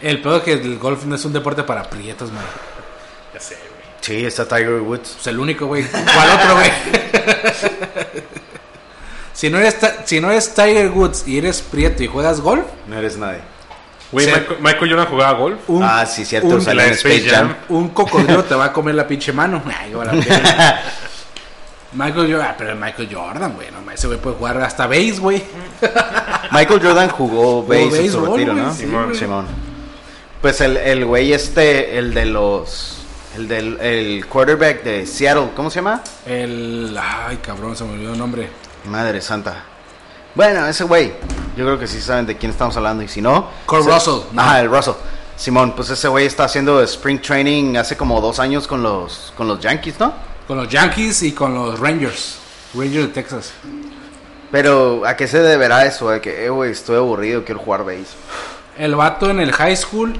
El 0.00 0.20
peor 0.22 0.38
es 0.38 0.42
que 0.42 0.52
el 0.54 0.78
golf 0.78 1.04
no 1.04 1.14
es 1.14 1.24
un 1.24 1.32
deporte 1.32 1.62
para 1.62 1.82
prietos, 1.84 2.32
man. 2.32 2.42
Ya 3.34 3.40
sé, 3.40 3.56
güey. 3.56 3.71
Sí, 4.02 4.26
está 4.26 4.46
Tiger 4.46 4.80
Woods. 4.80 5.12
Pues 5.14 5.26
el 5.28 5.38
único, 5.38 5.66
güey. 5.66 5.84
¿Cuál 5.84 6.30
otro, 6.30 6.54
güey? 6.56 6.70
si, 9.32 9.48
no 9.48 9.58
eres 9.58 9.76
si 10.04 10.20
no 10.20 10.30
eres 10.30 10.54
Tiger 10.54 10.90
Woods 10.90 11.26
y 11.26 11.38
eres 11.38 11.62
prieto 11.62 12.02
y 12.02 12.06
juegas 12.08 12.40
golf, 12.40 12.64
No 12.88 12.98
eres 12.98 13.16
nadie. 13.16 13.38
Güey, 14.10 14.26
Sí. 14.26 14.32
Michael, 14.32 14.58
Michael 14.60 14.90
Jordan 14.90 15.06
jugaba 15.06 15.32
golf. 15.38 15.58
un, 15.68 15.82
ah, 15.82 16.04
sí, 16.04 16.24
cierto, 16.26 16.48
un- 16.48 16.76
la 16.76 16.86
Space 16.88 17.30
Jam. 17.30 17.48
Jam. 17.48 17.56
un 17.70 17.88
cocodrilo 17.90 18.44
te 18.48 18.54
va 18.54 18.66
a 18.66 18.72
comer 18.72 18.94
la 18.94 19.06
pinche 19.06 19.32
mano. 19.32 19.62
Ay. 19.80 19.92
Michael 21.94 22.32
Jordan, 22.32 22.48
ah, 22.50 22.54
pero 22.58 22.70
el 22.72 22.76
Michael 22.78 23.08
Jordan, 23.12 23.52
güey, 23.54 23.68
no, 23.70 23.90
ese 23.90 24.06
güey 24.06 24.18
puede 24.18 24.36
jugar 24.36 24.60
hasta 24.62 24.86
base, 24.86 25.16
güey. 25.18 25.42
Michael 26.50 26.80
Jordan 26.82 27.08
jugó 27.10 27.62
base 27.62 28.04
en 28.06 28.10
su 28.12 28.24
retiro, 28.26 28.54
¿no? 28.54 28.74
Simón. 28.74 29.14
Simón. 29.14 29.46
Pues 30.40 30.60
el, 30.60 30.76
el 30.78 31.04
güey 31.04 31.32
este, 31.32 31.98
el 31.98 32.12
de 32.14 32.26
los... 32.26 33.01
El 33.36 33.48
del 33.48 33.80
el 33.80 34.26
quarterback 34.26 34.82
de 34.82 35.06
Seattle, 35.06 35.50
¿cómo 35.56 35.70
se 35.70 35.76
llama? 35.76 36.02
El, 36.26 36.96
ay, 37.00 37.38
cabrón, 37.38 37.74
se 37.74 37.84
me 37.84 37.92
olvidó 37.94 38.12
el 38.12 38.18
nombre. 38.18 38.48
Madre 38.84 39.20
santa. 39.22 39.64
Bueno, 40.34 40.66
ese 40.66 40.84
güey, 40.84 41.12
yo 41.56 41.64
creo 41.64 41.78
que 41.78 41.86
sí 41.86 42.00
saben 42.00 42.26
de 42.26 42.36
quién 42.36 42.50
estamos 42.52 42.76
hablando 42.76 43.02
y 43.02 43.08
si 43.08 43.20
no... 43.22 43.48
Cole 43.66 43.84
se- 43.84 43.90
Russell, 43.90 44.20
no. 44.32 44.42
Ajá, 44.42 44.60
el 44.60 44.68
Russell. 44.70 44.94
Simón, 45.36 45.72
pues 45.74 45.88
ese 45.90 46.08
güey 46.08 46.26
está 46.26 46.44
haciendo 46.44 46.82
spring 46.82 47.20
training 47.20 47.76
hace 47.76 47.96
como 47.96 48.20
dos 48.20 48.38
años 48.38 48.66
con 48.68 48.82
los, 48.82 49.32
con 49.36 49.48
los 49.48 49.60
Yankees, 49.60 49.98
¿no? 49.98 50.12
Con 50.46 50.58
los 50.58 50.68
Yankees 50.68 51.22
y 51.22 51.32
con 51.32 51.54
los 51.54 51.78
Rangers. 51.80 52.38
Rangers 52.74 53.06
de 53.06 53.12
Texas. 53.12 53.52
Pero, 54.50 55.06
¿a 55.06 55.16
qué 55.16 55.26
se 55.26 55.40
deberá 55.40 55.86
eso? 55.86 56.10
De 56.10 56.20
que, 56.20 56.44
eh, 56.44 56.50
güey, 56.50 56.72
estoy 56.72 56.96
aburrido, 56.96 57.44
quiero 57.44 57.60
jugar 57.60 57.84
base. 57.84 58.04
El 58.76 58.94
vato 58.94 59.30
en 59.30 59.40
el 59.40 59.52
high 59.52 59.76
school. 59.76 60.14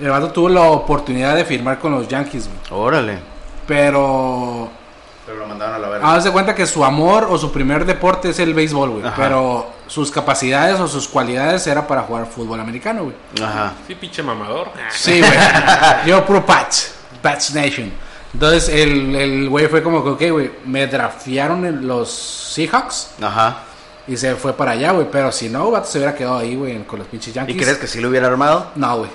El 0.00 0.10
vato 0.10 0.30
tuvo 0.30 0.48
la 0.48 0.62
oportunidad 0.62 1.36
de 1.36 1.44
firmar 1.44 1.78
con 1.78 1.92
los 1.92 2.08
Yankees, 2.08 2.48
güey. 2.48 2.82
Órale. 2.82 3.18
Pero. 3.66 4.68
Pero 5.26 5.38
lo 5.38 5.46
mandaron 5.46 5.76
a 5.76 5.78
la 5.78 5.88
verga. 5.88 6.14
Haz 6.14 6.24
de 6.24 6.30
cuenta 6.30 6.54
que 6.54 6.66
su 6.66 6.84
amor 6.84 7.26
o 7.30 7.38
su 7.38 7.50
primer 7.50 7.86
deporte 7.86 8.30
es 8.30 8.38
el 8.38 8.52
béisbol, 8.52 8.90
güey. 8.90 9.06
Ajá. 9.06 9.14
Pero 9.16 9.70
sus 9.86 10.10
capacidades 10.10 10.78
o 10.80 10.88
sus 10.88 11.08
cualidades 11.08 11.66
era 11.66 11.86
para 11.86 12.02
jugar 12.02 12.26
fútbol 12.26 12.60
americano, 12.60 13.04
güey. 13.04 13.16
Ajá. 13.42 13.72
Sí, 13.86 13.94
pinche 13.94 14.22
mamador. 14.22 14.68
Sí, 14.90 15.20
güey. 15.20 15.32
Yo 16.06 16.24
pro 16.26 16.44
Pats. 16.44 16.94
Pats 17.22 17.54
Nation. 17.54 17.90
Entonces 18.34 18.68
el 18.68 19.14
el 19.14 19.48
güey 19.48 19.68
fue 19.68 19.82
como 19.82 20.02
que, 20.02 20.10
ok, 20.10 20.32
güey, 20.32 20.50
me 20.66 20.86
draftearon 20.88 21.64
en 21.64 21.86
los 21.86 22.10
Seahawks 22.10 23.12
Ajá. 23.22 23.58
y 24.08 24.16
se 24.16 24.34
fue 24.34 24.52
para 24.52 24.72
allá, 24.72 24.90
güey. 24.90 25.06
Pero 25.10 25.30
si 25.32 25.48
no, 25.48 25.70
vato 25.70 25.86
se 25.86 25.98
hubiera 25.98 26.14
quedado 26.14 26.38
ahí, 26.38 26.56
güey, 26.56 26.82
con 26.82 26.98
los 26.98 27.08
pinches 27.08 27.32
Yankees. 27.32 27.54
¿Y 27.54 27.58
crees 27.58 27.78
que 27.78 27.86
sí 27.86 28.00
lo 28.00 28.08
hubiera 28.08 28.26
armado? 28.26 28.72
No, 28.74 28.98
güey. 28.98 29.10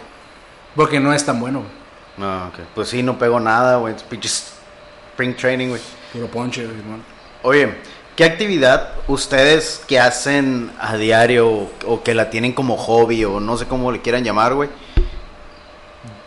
Porque 0.75 0.99
no 0.99 1.13
es 1.13 1.25
tan 1.25 1.39
bueno, 1.39 1.59
güey. 1.59 1.71
No, 2.17 2.47
ok. 2.47 2.59
Pues 2.75 2.89
sí, 2.89 3.03
no 3.03 3.17
pegó 3.17 3.39
nada, 3.39 3.77
güey. 3.77 3.95
Pinche 4.09 4.27
spring 4.27 5.35
training, 5.35 5.69
güey. 5.69 5.81
Puro 6.13 6.27
ponche, 6.27 6.65
güey, 6.65 6.77
hermano. 6.77 7.03
Oye, 7.43 7.75
¿qué 8.15 8.25
actividad 8.25 8.93
ustedes 9.07 9.81
que 9.87 9.99
hacen 9.99 10.71
a 10.79 10.97
diario 10.97 11.49
o, 11.49 11.71
o 11.85 12.03
que 12.03 12.13
la 12.13 12.29
tienen 12.29 12.53
como 12.53 12.77
hobby 12.77 13.23
o 13.25 13.39
no 13.39 13.57
sé 13.57 13.65
cómo 13.65 13.91
le 13.91 14.01
quieran 14.01 14.23
llamar, 14.23 14.53
güey, 14.53 14.69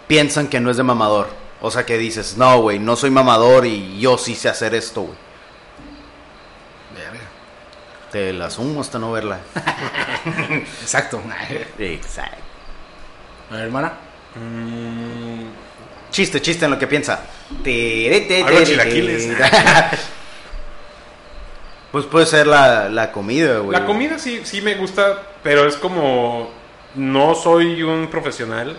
piensan 0.07 0.49
que 0.49 0.61
no 0.61 0.71
es 0.71 0.77
de 0.77 0.83
mamador? 0.83 1.29
O 1.61 1.71
sea, 1.71 1.85
que 1.87 1.99
dices, 1.99 2.37
no, 2.37 2.61
güey, 2.61 2.79
no 2.79 2.97
soy 2.97 3.11
mamador 3.11 3.67
y 3.67 4.01
yo 4.01 4.19
sí 4.19 4.35
sé 4.35 4.49
hacer 4.49 4.75
esto, 4.75 5.03
güey. 5.03 5.17
Te 8.13 8.31
la 8.35 8.51
sumo 8.51 8.83
hasta 8.83 8.99
no 8.99 9.11
verla. 9.11 9.41
Exacto. 10.83 11.23
Exacto. 11.79 12.37
A 13.51 13.55
ver, 13.55 13.65
hermana. 13.65 13.93
Mm, 14.35 15.43
Chiste, 16.11 16.41
chiste 16.43 16.65
en 16.67 16.71
lo 16.73 16.79
que 16.79 16.87
piensa. 16.87 17.25
Tere, 17.65 18.43
Algo 18.45 18.63
chilaquiles. 18.65 19.29
Pues 21.91 22.07
puede 22.07 22.25
ser 22.25 22.47
la, 22.47 22.89
la 22.89 23.13
comida, 23.13 23.59
güey. 23.59 23.79
La 23.79 23.85
comida 23.85 24.19
sí, 24.19 24.41
sí 24.45 24.63
me 24.63 24.77
gusta, 24.77 25.21
pero 25.43 25.67
es 25.67 25.77
como... 25.77 26.49
No 26.95 27.35
soy 27.35 27.83
un 27.83 28.09
profesional, 28.09 28.77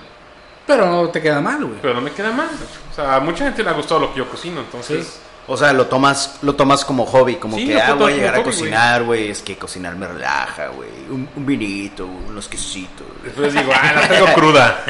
Pero 0.65 0.85
no 0.87 1.09
te 1.09 1.21
queda 1.21 1.39
mal, 1.41 1.63
güey. 1.63 1.77
pero 1.81 1.93
no 1.95 2.01
me 2.01 2.11
queda 2.11 2.31
mal. 2.31 2.49
O 2.91 2.95
sea, 2.95 3.15
a 3.15 3.19
mucha 3.19 3.43
gente 3.45 3.63
le 3.63 3.69
ha 3.69 3.73
gustado 3.73 3.99
lo 3.99 4.11
que 4.13 4.19
yo 4.19 4.27
cocino, 4.29 4.61
entonces... 4.61 5.05
Sí. 5.05 5.19
O 5.45 5.57
sea, 5.57 5.73
lo 5.73 5.87
tomas, 5.87 6.39
lo 6.41 6.55
tomas 6.55 6.85
como 6.85 7.05
hobby, 7.05 7.35
como 7.35 7.57
Sí, 7.57 7.67
que 7.67 7.81
ah, 7.81 7.93
voy 7.95 8.13
a 8.13 8.15
llegar 8.15 8.35
a 8.35 8.43
cocinar, 8.43 9.03
güey. 9.03 9.29
Es 9.29 9.41
que 9.41 9.57
cocinar 9.57 9.95
me 9.95 10.07
relaja, 10.07 10.67
güey. 10.69 10.89
Un, 11.09 11.27
un 11.35 11.45
vinito, 11.45 12.05
unos 12.05 12.47
quesitos. 12.47 13.05
Después 13.23 13.53
digo, 13.53 13.71
ah, 13.75 13.91
la 13.93 14.07
traigo 14.07 14.27
cruda. 14.35 14.83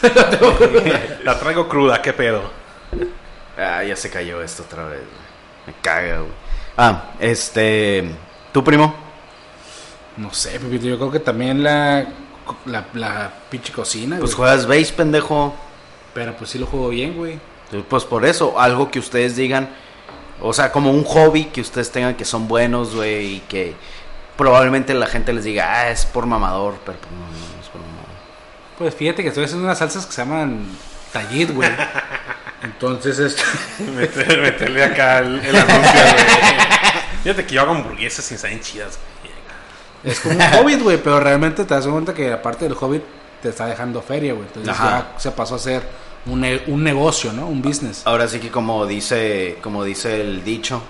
la 1.24 1.38
traigo 1.38 1.68
cruda, 1.68 2.00
qué 2.00 2.12
pedo. 2.12 2.42
Ah, 3.56 3.82
ya 3.82 3.96
se 3.96 4.08
cayó 4.08 4.40
esto 4.40 4.62
otra 4.62 4.84
vez. 4.84 5.00
güey. 5.00 5.28
Me 5.66 5.74
caga, 5.82 6.18
güey. 6.18 6.32
Ah, 6.76 7.10
este. 7.18 8.08
¿Tu 8.52 8.62
primo? 8.62 8.94
No 10.16 10.32
sé, 10.32 10.58
Pepito, 10.60 10.86
yo 10.86 10.96
creo 10.96 11.10
que 11.10 11.20
también 11.20 11.62
la, 11.62 12.06
la, 12.66 12.86
la 12.94 13.32
pinche 13.50 13.72
cocina, 13.72 14.18
Pues 14.18 14.34
juegas 14.34 14.66
base, 14.66 14.92
pendejo. 14.92 15.54
Pero 16.14 16.34
pues 16.36 16.50
sí 16.50 16.58
lo 16.58 16.66
juego 16.66 16.88
bien, 16.88 17.14
güey. 17.16 17.38
Pues 17.88 18.04
por 18.04 18.24
eso, 18.24 18.58
algo 18.58 18.90
que 18.90 18.98
ustedes 18.98 19.36
digan, 19.36 19.68
o 20.40 20.52
sea, 20.52 20.72
como 20.72 20.90
un 20.90 21.04
hobby 21.04 21.44
que 21.46 21.60
ustedes 21.60 21.90
tengan 21.90 22.14
que 22.14 22.24
son 22.24 22.48
buenos, 22.48 22.94
güey, 22.94 23.36
y 23.36 23.40
que 23.40 23.74
probablemente 24.36 24.94
la 24.94 25.06
gente 25.06 25.32
les 25.32 25.44
diga, 25.44 25.66
ah, 25.70 25.90
es 25.90 26.06
por 26.06 26.24
mamador, 26.26 26.76
pero 26.86 26.98
pues 26.98 27.10
no, 27.12 27.18
no, 27.18 27.54
no 27.56 27.60
es 27.62 27.68
por 27.68 27.80
mamador. 27.80 28.08
Pues 28.78 28.94
fíjate 28.94 29.22
que 29.22 29.28
estoy 29.28 29.44
haciendo 29.44 29.64
unas 29.66 29.78
salsas 29.78 30.06
que 30.06 30.12
se 30.12 30.22
llaman 30.22 30.64
tallit, 31.12 31.50
güey. 31.52 31.68
Entonces. 32.62 33.36
Meter- 33.96 34.40
meterle 34.40 34.84
acá 34.84 35.18
el, 35.18 35.38
el 35.44 35.56
anuncio, 35.56 36.00
güey. 36.00 36.24
Fíjate 37.22 37.46
que 37.46 37.54
yo 37.54 37.62
hago 37.62 37.72
hamburguesas 37.72 38.30
y 38.32 38.38
saben 38.38 38.60
chidas, 38.60 38.98
güey. 39.22 40.12
Es 40.12 40.20
como 40.20 40.34
un 40.36 40.42
hobbit, 40.54 40.82
güey, 40.82 40.96
pero 41.02 41.20
realmente 41.20 41.64
te 41.64 41.74
das 41.74 41.86
cuenta 41.86 42.14
que 42.14 42.32
aparte 42.32 42.64
del 42.64 42.76
hobbit 42.80 43.02
te 43.42 43.48
está 43.50 43.66
dejando 43.66 44.00
feria, 44.00 44.32
güey. 44.32 44.46
Entonces 44.46 44.72
Ajá. 44.72 45.08
ya 45.14 45.20
se 45.20 45.30
pasó 45.32 45.56
a 45.56 45.58
ser 45.58 45.82
un, 46.26 46.44
un 46.66 46.84
negocio, 46.84 47.32
¿no? 47.32 47.46
Un 47.46 47.62
business. 47.62 48.02
Ahora 48.04 48.28
sí 48.28 48.38
que 48.40 48.50
como 48.50 48.86
dice, 48.86 49.58
como 49.62 49.84
dice 49.84 50.20
el 50.20 50.44
dicho, 50.44 50.82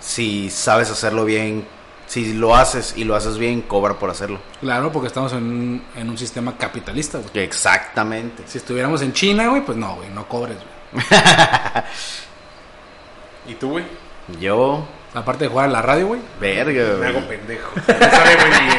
si 0.00 0.50
sabes 0.50 0.90
hacerlo 0.90 1.24
bien, 1.24 1.64
si 2.06 2.34
lo 2.34 2.54
haces 2.56 2.94
y 2.96 3.04
lo 3.04 3.14
haces 3.16 3.38
bien, 3.38 3.62
cobra 3.62 3.94
por 3.98 4.10
hacerlo. 4.10 4.38
Claro, 4.60 4.90
porque 4.92 5.06
estamos 5.08 5.32
en 5.32 5.38
un, 5.44 5.82
en 5.96 6.10
un 6.10 6.18
sistema 6.18 6.56
capitalista, 6.58 7.18
güey. 7.18 7.44
Exactamente. 7.44 8.42
Si 8.46 8.58
estuviéramos 8.58 9.00
en 9.02 9.12
China, 9.12 9.48
güey, 9.48 9.64
pues 9.64 9.78
no, 9.78 9.96
güey, 9.96 10.08
no 10.10 10.26
cobres, 10.28 10.56
güey. 10.92 11.04
¿Y 13.48 13.54
tú, 13.54 13.70
güey? 13.70 13.84
Yo, 14.40 14.86
Aparte 15.14 15.44
de 15.44 15.50
jugar 15.50 15.68
a 15.68 15.72
la 15.72 15.82
radio, 15.82 16.06
güey. 16.06 16.20
verga, 16.40 16.96
Me 16.98 17.06
hago 17.06 17.20
güey. 17.20 17.36
pendejo. 17.38 17.70
Me 17.86 18.10
sale 18.10 18.36
muy 18.36 18.48
bien. 18.66 18.78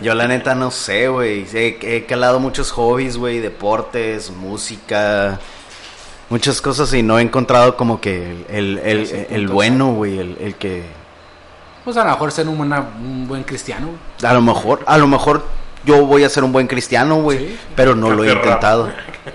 Yo 0.00 0.14
la 0.14 0.26
neta 0.26 0.54
no 0.54 0.70
sé, 0.70 1.08
güey. 1.08 1.46
He, 1.52 1.78
he 1.82 2.06
calado 2.06 2.40
muchos 2.40 2.70
hobbies, 2.72 3.16
güey, 3.18 3.40
deportes, 3.40 4.30
música, 4.30 5.38
muchas 6.30 6.60
cosas 6.62 6.92
y 6.94 7.02
no 7.02 7.18
he 7.18 7.22
encontrado 7.22 7.76
como 7.76 8.00
que 8.00 8.30
el, 8.48 8.78
el, 8.78 8.78
el- 8.86 9.26
el 9.30 9.48
bueno, 9.48 9.92
güey, 9.92 10.18
el, 10.18 10.38
el 10.40 10.54
que... 10.54 10.82
Pues 11.84 11.96
a 11.96 12.04
lo 12.04 12.10
mejor 12.12 12.32
ser 12.32 12.48
un, 12.48 12.56
buena- 12.56 12.80
un 13.00 13.26
buen 13.28 13.42
cristiano. 13.42 13.88
A 14.22 14.32
lo 14.32 14.40
mejor, 14.40 14.80
a 14.86 14.96
lo 14.98 15.06
mejor 15.08 15.44
yo 15.84 16.06
voy 16.06 16.22
a 16.24 16.28
ser 16.28 16.44
un 16.44 16.52
buen 16.52 16.68
cristiano, 16.68 17.16
güey, 17.16 17.38
Sí. 17.38 17.58
pero 17.76 17.94
no 17.96 18.10
lo 18.10 18.24
he 18.24 18.32
intentado. 18.32 18.88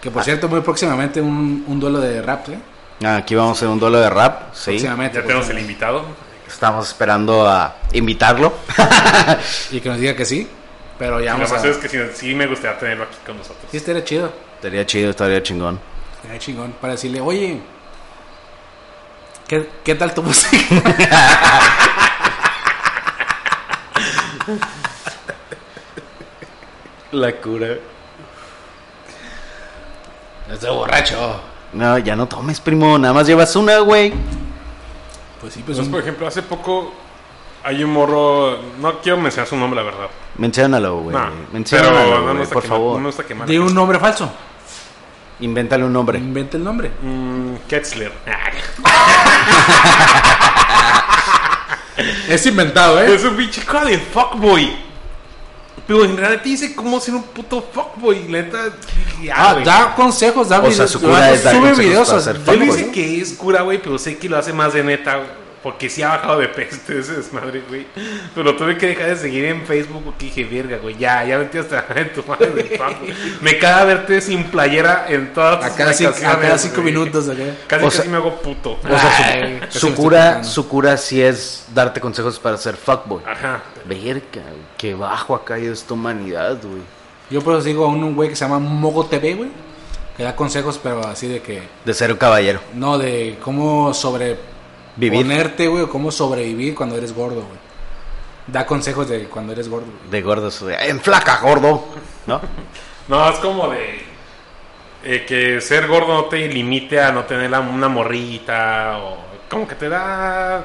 que 0.00 0.10
por 0.10 0.22
cierto, 0.22 0.48
muy 0.48 0.60
próximamente 0.60 1.20
un, 1.20 1.64
un 1.66 1.80
duelo 1.80 2.00
de 2.00 2.20
rap, 2.22 2.48
¿eh? 2.50 2.58
Ah, 3.04 3.16
Aquí 3.16 3.34
vamos 3.34 3.56
a 3.56 3.58
hacer 3.58 3.68
un 3.68 3.80
duelo 3.80 3.98
de 3.98 4.08
rap, 4.10 4.54
sí. 4.54 4.70
Próximamente. 4.72 5.18
Ya 5.18 5.22
tenemos 5.24 5.48
el 5.48 5.58
invitado. 5.58 6.04
Estamos 6.64 6.88
esperando 6.88 7.46
a 7.46 7.76
invitarlo. 7.92 8.54
Y 9.70 9.82
que 9.82 9.88
nos 9.90 9.98
diga 9.98 10.16
que 10.16 10.24
sí. 10.24 10.48
Pero 10.98 11.20
ya 11.20 11.32
Lo 11.32 11.40
vamos 11.40 11.52
más 11.52 11.62
a... 11.62 11.68
es 11.68 11.76
que 11.76 11.90
sí, 11.90 11.98
sí 12.14 12.34
me 12.34 12.46
gustaría 12.46 12.78
tenerlo 12.78 13.04
aquí 13.04 13.18
con 13.26 13.36
nosotros. 13.36 13.66
Sí, 13.70 13.76
estaría 13.76 14.02
chido. 14.02 14.32
Estaría 14.54 14.86
chido, 14.86 15.10
estaría 15.10 15.42
chingón. 15.42 15.78
Estaría 16.16 16.38
chingón. 16.38 16.72
Para 16.80 16.94
decirle, 16.94 17.20
oye, 17.20 17.60
¿qué, 19.46 19.68
qué 19.84 19.94
tal 19.94 20.14
tu 20.14 20.22
música? 20.22 20.56
La 27.12 27.32
cura. 27.42 27.74
Estoy 30.50 30.74
borracho. 30.74 31.42
No, 31.74 31.98
ya 31.98 32.16
no 32.16 32.26
tomes, 32.26 32.58
primo. 32.58 32.96
Nada 32.96 33.12
más 33.12 33.26
llevas 33.26 33.54
una, 33.54 33.80
güey. 33.80 34.14
Pues 35.44 35.52
sí, 35.52 35.62
pues 35.62 35.76
Pues, 35.76 35.86
un- 35.86 35.92
por 35.92 36.00
ejemplo, 36.00 36.26
hace 36.26 36.40
poco 36.42 36.90
hay 37.62 37.84
un 37.84 37.92
morro. 37.92 38.56
No 38.80 38.98
quiero 39.02 39.18
mencionar 39.18 39.46
su 39.46 39.56
nombre, 39.56 39.76
la 39.78 39.82
verdad. 39.84 40.06
Menciónalo, 40.38 41.00
güey. 41.00 41.14
No, 41.14 41.26
Menciónalo, 41.52 41.92
pero 41.98 42.20
no 42.22 42.32
me 42.32 42.40
gusta 42.40 42.54
por 42.54 42.62
quemar- 42.62 42.68
favor. 42.68 42.92
No 42.94 43.00
me 43.00 43.06
gusta 43.08 43.24
quemar. 43.24 43.46
Di 43.46 43.58
un 43.58 43.74
nombre 43.74 43.98
falso. 43.98 44.32
Invéntale 45.40 45.84
un 45.84 45.92
nombre. 45.92 46.18
Inventa 46.18 46.56
el 46.56 46.64
nombre. 46.64 46.90
Mm, 47.02 47.56
Ketzler. 47.68 48.10
Es 52.28 52.44
inventado, 52.46 53.00
¿eh? 53.02 53.14
Es 53.14 53.22
un 53.24 53.36
pinche 53.36 53.60
de 53.60 53.98
fuckboy. 53.98 54.83
Pero 55.86 56.04
en 56.04 56.16
realidad 56.16 56.42
te 56.42 56.48
dice 56.48 56.74
cómo 56.74 56.98
ser 56.98 57.14
un 57.14 57.22
puto 57.24 57.62
fuckboy. 57.72 58.28
La 58.28 58.42
neta. 58.42 58.58
Ah, 59.34 59.52
güey. 59.52 59.64
da 59.64 59.94
consejos, 59.94 60.48
da 60.48 60.58
O 60.60 60.62
sea, 60.62 60.70
videos. 60.70 60.90
su 60.90 61.00
cura 61.00 61.30
es 61.30 61.44
dar 61.44 61.54
sube 61.56 61.72
videos. 61.74 62.08
para 62.08 62.18
a- 62.20 62.22
ser 62.22 62.40
Él 62.46 62.60
dice 62.60 62.90
que 62.90 63.20
es 63.20 63.32
cura, 63.34 63.62
güey, 63.62 63.80
pero 63.82 63.98
sé 63.98 64.16
que 64.16 64.28
lo 64.28 64.38
hace 64.38 64.52
más 64.52 64.72
de 64.72 64.82
neta, 64.82 65.16
güey, 65.16 65.28
porque 65.64 65.88
sí 65.90 66.02
ha 66.02 66.10
bajado 66.10 66.38
de 66.38 66.48
peso 66.48 66.76
ese 66.92 67.14
desmadre, 67.14 67.62
güey. 67.68 67.86
Pero 68.34 68.54
tuve 68.54 68.78
que 68.78 68.86
dejar 68.88 69.08
de 69.08 69.16
seguir 69.16 69.46
en 69.46 69.66
Facebook 69.66 70.02
porque 70.04 70.26
dije, 70.26 70.44
verga, 70.44 70.76
güey, 70.76 70.96
ya, 70.96 71.24
ya 71.24 71.38
metí 71.38 71.58
hasta 71.58 71.84
en 71.96 72.12
tu 72.12 72.22
madre 72.24 72.50
del 72.50 72.78
güey. 72.78 73.14
Me 73.40 73.58
caga 73.58 73.84
verte 73.84 74.20
sin 74.20 74.44
playera 74.44 75.06
en 75.08 75.32
todas 75.32 75.58
tus 75.60 75.66
A 75.72 75.74
cada, 75.76 75.92
cinco, 75.92 76.12
a 76.24 76.38
cada 76.38 76.58
cinco 76.58 76.82
minutos, 76.82 77.26
¿ok? 77.26 77.38
Casi, 77.66 77.84
O 77.84 77.90
sea- 77.90 77.98
casi 78.02 78.08
me 78.10 78.16
hago 78.18 78.36
puto. 78.42 78.72
O 78.84 78.88
sea, 78.88 78.98
su- 79.16 79.22
Ay, 79.24 79.60
su, 79.70 79.94
cura, 79.94 80.44
su 80.44 80.68
cura 80.68 80.96
sí 80.98 81.20
es 81.22 81.64
darte 81.74 81.98
consejos 82.00 82.38
para 82.38 82.56
ser 82.58 82.76
fuckboy. 82.76 83.22
Ajá. 83.26 83.62
Verga, 83.86 84.42
qué 84.76 84.94
bajo 84.94 85.34
ha 85.34 85.44
caído 85.44 85.72
esta 85.72 85.94
humanidad, 85.94 86.58
güey. 86.62 86.82
Yo 87.30 87.40
por 87.40 87.54
eso 87.54 87.64
digo 87.64 87.86
a 87.86 87.88
un 87.88 88.14
güey 88.14 88.28
que 88.28 88.36
se 88.36 88.44
llama 88.44 88.58
Mogo 88.58 89.06
TV, 89.06 89.34
güey. 89.34 89.48
Que 90.16 90.22
da 90.22 90.36
consejos, 90.36 90.78
pero 90.80 91.04
así 91.06 91.26
de 91.26 91.40
que. 91.40 91.62
De 91.84 91.94
ser 91.94 92.12
un 92.12 92.18
caballero. 92.18 92.60
No, 92.74 92.98
de 92.98 93.38
cómo 93.42 93.92
sobre. 93.94 94.36
Vivir. 94.96 95.20
Ponerte, 95.22 95.68
güey, 95.68 95.82
o 95.82 95.88
cómo 95.90 96.10
sobrevivir 96.12 96.74
cuando 96.74 96.96
eres 96.96 97.12
gordo, 97.12 97.36
güey. 97.42 97.58
Da 98.46 98.66
consejos 98.66 99.08
de 99.08 99.24
cuando 99.24 99.52
eres 99.52 99.68
gordo, 99.68 99.86
güey. 99.86 100.10
De 100.10 100.22
gordos. 100.22 100.60
güey. 100.62 100.76
En 100.80 101.00
flaca, 101.00 101.40
gordo. 101.42 101.84
¿No? 102.26 102.40
No, 103.08 103.28
es 103.28 103.36
como 103.40 103.68
de 103.68 104.02
eh, 105.04 105.26
que 105.28 105.60
ser 105.60 105.86
gordo 105.88 106.14
no 106.14 106.24
te 106.24 106.48
limite 106.48 106.98
a 106.98 107.12
no 107.12 107.24
tener 107.24 107.50
la- 107.50 107.60
una 107.60 107.86
morrita 107.88 108.96
o 108.98 109.18
como 109.50 109.68
que 109.68 109.74
te 109.74 109.90
da 109.90 110.64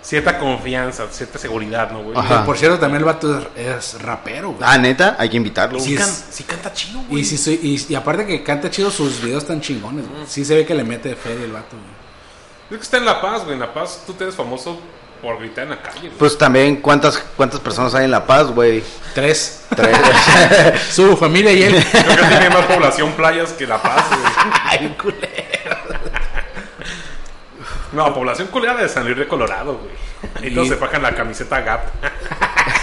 cierta 0.00 0.38
confianza, 0.38 1.08
cierta 1.10 1.36
seguridad, 1.40 1.90
¿no, 1.90 2.04
güey? 2.04 2.16
Por 2.46 2.56
cierto, 2.56 2.78
también 2.78 2.98
el 3.00 3.04
vato 3.04 3.36
es, 3.56 3.94
es 3.96 4.02
rapero, 4.02 4.50
güey. 4.52 4.60
Ah, 4.62 4.78
neta, 4.78 5.16
hay 5.18 5.28
que 5.28 5.36
invitarlo. 5.36 5.80
Sí, 5.80 5.90
Sí, 5.90 5.96
can- 5.96 6.08
sí 6.30 6.44
canta 6.44 6.72
chido, 6.72 7.00
güey. 7.08 7.22
Y, 7.22 7.24
sí 7.24 7.36
soy- 7.36 7.58
y, 7.60 7.92
y 7.92 7.94
aparte 7.96 8.24
que 8.24 8.44
canta 8.44 8.70
chido, 8.70 8.88
sus 8.92 9.20
videos 9.20 9.42
están 9.42 9.60
chingones, 9.60 10.08
güey. 10.08 10.22
Sí 10.28 10.44
se 10.44 10.54
ve 10.54 10.64
que 10.64 10.74
le 10.76 10.84
mete 10.84 11.16
feria 11.16 11.44
el 11.44 11.50
vato, 11.52 11.76
güey. 11.76 12.00
Es 12.70 12.76
que 12.76 12.82
está 12.82 12.96
en 12.98 13.04
La 13.04 13.20
Paz, 13.20 13.42
güey. 13.42 13.54
En 13.54 13.60
La 13.60 13.72
Paz 13.72 14.02
tú 14.06 14.12
te 14.14 14.24
eres 14.24 14.36
famoso 14.36 14.80
por 15.20 15.38
gritar 15.38 15.64
en 15.64 15.70
la 15.70 15.82
calle, 15.82 16.00
güey. 16.08 16.12
Pues 16.18 16.38
también, 16.38 16.76
¿cuántas, 16.76 17.18
cuántas 17.36 17.60
personas 17.60 17.94
hay 17.94 18.04
en 18.04 18.10
La 18.10 18.24
Paz, 18.26 18.46
güey? 18.48 18.82
Tres. 19.14 19.64
Tres. 19.74 19.96
Su 20.90 21.16
familia 21.16 21.52
y 21.52 21.62
él. 21.64 21.84
Creo 21.92 22.16
que 22.16 22.24
tiene 22.26 22.50
más 22.50 22.64
población 22.66 23.12
playas 23.12 23.52
que 23.52 23.66
La 23.66 23.82
Paz, 23.82 24.04
güey. 24.08 24.32
Ay, 24.64 24.96
culero. 25.00 25.30
No, 27.92 28.14
población 28.14 28.48
culera 28.48 28.74
de 28.76 28.88
San 28.88 29.04
Luis 29.04 29.16
de 29.16 29.26
Colorado, 29.26 29.78
güey. 29.78 30.44
Y 30.48 30.52
Y- 30.52 30.54
todos 30.54 30.68
se 30.68 30.76
fajan 30.76 31.02
la 31.02 31.12
camiseta 31.14 31.60
Gap. 31.60 31.80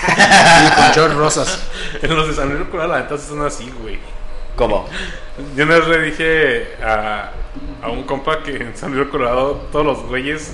Y 0.10 0.76
con 0.76 0.92
shorts 0.92 1.16
rosas. 1.16 1.60
En 2.02 2.14
los 2.16 2.28
de 2.28 2.34
San 2.36 2.50
Luis 2.50 2.60
de 2.60 2.70
Colorado, 2.70 3.18
sí 3.18 3.26
son 3.28 3.46
así, 3.46 3.72
güey. 3.82 4.00
¿Cómo? 4.58 4.88
Yo 5.56 5.64
una 5.64 5.76
vez 5.80 5.88
le 5.88 6.02
dije 6.02 6.76
a, 6.84 7.32
a 7.84 7.90
un 7.90 8.04
compa 8.04 8.42
que 8.44 8.56
en 8.58 8.76
San 8.76 8.92
Luis 8.94 9.06
de 9.06 9.12
Colorado 9.12 9.68
todos 9.72 9.86
los 9.86 10.00
güeyes 10.04 10.54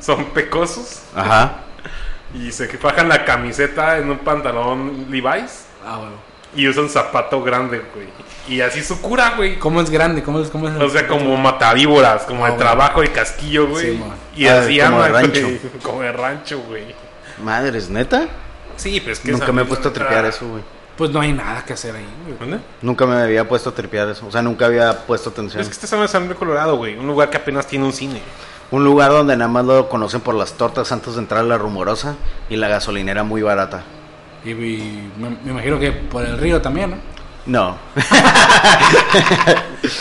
son 0.00 0.24
pecosos 0.26 1.02
Ajá. 1.14 1.58
y 2.34 2.50
se 2.52 2.66
fajan 2.78 3.08
la 3.08 3.24
camiseta 3.24 3.98
en 3.98 4.10
un 4.10 4.18
pantalón 4.18 5.06
Levi's 5.10 5.66
Ah, 5.86 5.98
güey. 5.98 6.10
y 6.56 6.68
usan 6.68 6.88
zapato 6.88 7.42
grande, 7.42 7.82
güey. 7.94 8.06
Y 8.48 8.60
así 8.60 8.82
su 8.82 9.00
cura, 9.00 9.34
güey. 9.36 9.58
¿Cómo 9.58 9.80
es 9.80 9.88
grande? 9.90 10.22
¿Cómo 10.22 10.40
es? 10.40 10.48
Cómo 10.50 10.68
es 10.68 10.74
O 10.80 10.88
sea, 10.90 11.06
como 11.08 11.34
matavíboras, 11.36 12.22
como 12.24 12.44
Ah, 12.44 12.48
de 12.50 12.54
bueno. 12.56 12.64
trabajo 12.70 13.02
y 13.04 13.08
casquillo, 13.08 13.68
güey. 13.68 13.92
Sí, 13.96 14.02
y 14.36 14.46
Ah, 14.46 14.60
así 14.60 14.78
como 14.78 15.00
de 15.00 15.06
anda, 15.06 15.20
rancho. 15.20 15.40
güey. 15.42 15.60
Como 15.82 16.00
de 16.02 16.12
rancho, 16.12 16.58
güey. 16.68 16.94
Madres, 17.42 17.88
¿neta? 17.90 18.28
Sí, 18.76 19.00
pero 19.00 19.12
es 19.12 19.20
que 19.20 19.32
Nunca 19.32 19.50
me 19.52 19.62
he 19.62 19.64
puesto 19.64 19.88
a 19.88 19.92
tripear 19.92 20.24
eso, 20.26 20.46
güey. 20.48 20.62
Pues 20.96 21.10
no 21.10 21.20
hay 21.20 21.32
nada 21.32 21.64
que 21.64 21.72
hacer 21.72 21.96
ahí, 21.96 22.06
güey. 22.24 22.38
¿Dónde? 22.38 22.60
Nunca 22.82 23.04
me 23.06 23.16
había 23.16 23.48
puesto 23.48 23.70
a 23.70 23.74
tripear 23.74 24.08
eso. 24.08 24.26
O 24.26 24.30
sea, 24.30 24.42
nunca 24.42 24.66
había 24.66 25.06
puesto 25.06 25.30
atención. 25.30 25.60
Es 25.60 25.68
que 25.68 25.74
estás 25.74 25.92
en 25.92 26.06
San 26.08 26.22
Luis 26.22 26.30
de 26.30 26.36
Colorado, 26.36 26.76
güey. 26.76 26.96
Un 26.96 27.06
lugar 27.06 27.30
que 27.30 27.36
apenas 27.36 27.66
tiene 27.66 27.84
un 27.84 27.92
cine. 27.92 28.20
Un 28.70 28.84
lugar 28.84 29.10
donde 29.10 29.36
nada 29.36 29.50
más 29.50 29.64
lo 29.64 29.88
conocen 29.88 30.20
por 30.20 30.34
las 30.34 30.52
tortas 30.54 30.90
antes 30.92 31.14
de 31.14 31.20
entrar 31.20 31.40
a 31.40 31.44
la 31.44 31.58
rumorosa 31.58 32.14
y 32.48 32.56
la 32.56 32.68
gasolinera 32.68 33.24
muy 33.24 33.42
barata. 33.42 33.82
Y, 34.44 34.50
y 34.50 35.12
me, 35.18 35.30
me 35.30 35.50
imagino 35.50 35.78
que 35.78 35.90
por 35.92 36.24
el 36.24 36.38
río 36.38 36.62
también, 36.62 36.90
¿no? 36.90 36.96
No. 37.46 37.76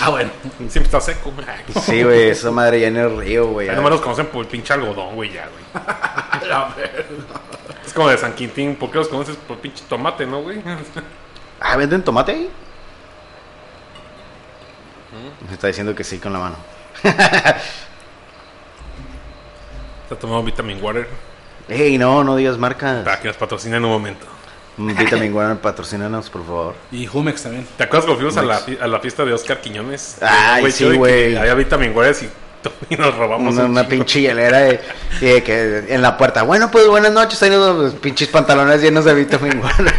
Ah, 0.02 0.10
bueno. 0.10 0.30
Siempre 0.58 0.84
está 0.84 1.02
seco, 1.02 1.32
güey. 1.32 1.46
Sí, 1.84 2.04
güey, 2.04 2.30
esa 2.30 2.52
madre 2.52 2.80
ya 2.80 2.88
en 2.88 2.98
el 2.98 3.18
río, 3.18 3.48
güey. 3.48 3.68
Ahí 3.68 3.76
nomás 3.76 3.92
los 3.92 4.02
conocen 4.02 4.28
por 4.28 4.42
el 4.42 4.48
pinche 4.48 4.74
algodón, 4.74 5.14
güey, 5.16 5.32
ya, 5.34 5.48
güey. 5.50 5.86
es 7.94 7.96
como 7.96 8.10
de 8.10 8.18
San 8.18 8.34
Quintín. 8.34 8.76
¿Por 8.76 8.90
qué 8.90 8.98
los 8.98 9.08
conoces 9.08 9.36
por 9.36 9.60
pinche 9.60 9.84
tomate, 9.88 10.26
no, 10.26 10.42
güey? 10.42 10.60
Ah, 11.66 11.78
¿venden 11.78 12.04
tomate 12.04 12.34
ahí? 12.34 12.50
Me 15.48 15.54
está 15.54 15.68
diciendo 15.68 15.96
que 15.96 16.04
sí 16.04 16.18
con 16.18 16.34
la 16.34 16.40
mano. 16.40 16.58
Está 20.04 20.18
tomando 20.20 20.44
Vitamin 20.44 20.84
Water 20.84 21.08
Ey, 21.70 21.98
no, 21.98 22.22
no 22.26 22.36
digas 22.36 22.58
marcas. 22.58 23.06
para 23.06 23.22
que 23.22 23.30
nos 23.30 23.38
patrocine 23.38 23.78
en 23.78 23.86
un 23.86 23.92
momento. 23.92 24.26
Mm, 24.76 24.98
Vitamin 24.98 25.34
Water, 25.34 25.58
patrocínanos, 25.58 26.30
por 26.30 26.46
favor. 26.46 26.76
Y 26.92 27.06
Jumex 27.06 27.44
también. 27.44 27.66
¿Te 27.78 27.84
acuerdas 27.84 28.08
cuando 28.08 28.20
fuimos 28.20 28.36
a 28.36 28.42
la, 28.44 28.84
a 28.84 28.88
la 28.88 29.00
fiesta 29.00 29.24
de 29.24 29.32
Oscar 29.32 29.62
Quiñones? 29.62 30.18
Ay, 30.22 30.70
sí, 30.70 30.84
de 30.84 30.92
que 30.92 30.98
güey. 30.98 31.38
Había 31.38 31.54
Vitamin 31.54 31.96
Water 31.96 32.14
y, 32.22 32.30
y 32.90 32.96
nos 32.96 33.16
robamos 33.16 33.54
Una, 33.54 33.66
un 33.66 33.72
una 33.72 33.88
pinche 33.88 34.22
hielera 34.22 34.60
de, 34.60 34.80
y 35.22 35.26
de 35.26 35.44
que 35.44 35.86
en 35.90 36.02
la 36.02 36.18
puerta. 36.18 36.44
Bueno, 36.44 36.70
pues 36.72 36.88
buenas 36.88 37.12
noches. 37.12 37.42
Ahí 37.44 37.50
nos 37.50 37.76
los 37.76 37.94
pinches 37.96 38.28
pantalones 38.30 38.82
llenos 38.82 39.06
de 39.06 39.14
Vitamin 39.14 39.60
Water. 39.60 39.94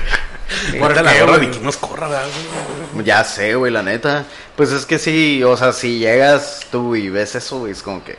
Guarda 0.79 1.03
la 1.03 1.19
gorra 1.21 1.39
nos 1.63 1.77
corra. 1.77 2.23
Ya 3.05 3.25
sé, 3.25 3.55
güey, 3.55 3.73
la 3.73 3.83
neta. 3.83 4.25
Pues 4.57 4.73
es 4.73 4.87
que 4.87 4.99
sí, 4.99 5.43
o 5.43 5.57
sea, 5.57 5.73
si 5.73 5.99
llegas 5.99 6.61
tú 6.71 6.95
y 6.95 7.09
ves 7.09 7.35
eso, 7.35 7.61
güey, 7.61 7.73
es 7.73 7.83
como 7.83 8.05
que. 8.05 8.17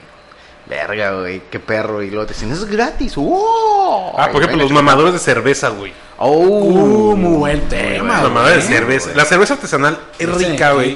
Verga, 0.67 1.11
güey, 1.19 1.43
qué 1.51 1.59
perro. 1.59 2.01
Y 2.01 2.09
luego 2.09 2.25
te 2.25 2.33
dicen, 2.33 2.51
es 2.51 2.65
gratis. 2.65 3.15
¡Wow! 3.15 4.13
Ah, 4.17 4.29
por 4.31 4.41
ejemplo, 4.41 4.63
los 4.63 4.71
mamadores 4.71 5.13
de 5.13 5.19
cerveza, 5.19 5.69
güey. 5.69 5.93
Oh, 6.17 6.31
Uh, 6.31 7.15
muy 7.15 7.37
buen 7.37 7.69
tema. 7.69 8.21
Los 8.21 8.31
mamadores 8.31 8.67
de 8.67 8.79
güey. 8.79 8.79
cerveza. 8.79 9.11
La 9.15 9.25
cerveza 9.25 9.53
artesanal 9.53 9.99
es 10.17 10.27
rica, 10.27 10.71
güey. 10.73 10.95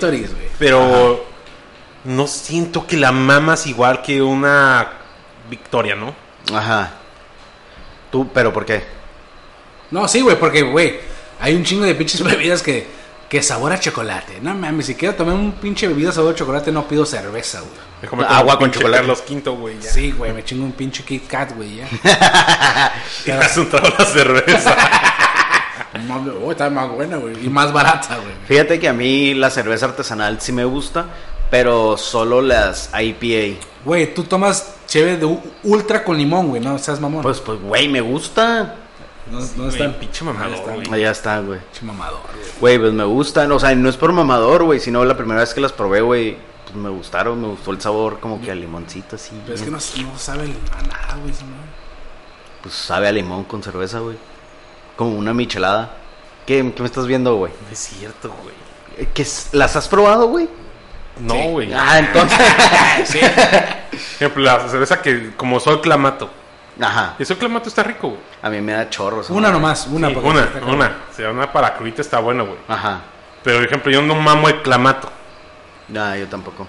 Pero 0.57 1.28
no 2.09 2.25
siento 2.25 2.87
que 2.87 2.97
la 2.97 3.11
mamas 3.11 3.67
igual 3.67 4.01
que 4.01 4.19
una 4.21 4.87
Victoria, 5.49 5.95
¿no? 5.95 6.15
Ajá. 6.55 6.91
Tú, 8.11 8.27
pero 8.33 8.51
¿por 8.51 8.65
qué? 8.65 8.83
No, 9.91 10.07
sí, 10.07 10.21
güey, 10.21 10.37
porque, 10.39 10.63
güey, 10.63 10.99
hay 11.39 11.55
un 11.55 11.63
chingo 11.63 11.85
de 11.85 11.93
pinches 11.93 12.23
bebidas 12.23 12.63
que, 12.63 12.87
que 13.29 13.43
sabor 13.43 13.71
a 13.73 13.79
chocolate. 13.79 14.39
No 14.41 14.55
mames, 14.55 14.87
si 14.87 14.95
quiero 14.95 15.13
tomar 15.13 15.35
un 15.35 15.51
pinche 15.53 15.87
bebida 15.87 16.11
sabor 16.11 16.33
a 16.33 16.35
chocolate, 16.35 16.71
no 16.71 16.87
pido 16.87 17.05
cerveza, 17.05 17.59
güey. 17.59 17.71
Es 18.01 18.09
como 18.09 18.23
Agua 18.23 18.57
con 18.57 18.71
chocolate. 18.71 18.97
Carlos 19.01 19.21
Quinto, 19.21 19.53
güey. 19.55 19.79
ya. 19.79 19.91
Sí, 19.91 20.11
güey, 20.11 20.33
me 20.33 20.43
chingo 20.43 20.63
un 20.65 20.71
pinche 20.71 21.03
Kit 21.03 21.27
Kat, 21.27 21.53
güey, 21.55 21.75
ya. 21.75 21.87
Y 23.21 23.25
te 23.25 23.33
has 23.33 23.55
untado 23.57 23.87
la 23.97 24.05
cerveza. 24.05 24.75
Más- 26.07 26.21
oh, 26.43 26.51
está 26.51 26.69
más 26.69 26.89
buena, 26.89 27.17
güey. 27.17 27.45
Y 27.45 27.49
más 27.49 27.71
barata, 27.73 28.15
güey. 28.17 28.33
Fíjate 28.47 28.79
que 28.79 28.87
a 28.87 28.93
mí 28.93 29.33
la 29.33 29.49
cerveza 29.49 29.85
artesanal 29.87 30.39
sí 30.39 30.51
me 30.51 30.63
gusta, 30.63 31.05
pero 31.49 31.97
solo 31.97 32.41
las 32.41 32.89
IPA. 32.93 33.59
Güey, 33.85 34.13
tú 34.13 34.23
tomas 34.23 34.75
chévere 34.87 35.17
de 35.17 35.39
ultra 35.63 36.03
con 36.03 36.17
limón, 36.17 36.49
güey, 36.49 36.61
no 36.61 36.77
seas 36.77 36.99
mamón. 36.99 37.21
Pues, 37.21 37.39
pues, 37.39 37.59
güey, 37.61 37.87
me 37.87 38.01
gusta. 38.01 38.75
no, 39.31 39.39
no 39.39 39.45
Güey, 39.55 39.69
están. 39.69 39.93
pinche 39.93 40.23
mamador, 40.25 40.47
Ahí 40.53 40.59
está, 40.59 40.73
güey. 40.75 40.93
Allá 40.93 41.11
está, 41.11 41.39
güey. 41.41 41.59
Pinche 41.59 41.85
mamador, 41.85 42.19
güey. 42.21 42.49
Güey, 42.59 42.79
pues 42.79 42.93
me 42.93 43.03
gustan. 43.05 43.51
O 43.51 43.59
sea, 43.59 43.73
no 43.75 43.89
es 43.89 43.97
por 43.97 44.11
mamador, 44.11 44.63
güey, 44.63 44.79
sino 44.79 45.03
la 45.05 45.15
primera 45.17 45.39
vez 45.41 45.53
que 45.53 45.61
las 45.61 45.71
probé, 45.71 46.01
güey, 46.01 46.37
pues 46.65 46.75
me 46.75 46.89
gustaron. 46.89 47.41
Me 47.41 47.47
gustó 47.47 47.71
el 47.71 47.81
sabor 47.81 48.19
como 48.19 48.41
que 48.41 48.51
a 48.51 48.55
limoncito, 48.55 49.15
así. 49.15 49.31
Pero 49.45 49.55
es 49.55 49.61
que 49.61 49.71
no, 49.71 49.77
no 49.77 50.17
sabe 50.19 50.43
a 50.43 50.81
nada, 50.83 51.17
güey. 51.21 51.33
Pues 52.61 52.75
sabe 52.75 53.07
a 53.07 53.11
limón 53.11 53.45
con 53.45 53.63
cerveza, 53.63 53.99
güey. 53.99 54.17
Como 54.97 55.17
una 55.17 55.33
michelada. 55.33 55.95
¿Qué, 56.45 56.73
qué 56.75 56.81
me 56.81 56.87
estás 56.87 57.05
viendo, 57.07 57.35
güey? 57.35 57.53
No 57.65 57.71
es 57.71 57.79
cierto, 57.79 58.33
güey. 58.43 58.55
Eh, 58.97 59.07
¿qué 59.13 59.21
es- 59.21 59.49
¿Las 59.53 59.75
has 59.75 59.87
probado, 59.87 60.27
güey? 60.27 60.49
No, 61.19 61.35
güey. 61.51 61.73
Ah, 61.73 61.99
entonces. 61.99 62.39
Sí. 63.05 63.19
Por 63.19 63.99
ejemplo, 64.27 64.43
la 64.43 64.67
cerveza 64.67 65.01
que, 65.01 65.31
como 65.37 65.59
soy 65.59 65.79
clamato. 65.79 66.29
Ajá. 66.81 67.15
Y 67.17 67.25
soy 67.25 67.37
clamato 67.37 67.69
está 67.69 67.83
rico, 67.83 68.09
güey. 68.09 68.21
A 68.41 68.49
mí 68.49 68.61
me 68.61 68.73
da 68.73 68.89
chorro. 68.89 69.21
esa 69.21 69.31
Una 69.33 69.49
madre. 69.49 69.53
nomás, 69.61 69.87
una. 69.87 70.09
Sí, 70.09 70.15
una, 70.15 70.41
está 70.43 70.65
una. 70.65 70.85
O 71.09 71.13
sea, 71.13 71.31
una 71.31 71.51
para 71.51 71.75
crudita 71.75 72.01
está 72.01 72.19
buena, 72.19 72.43
güey. 72.43 72.57
Ajá. 72.67 73.01
Pero, 73.43 73.57
por 73.59 73.65
ejemplo, 73.67 73.91
yo 73.91 74.01
no 74.01 74.15
mamo 74.15 74.47
el 74.49 74.61
clamato. 74.61 75.09
No, 75.87 76.15
yo 76.15 76.27
tampoco. 76.27 76.67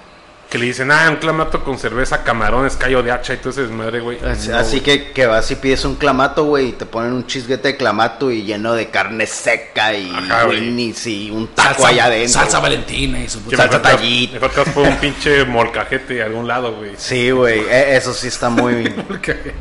Que 0.51 0.59
le 0.59 0.67
dicen, 0.67 0.91
ah, 0.91 1.07
un 1.09 1.17
clamato 1.19 1.63
con 1.63 1.79
cerveza, 1.79 2.25
camarones, 2.25 2.77
callo 2.77 3.05
de 3.05 3.13
hacha 3.13 3.35
y 3.35 3.37
todo 3.37 3.51
ese 3.51 3.63
desmadre, 3.63 4.01
güey. 4.01 4.19
Así, 4.25 4.49
No, 4.49 4.57
así 4.59 4.81
güey. 4.81 4.83
que, 4.83 5.13
que 5.13 5.27
vas 5.27 5.49
y 5.53 5.55
pides 5.55 5.85
un 5.85 5.95
clamato, 5.95 6.43
güey, 6.45 6.71
y 6.71 6.73
te 6.73 6.87
ponen 6.87 7.13
un 7.13 7.25
chisguete 7.25 7.69
de 7.69 7.77
clamato 7.77 8.33
y 8.33 8.43
lleno 8.43 8.73
de 8.75 8.91
carne 8.91 9.29
seca 9.29 9.95
y 9.95 10.11
Ajá, 10.13 10.49
y 10.53 11.31
un 11.31 11.47
taco 11.55 11.69
Salsa, 11.75 11.89
allá 11.89 12.05
adentro. 12.07 12.41
salsa 12.41 12.59
Valentina 12.59 13.21
y 13.23 13.29
su 13.29 13.41
puta. 13.43 13.59
salsa 13.59 13.81
tallita. 13.81 14.35
Mejor 14.35 14.51
te 14.51 14.61
vas 14.61 14.69
por 14.71 14.89
un 14.89 14.97
pinche 14.97 15.45
molcajete 15.45 16.21
a 16.21 16.27
algún 16.27 16.49
lado, 16.49 16.75
güey. 16.75 16.95
Sí, 16.97 17.31
güey, 17.31 17.61
e- 17.61 17.97
eso 17.97 18.13
sí 18.13 18.27
está 18.27 18.51
muy... 18.51 18.93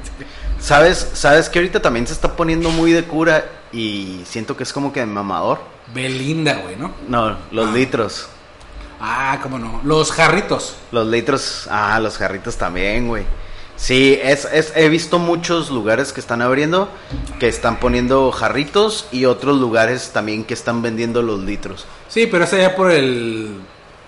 ¿Sabes, 0.59 1.11
¿Sabes 1.13 1.49
que 1.49 1.59
ahorita 1.59 1.81
también 1.81 2.05
se 2.07 2.13
está 2.13 2.35
poniendo 2.35 2.69
muy 2.71 2.91
de 2.93 3.03
cura 3.03 3.45
y 3.71 4.21
siento 4.25 4.57
que 4.57 4.63
es 4.63 4.73
como 4.73 4.91
que 4.91 5.05
mamador? 5.05 5.59
Belinda, 5.93 6.55
güey, 6.63 6.75
¿no? 6.75 6.93
No, 7.07 7.37
los 7.51 7.69
Ah. 7.69 7.71
litros. 7.73 8.27
Ah, 8.99 9.39
cómo 9.41 9.57
no. 9.57 9.81
Los 9.83 10.11
jarritos. 10.11 10.75
Los 10.91 11.07
litros, 11.07 11.67
ah, 11.69 11.99
los 11.99 12.17
jarritos 12.17 12.57
también, 12.57 13.07
güey. 13.07 13.23
Sí, 13.75 14.19
es, 14.21 14.45
es, 14.51 14.73
he 14.75 14.89
visto 14.89 15.19
muchos 15.19 15.69
lugares 15.69 16.11
que 16.11 16.19
están 16.19 16.41
abriendo, 16.41 16.89
que 17.39 17.47
están 17.47 17.79
poniendo 17.79 18.29
jarritos 18.31 19.07
y 19.11 19.23
otros 19.23 19.57
lugares 19.57 20.11
también 20.11 20.43
que 20.43 20.53
están 20.53 20.81
vendiendo 20.81 21.21
los 21.21 21.39
litros. 21.39 21.85
Sí, 22.09 22.27
pero 22.27 22.43
ese 22.43 22.57
allá 22.57 22.75
por 22.75 22.91
el. 22.91 23.55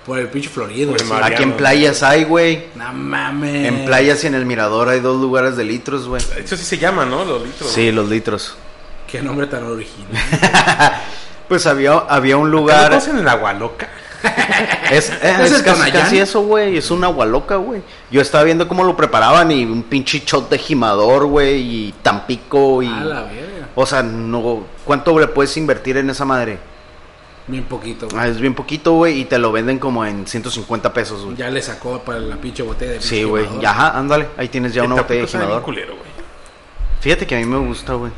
Por 0.06 0.18
el 0.18 0.28
pinche 0.28 0.50
Florido. 0.50 0.94
Mar. 1.08 1.24
Aquí 1.24 1.44
en 1.44 1.54
playas 1.54 2.04
hay, 2.04 2.24
güey. 2.26 2.66
No 2.76 2.92
mames. 2.92 3.68
En 3.68 3.86
playas 3.86 4.24
y 4.24 4.28
en 4.28 4.36
el 4.36 4.46
mirador 4.46 4.90
hay 4.90 5.00
dos 5.00 5.22
lugares 5.22 5.56
de 5.56 5.64
litros, 5.64 6.08
güey. 6.08 6.22
Eso 6.44 6.58
sí 6.58 6.66
se 6.66 6.78
llama, 6.80 7.06
¿no? 7.06 7.24
Los 7.24 7.44
litros. 7.44 7.72
Sí, 7.72 7.92
los 7.92 8.10
litros. 8.10 8.56
Qué 9.10 9.22
nombre 9.22 9.48
tan 9.48 9.64
original. 9.64 10.08
Pues 11.48 11.68
había, 11.68 11.92
había 11.92 12.38
un 12.38 12.50
¿No 12.50 12.60
lugar... 12.60 12.88
conocen 12.88 13.18
el 13.18 13.28
agua 13.28 13.52
loca? 13.52 13.90
Es, 14.92 15.10
¿Es 15.10 15.52
es 15.52 15.62
casi, 15.64 16.20
eso, 16.20 16.42
güey. 16.42 16.78
Es 16.78 16.92
una 16.92 17.08
agua 17.08 17.26
loca, 17.26 17.56
güey. 17.56 17.82
Yo 18.12 18.22
estaba 18.22 18.44
viendo 18.44 18.68
cómo 18.68 18.84
lo 18.84 18.98
preparaban 18.98 19.50
y 19.52 19.64
un 19.64 19.84
pinche 19.84 20.22
shot 20.26 20.50
de 20.50 20.58
gimador, 20.58 21.26
güey. 21.28 21.62
Y 21.62 21.94
tampico 22.02 22.84
y... 22.84 22.88
A 22.88 23.04
la 23.04 23.22
verga. 23.24 23.70
O 23.74 23.86
sea, 23.86 24.04
no... 24.04 24.66
¿Cuánto 24.84 25.18
le 25.18 25.28
puedes 25.28 25.56
invertir 25.56 25.96
en 25.98 26.10
esa 26.10 26.26
madre? 26.26 26.60
Bien 27.48 27.64
poquito, 27.64 28.08
güey. 28.10 28.22
Ah, 28.22 28.28
es 28.28 28.40
bien 28.40 28.54
poquito, 28.54 28.94
güey. 28.94 29.22
Y 29.22 29.26
te 29.26 29.40
lo 29.40 29.52
venden 29.52 29.80
como 29.80 30.06
en 30.06 30.28
150 30.28 30.94
pesos, 30.94 31.24
güey. 31.24 31.38
Ya 31.38 31.50
le 31.50 31.62
sacó 31.62 32.00
para 32.00 32.20
la 32.20 32.36
pinche 32.36 32.62
botella 32.64 32.92
de 32.92 32.98
pinche 32.98 33.16
Sí, 33.16 33.24
güey. 33.24 33.48
Ajá, 33.66 33.98
ándale. 33.98 34.28
Ahí 34.38 34.50
tienes 34.50 34.74
ya 34.74 34.82
El 34.82 34.92
una 34.92 35.02
botella 35.02 35.26
de 35.26 35.62
culero, 35.62 35.96
güey. 35.96 36.12
Fíjate 37.00 37.26
que 37.26 37.36
a 37.36 37.40
mí 37.40 37.46
me 37.46 37.58
gusta, 37.58 37.94
güey. 37.94 38.12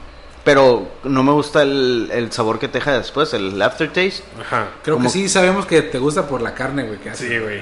Pero 0.43 0.87
no 1.05 1.23
me 1.23 1.31
gusta 1.31 1.61
el, 1.61 2.09
el 2.13 2.31
sabor 2.33 2.59
que 2.59 2.67
te 2.67 2.79
deja 2.79 2.91
después, 2.97 3.33
el 3.33 3.61
aftertaste. 3.61 4.23
Ajá. 4.41 4.67
Creo 4.83 4.95
Como- 4.97 5.07
que 5.07 5.13
sí 5.13 5.29
sabemos 5.29 5.65
que 5.65 5.81
te 5.83 5.97
gusta 5.99 6.27
por 6.27 6.41
la 6.41 6.53
carne, 6.53 6.83
güey. 6.83 6.99
Que, 6.99 7.09
hace. 7.11 7.27
Sí, 7.29 7.39
güey. 7.39 7.61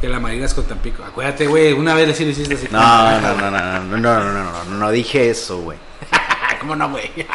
que 0.00 0.08
la 0.08 0.20
marinas 0.20 0.54
con 0.54 0.64
Tampico. 0.64 1.04
Acuérdate, 1.04 1.46
güey. 1.46 1.72
Una 1.74 1.94
vez 1.94 2.16
sí 2.16 2.24
lo 2.24 2.30
hiciste 2.30 2.54
así. 2.54 2.68
No, 2.70 3.20
no, 3.20 3.34
no, 3.34 3.50
no, 3.50 3.50
no, 3.50 3.80
no, 3.80 3.96
no, 3.98 4.20
no, 4.24 4.32
no, 4.32 4.64
no, 4.64 4.76
no 4.78 4.90
dije 4.90 5.28
eso, 5.28 5.58
güey. 5.58 5.76
¿Cómo 6.60 6.74
no, 6.76 6.88
güey? 6.90 7.10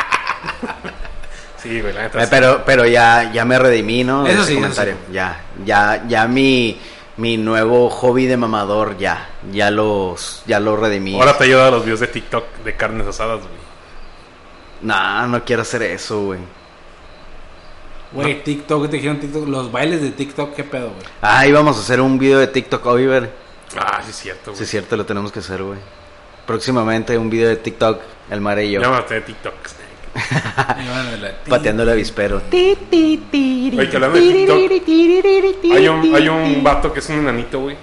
Sí, 1.61 1.79
güey, 1.79 1.93
la 1.93 2.01
neta. 2.03 2.21
Eh. 2.23 2.27
Pero, 2.29 2.63
pero 2.65 2.85
ya, 2.85 3.31
ya 3.31 3.45
me 3.45 3.57
redimí, 3.57 4.03
¿no? 4.03 4.27
Eso 4.27 4.41
Ese 4.41 4.47
sí, 4.47 4.51
eso 4.53 4.61
comentario. 4.63 4.95
Ya, 5.13 5.41
ya, 5.63 6.03
ya 6.09 6.27
mi, 6.27 6.77
mi 7.15 7.37
nuevo 7.37 7.89
hobby 7.89 8.25
de 8.25 8.35
mamador, 8.35 8.97
ya, 8.97 9.29
ya 9.49 9.71
los, 9.71 10.43
ya 10.45 10.59
lo 10.59 10.75
redimí. 10.75 11.17
Ahora 11.17 11.37
te 11.37 11.45
ayuda 11.45 11.69
a 11.69 11.71
los 11.71 11.85
videos 11.85 12.01
de 12.01 12.07
TikTok 12.07 12.43
de 12.65 12.75
carnes 12.75 13.07
asadas, 13.07 13.39
güey. 13.39 13.63
Nah, 14.83 15.25
no 15.27 15.43
quiero 15.43 15.61
hacer 15.61 15.81
eso, 15.81 16.25
güey. 16.25 16.39
Güey, 18.11 18.43
TikTok, 18.43 18.89
te 18.89 18.97
dijeron 18.97 19.19
TikTok. 19.19 19.47
Los 19.47 19.71
bailes 19.71 20.01
de 20.01 20.11
TikTok, 20.11 20.53
¿qué 20.53 20.63
pedo, 20.63 20.89
güey? 20.89 21.05
Ah, 21.21 21.47
íbamos 21.47 21.77
a 21.77 21.79
hacer 21.79 21.99
un 22.01 22.19
video 22.19 22.37
de 22.37 22.47
TikTok, 22.47 22.85
Oliver. 22.85 23.31
Ah, 23.77 24.01
sí 24.03 24.11
es 24.11 24.15
cierto, 24.17 24.51
güey. 24.51 24.57
Sí, 24.57 24.63
es 24.65 24.69
cierto, 24.69 24.95
lo 24.97 25.05
tenemos 25.05 25.31
que 25.31 25.39
hacer, 25.39 25.63
güey. 25.63 25.79
Próximamente 26.45 27.17
un 27.17 27.29
video 27.29 27.49
de 27.49 27.55
TikTok, 27.55 28.01
el 28.29 28.41
mar 28.41 28.59
y 28.59 28.71
yo, 28.71 28.81
Llámate 28.81 29.15
de 29.15 29.21
TikTok. 29.21 29.53
Pateando 31.49 31.83
el 31.83 31.89
avispero. 31.89 32.41
Oye, 32.51 32.77
que 33.89 33.95
hablando 33.95 34.19
de 34.19 34.79
TikTok, 34.85 35.73
hay 35.73 35.87
un, 35.87 36.15
hay 36.15 36.29
un 36.29 36.63
vato 36.63 36.93
que 36.93 36.99
es 36.99 37.09
un 37.09 37.19
enanito, 37.19 37.61
güey. 37.61 37.77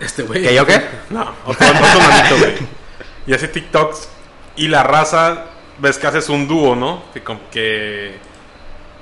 Este 0.00 0.24
güey. 0.24 0.42
¿Que 0.42 0.54
yo 0.54 0.66
qué? 0.66 0.82
No, 1.10 1.22
otro, 1.46 1.66
otro 1.66 2.00
enanito, 2.00 2.38
güey. 2.38 2.54
Y 3.26 3.32
hace 3.32 3.48
TikToks. 3.48 4.08
Y 4.56 4.68
la 4.68 4.82
raza, 4.82 5.46
ves 5.78 5.98
que 5.98 6.06
haces 6.06 6.28
un 6.28 6.46
dúo, 6.46 6.74
¿no? 6.74 7.02
Que, 7.12 7.22
como 7.22 7.40
que 7.50 8.18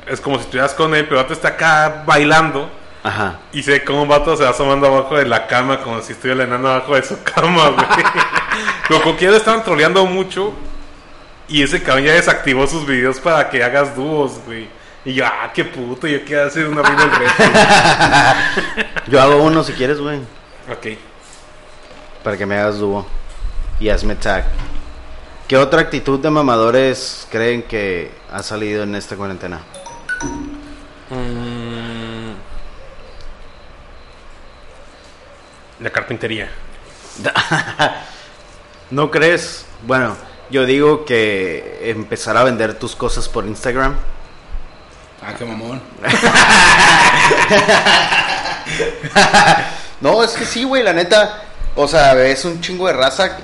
es 0.07 0.21
como 0.21 0.37
si 0.37 0.45
estuvieras 0.45 0.75
con 0.75 0.95
él, 0.95 1.05
pero 1.05 1.19
el 1.19 1.25
vato 1.25 1.35
está 1.35 1.49
acá 1.49 2.03
bailando. 2.07 2.71
Ajá. 3.03 3.39
Y 3.53 3.63
se 3.63 3.73
ve 3.73 3.85
como 3.85 4.03
un 4.03 4.09
vato 4.09 4.37
se 4.37 4.45
va 4.45 4.51
asomando 4.51 4.87
abajo 4.87 5.17
de 5.17 5.27
la 5.27 5.47
cama, 5.47 5.81
como 5.81 6.01
si 6.03 6.13
estuviera 6.13 6.45
enano 6.45 6.69
abajo 6.69 6.95
de 6.95 7.03
su 7.03 7.23
cama, 7.25 7.71
güey. 7.71 7.87
como 9.03 9.17
que 9.17 9.25
ya 9.25 9.31
lo 9.31 9.37
estaban 9.37 9.65
troleando 9.65 10.05
mucho. 10.07 10.53
Y 11.49 11.63
ese 11.63 11.83
cabrón 11.83 12.05
ya 12.05 12.13
desactivó 12.13 12.67
sus 12.67 12.87
videos 12.87 13.19
para 13.19 13.51
que 13.51 13.63
hagas 13.63 13.95
dúos, 13.95 14.41
güey. 14.47 14.69
Y 15.05 15.15
yo, 15.15 15.27
ah, 15.27 15.51
qué 15.53 15.65
puto, 15.65 16.07
yo 16.07 16.25
quiero 16.25 16.47
hacer 16.47 16.67
una 16.69 16.83
vida 16.83 17.01
del 17.01 17.11
reto. 17.11 17.43
Yo 19.09 19.21
hago 19.21 19.43
uno 19.43 19.65
si 19.65 19.73
quieres, 19.73 19.99
güey. 19.99 20.21
ok. 20.71 20.97
Para 22.23 22.37
que 22.37 22.47
me 22.47 22.57
hagas 22.57 22.79
dúo. 22.79 23.05
Y 23.81 23.89
hazme 23.89 24.15
tag. 24.15 24.45
¿Qué 25.53 25.59
otra 25.59 25.83
actitud 25.83 26.19
de 26.19 26.31
mamadores 26.31 27.27
creen 27.31 27.65
que 27.65 28.11
ha 28.33 28.43
salido 28.43 28.85
en 28.85 28.95
esta 28.95 29.17
cuarentena? 29.17 29.61
Mm. 31.11 32.33
La 35.81 35.91
carpintería. 35.91 36.51
¿No 38.91 39.11
crees? 39.11 39.67
Bueno, 39.87 40.17
yo 40.49 40.65
digo 40.65 41.05
que 41.05 41.81
empezar 41.83 42.35
a 42.39 42.45
vender 42.45 42.79
tus 42.79 42.97
cosas 42.97 43.29
por 43.29 43.45
Instagram. 43.45 43.95
Ah, 45.21 45.35
qué 45.37 45.45
mamón. 45.45 45.83
No, 50.01 50.25
es 50.25 50.33
que 50.33 50.47
sí, 50.47 50.65
güey, 50.65 50.83
la 50.83 50.95
neta. 50.95 51.43
O 51.77 51.87
sea, 51.87 52.15
es 52.25 52.43
un 52.47 52.63
chingo 52.63 52.87
de 52.87 52.95
raza. 52.95 53.37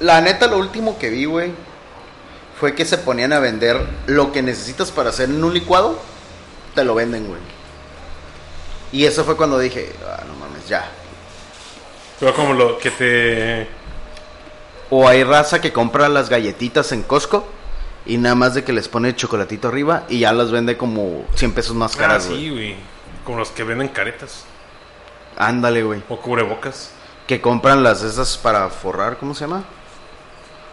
La 0.00 0.20
neta, 0.20 0.46
lo 0.46 0.58
último 0.58 0.98
que 0.98 1.10
vi, 1.10 1.24
güey, 1.24 1.52
fue 2.58 2.74
que 2.74 2.84
se 2.84 2.98
ponían 2.98 3.32
a 3.32 3.40
vender 3.40 3.84
lo 4.06 4.32
que 4.32 4.42
necesitas 4.42 4.90
para 4.90 5.10
hacer 5.10 5.28
en 5.30 5.42
un 5.42 5.52
licuado. 5.54 5.98
Te 6.74 6.84
lo 6.84 6.94
venden, 6.94 7.26
güey. 7.26 7.40
Y 8.92 9.04
eso 9.04 9.24
fue 9.24 9.36
cuando 9.36 9.58
dije, 9.58 9.92
ah, 10.06 10.22
no 10.26 10.34
mames, 10.34 10.66
ya. 10.68 10.88
Pero 12.20 12.34
como 12.34 12.54
lo 12.54 12.78
que 12.78 12.90
te... 12.90 13.68
O 14.90 15.06
hay 15.06 15.22
raza 15.24 15.60
que 15.60 15.72
compra 15.72 16.08
las 16.08 16.28
galletitas 16.30 16.92
en 16.92 17.02
Costco 17.02 17.44
y 18.06 18.16
nada 18.16 18.34
más 18.34 18.54
de 18.54 18.64
que 18.64 18.72
les 18.72 18.88
pone 18.88 19.14
chocolatito 19.14 19.68
arriba 19.68 20.04
y 20.08 20.20
ya 20.20 20.32
las 20.32 20.50
vende 20.50 20.78
como 20.78 21.26
100 21.34 21.52
pesos 21.52 21.76
más 21.76 21.94
Ah, 21.96 21.98
caras, 21.98 22.26
güey. 22.28 22.38
sí, 22.40 22.50
güey. 22.50 22.76
Como 23.24 23.38
los 23.38 23.50
que 23.50 23.64
venden 23.64 23.88
caretas. 23.88 24.44
Ándale, 25.36 25.82
güey. 25.82 26.02
O 26.08 26.18
cubrebocas. 26.18 26.90
Que 27.26 27.40
compran 27.42 27.82
las 27.82 28.02
esas 28.02 28.38
para 28.38 28.70
forrar, 28.70 29.18
¿cómo 29.18 29.34
se 29.34 29.42
llama? 29.42 29.64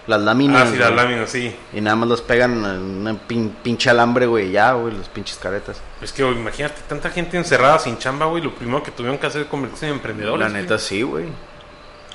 Las 0.08 0.22
láminas. 0.22 0.68
Ah, 0.68 0.72
sí, 0.72 0.78
las 0.78 0.92
láminas, 0.92 1.30
sí. 1.30 1.56
Y 1.74 1.82
nada 1.82 1.96
más 1.96 2.08
los 2.10 2.22
pegan 2.22 2.64
en 2.64 3.08
un 3.08 3.20
pin- 3.28 3.52
pinche 3.64 3.90
alambre, 3.90 4.28
güey, 4.28 4.52
ya, 4.52 4.74
güey, 4.74 4.96
los 4.96 5.10
pinches 5.10 5.38
caretas. 5.38 5.78
Es 6.02 6.14
que, 6.14 6.24
güey, 6.24 6.36
imagínate, 6.36 6.82
tanta 6.88 7.10
gente 7.10 7.38
encerrada 7.38 7.80
sin 7.80 7.98
chamba, 7.98 8.28
güey. 8.28 8.44
Lo 8.44 8.54
primero 8.54 8.84
que 8.84 8.92
tuvieron 8.92 9.18
que 9.18 9.26
hacer 9.28 9.42
es 9.42 9.48
convertirse 9.48 9.88
en 9.88 9.94
emprendedores. 9.94 10.40
La 10.46 10.50
güey. 10.52 10.62
neta, 10.62 10.78
sí, 10.78 11.02
güey. 11.02 11.26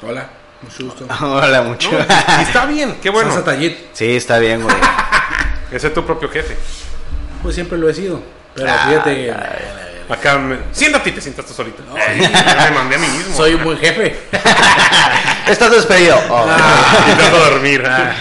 Hola, 0.03 0.29
mucho 0.63 0.85
gusto. 0.85 1.07
Hola, 1.27 1.63
mucho. 1.63 1.91
No, 1.91 1.99
y 1.99 2.43
está 2.43 2.67
bien, 2.67 2.97
qué 3.03 3.11
bueno. 3.11 3.31
Sí, 3.93 4.17
está 4.17 4.39
bien, 4.39 4.63
güey. 4.63 4.77
Ese 5.73 5.89
es 5.89 5.95
tu 5.95 6.05
propio 6.05 6.29
jefe. 6.29 6.57
Pues 7.43 7.55
siempre 7.57 7.77
lo 7.79 7.89
he 7.89 7.95
sido. 7.95 8.21
Pero 8.55 8.69
Ah, 8.71 8.87
fíjate 8.89 9.15
que 9.15 9.31
Acá, 10.11 10.39
me... 10.39 10.59
siéntate 10.73 11.11
y 11.11 11.13
te 11.13 11.21
sientas 11.21 11.47
tú 11.47 11.53
solito. 11.55 11.83
Sí, 12.15 12.21
ya 12.21 12.67
me 12.71 12.77
mandé 12.77 12.97
a 12.97 12.99
mí 12.99 13.07
mismo. 13.07 13.37
soy 13.37 13.55
un 13.55 13.65
buen 13.65 13.79
jefe. 13.79 14.21
Estás 15.49 15.71
despedido. 15.71 16.19
Oh. 16.29 16.47
Ah, 16.49 17.07
intento 17.11 17.39
dormir. 17.39 17.85
ah. 17.89 18.15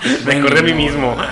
Me 0.24 0.36
acordé 0.36 0.60
a 0.60 0.62
mí 0.62 0.72
mismo. 0.74 1.16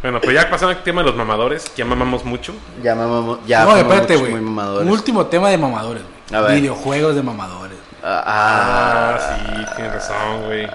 Bueno, 0.00 0.20
pues 0.20 0.32
ya 0.32 0.48
pasando 0.48 0.76
al 0.76 0.82
tema 0.84 1.00
de 1.02 1.08
los 1.08 1.16
mamadores, 1.16 1.64
que 1.70 1.78
ya 1.78 1.84
mamamos 1.84 2.24
mucho. 2.24 2.54
Ya 2.84 2.94
mamamos, 2.94 3.40
ya 3.46 3.64
no, 3.64 3.76
espérate, 3.76 4.14
güey. 4.16 4.30
muy 4.30 4.40
mamadores. 4.40 4.86
Un 4.86 4.92
último 4.92 5.26
tema 5.26 5.50
de 5.50 5.58
mamadores, 5.58 6.04
A 6.32 6.38
güey. 6.38 6.52
ver. 6.52 6.60
Videojuegos 6.60 7.16
de 7.16 7.22
mamadores. 7.24 7.78
Ah, 8.02 8.22
Ah, 8.24 9.16
ah, 9.18 9.36
sí, 9.44 9.66
tienes 9.74 9.94
razón, 9.94 10.44
güey. 10.46 10.68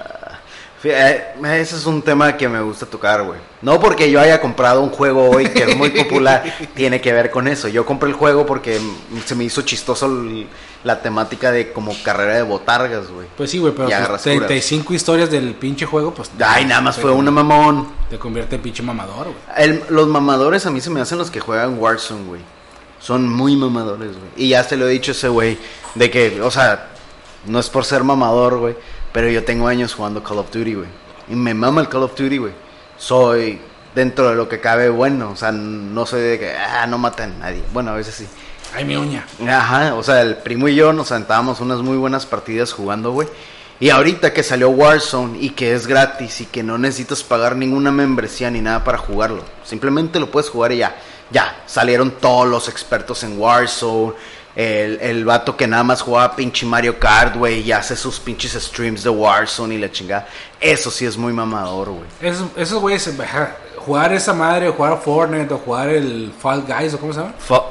Fí- 0.83 0.91
eh, 0.91 1.23
ese 1.61 1.75
es 1.77 1.85
un 1.85 2.01
tema 2.01 2.35
que 2.37 2.47
me 2.49 2.61
gusta 2.61 2.85
tocar, 2.85 3.23
güey. 3.23 3.39
No 3.61 3.79
porque 3.79 4.11
yo 4.11 4.19
haya 4.19 4.41
comprado 4.41 4.81
un 4.81 4.89
juego 4.89 5.29
hoy 5.29 5.47
que 5.49 5.63
es 5.63 5.77
muy 5.77 5.89
popular, 6.03 6.43
tiene 6.75 6.99
que 7.01 7.13
ver 7.13 7.31
con 7.31 7.47
eso. 7.47 7.67
Yo 7.69 7.85
compré 7.85 8.09
el 8.09 8.15
juego 8.15 8.45
porque 8.45 8.79
se 9.25 9.35
me 9.35 9.43
hizo 9.45 9.61
chistoso 9.61 10.05
el- 10.07 10.47
la 10.83 11.01
temática 11.01 11.49
de 11.49 11.71
como 11.71 11.95
carrera 12.03 12.35
de 12.35 12.41
botargas, 12.43 13.07
güey. 13.09 13.25
Pues 13.37 13.49
sí, 13.49 13.57
güey, 13.57 13.71
pero 13.71 13.85
Y 13.85 13.87
pues, 13.91 13.97
agarras 13.99 14.21
curas. 14.23 14.37
35 14.39 14.93
historias 14.93 15.31
del 15.31 15.53
pinche 15.55 15.85
juego, 15.85 16.13
pues. 16.13 16.29
Ay, 16.45 16.65
nada 16.65 16.81
más 16.81 16.97
te- 16.97 17.01
fue 17.01 17.11
una 17.11 17.31
mamón. 17.31 17.87
Te 18.09 18.19
convierte 18.19 18.57
en 18.57 18.61
pinche 18.61 18.83
mamador, 18.83 19.27
güey. 19.27 19.79
Los 19.89 20.07
mamadores 20.09 20.65
a 20.65 20.71
mí 20.71 20.81
se 20.81 20.89
me 20.89 20.99
hacen 20.99 21.17
los 21.17 21.31
que 21.31 21.39
juegan 21.39 21.79
Warzone, 21.79 22.25
güey. 22.25 22.41
Son 22.99 23.29
muy 23.29 23.55
mamadores, 23.55 24.09
güey. 24.11 24.29
Y 24.35 24.49
ya 24.49 24.63
se 24.65 24.75
lo 24.75 24.85
he 24.87 24.91
dicho 24.91 25.11
a 25.11 25.15
ese 25.15 25.29
güey. 25.29 25.57
De 25.95 26.09
que, 26.11 26.41
o 26.41 26.51
sea, 26.51 26.87
no 27.45 27.59
es 27.59 27.69
por 27.69 27.85
ser 27.85 28.03
mamador, 28.03 28.57
güey. 28.57 28.75
Pero 29.13 29.29
yo 29.29 29.43
tengo 29.45 29.67
años 29.67 29.93
jugando 29.93 30.23
Call 30.23 30.39
of 30.39 30.51
Duty, 30.51 30.73
güey. 30.73 30.89
Y 31.29 31.35
me 31.35 31.53
mama 31.53 31.79
el 31.81 31.87
Call 31.87 32.03
of 32.03 32.15
Duty, 32.15 32.37
güey. 32.37 32.53
Soy 32.97 33.59
dentro 33.95 34.29
de 34.29 34.35
lo 34.35 34.49
que 34.49 34.59
cabe 34.59 34.89
bueno. 34.89 35.29
O 35.31 35.35
sea, 35.35 35.51
no 35.51 36.05
soy 36.05 36.21
de 36.21 36.39
que, 36.39 36.53
ah, 36.53 36.85
no 36.87 36.97
matan 36.97 37.33
a 37.33 37.45
nadie. 37.45 37.63
Bueno, 37.71 37.91
a 37.91 37.95
veces 37.95 38.15
sí. 38.15 38.27
Ay, 38.75 38.85
mi 38.85 38.95
uña. 38.95 39.25
Ajá, 39.47 39.93
o 39.93 40.01
sea, 40.01 40.21
el 40.21 40.37
primo 40.37 40.67
y 40.67 40.75
yo 40.75 40.93
nos 40.93 41.09
sentábamos 41.09 41.61
unas 41.61 41.79
muy 41.79 41.95
buenas 41.95 42.25
partidas 42.25 42.73
jugando, 42.73 43.11
güey. 43.11 43.27
Y 43.79 43.89
ahorita 43.89 44.33
que 44.33 44.43
salió 44.43 44.69
Warzone 44.69 45.37
y 45.39 45.51
que 45.51 45.73
es 45.73 45.87
gratis 45.87 46.41
y 46.41 46.45
que 46.45 46.63
no 46.63 46.77
necesitas 46.77 47.23
pagar 47.23 47.55
ninguna 47.55 47.91
membresía 47.91 48.49
ni 48.49 48.61
nada 48.61 48.83
para 48.83 48.97
jugarlo, 48.97 49.43
simplemente 49.63 50.19
lo 50.19 50.31
puedes 50.31 50.49
jugar 50.49 50.71
y 50.71 50.77
ya. 50.77 50.95
Ya, 51.31 51.63
salieron 51.65 52.11
todos 52.11 52.47
los 52.47 52.69
expertos 52.69 53.23
en 53.23 53.39
Warzone. 53.39 54.13
El, 54.55 54.99
el 55.01 55.25
vato 55.25 55.57
que 55.57 55.65
nada 55.65 55.83
más 55.83 56.01
jugaba 56.01 56.35
pinche 56.35 56.65
Mario 56.65 56.99
Kart, 56.99 57.35
güey, 57.35 57.61
y 57.61 57.71
hace 57.71 57.95
sus 57.95 58.19
pinches 58.19 58.51
streams 58.53 59.03
de 59.03 59.09
Warzone 59.09 59.73
y 59.75 59.77
la 59.79 59.91
chingada. 59.91 60.27
Eso 60.59 60.91
sí 60.91 61.05
es 61.05 61.17
muy 61.17 61.33
mamador, 61.33 61.89
güey. 61.89 62.05
Esos, 62.21 62.47
esos 62.55 62.79
güeyes, 62.79 63.19
ajá, 63.19 63.55
jugar 63.77 64.13
esa 64.13 64.31
madre, 64.33 64.67
o 64.69 64.73
jugar 64.73 65.01
Fortnite, 65.03 65.53
o 65.53 65.57
jugar 65.57 65.89
el 65.89 66.31
Fall 66.39 66.63
Guys, 66.67 66.93
o 66.93 66.99
cómo 66.99 67.13
se 67.13 67.19
llama. 67.21 67.33
Fa- 67.39 67.63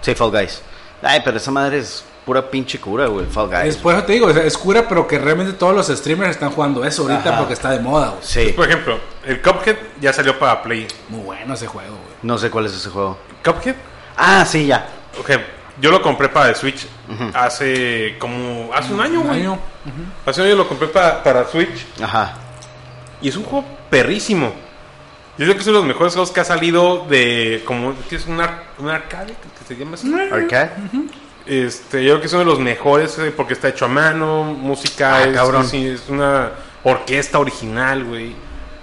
sí, 0.00 0.14
Fall 0.14 0.30
Guys. 0.30 0.62
Ay, 1.02 1.20
pero 1.22 1.36
esa 1.36 1.50
madre 1.50 1.78
es 1.80 2.02
pura 2.24 2.50
pinche 2.50 2.80
cura, 2.80 3.06
güey, 3.06 3.26
Fall 3.26 3.48
Guys. 3.50 3.76
Eso 3.76 4.02
te 4.04 4.12
digo, 4.14 4.30
es, 4.30 4.56
cura, 4.56 4.88
pero 4.88 5.06
que 5.06 5.18
realmente 5.18 5.52
todos 5.52 5.74
los 5.74 5.88
streamers 5.88 6.30
están 6.30 6.52
jugando 6.52 6.82
eso 6.86 7.02
ahorita 7.02 7.28
Ajá. 7.28 7.38
porque 7.38 7.52
está 7.52 7.70
de 7.70 7.80
moda, 7.80 8.08
güey. 8.08 8.22
Sí, 8.22 8.52
Por 8.56 8.66
ejemplo, 8.66 8.98
el 9.26 9.42
Cuphead 9.42 9.76
ya 10.00 10.10
salió 10.14 10.38
para 10.38 10.62
Play. 10.62 10.88
Muy 11.10 11.20
bueno 11.20 11.52
ese 11.52 11.66
juego, 11.66 11.90
güey. 11.90 12.16
no 12.22 12.38
sé 12.38 12.48
cuál 12.50 12.64
es 12.64 12.72
ese 12.72 12.88
juego. 12.88 13.18
¿Cuphead? 13.44 13.74
Ah, 14.16 14.46
sí, 14.46 14.66
ya. 14.66 14.88
Ok, 15.20 15.30
yo 15.80 15.90
lo 15.90 16.00
compré 16.02 16.28
para 16.28 16.50
el 16.50 16.56
Switch 16.56 16.86
hace 17.34 18.16
como... 18.18 18.70
Hace 18.74 18.92
un 18.94 19.00
año, 19.00 19.20
güey. 19.22 19.46
Hace 20.26 20.40
un 20.40 20.46
año 20.48 20.56
lo 20.56 20.68
compré 20.68 20.88
para, 20.88 21.22
para 21.22 21.44
Switch. 21.46 21.84
Ajá. 22.02 22.34
Y 23.20 23.28
es 23.28 23.36
un 23.36 23.44
juego 23.44 23.64
perrísimo. 23.90 24.52
Yo 25.36 25.46
creo 25.46 25.54
que 25.54 25.60
es 25.62 25.66
uno 25.66 25.78
de 25.78 25.80
los 25.80 25.88
mejores 25.88 26.12
juegos 26.14 26.30
que 26.30 26.40
ha 26.40 26.44
salido 26.44 27.06
de... 27.08 27.62
como 27.64 27.94
que 28.08 28.16
es 28.16 28.26
un, 28.26 28.40
ar- 28.40 28.64
un 28.78 28.88
arcade, 28.88 29.34
que 29.34 29.64
se 29.66 29.76
llama 29.76 29.94
así. 29.94 30.12
¿Arcade? 30.32 30.70
Este, 31.46 32.02
yo 32.04 32.12
creo 32.12 32.20
que 32.20 32.26
es 32.28 32.32
uno 32.32 32.40
de 32.44 32.50
los 32.50 32.60
mejores 32.60 33.18
eh, 33.18 33.32
porque 33.36 33.52
está 33.52 33.68
hecho 33.68 33.84
a 33.84 33.88
mano, 33.88 34.44
música, 34.44 35.16
Ah, 35.16 35.24
es, 35.24 35.34
cabrón. 35.34 35.64
es- 35.66 35.74
es 35.74 36.08
una 36.08 36.50
orquesta 36.84 37.38
original, 37.38 38.04
güey. 38.04 38.34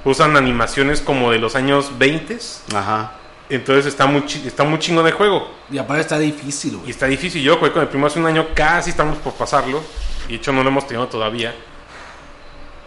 Usan 0.03 0.35
animaciones 0.35 0.99
como 1.01 1.31
de 1.31 1.39
los 1.39 1.55
años 1.55 1.97
20. 1.97 2.37
Ajá. 2.75 3.11
Entonces 3.51 3.85
está 3.85 4.05
muy, 4.05 4.25
chi- 4.25 4.43
está 4.47 4.63
muy 4.63 4.79
chingón 4.79 5.05
de 5.05 5.11
juego. 5.11 5.47
Y 5.71 5.77
aparte 5.77 6.01
está 6.01 6.17
difícil, 6.17 6.73
Y 6.73 6.75
güey. 6.77 6.89
está 6.91 7.05
difícil. 7.07 7.41
Yo 7.43 7.57
jugué 7.57 7.71
con 7.71 7.81
el 7.81 7.87
primo 7.89 8.07
hace 8.07 8.17
un 8.19 8.25
año, 8.25 8.47
casi 8.55 8.89
estamos 8.91 9.17
por 9.19 9.33
pasarlo. 9.33 9.83
Y 10.27 10.31
de 10.31 10.35
hecho 10.37 10.51
no 10.53 10.63
lo 10.63 10.69
hemos 10.69 10.87
tenido 10.87 11.07
todavía. 11.07 11.53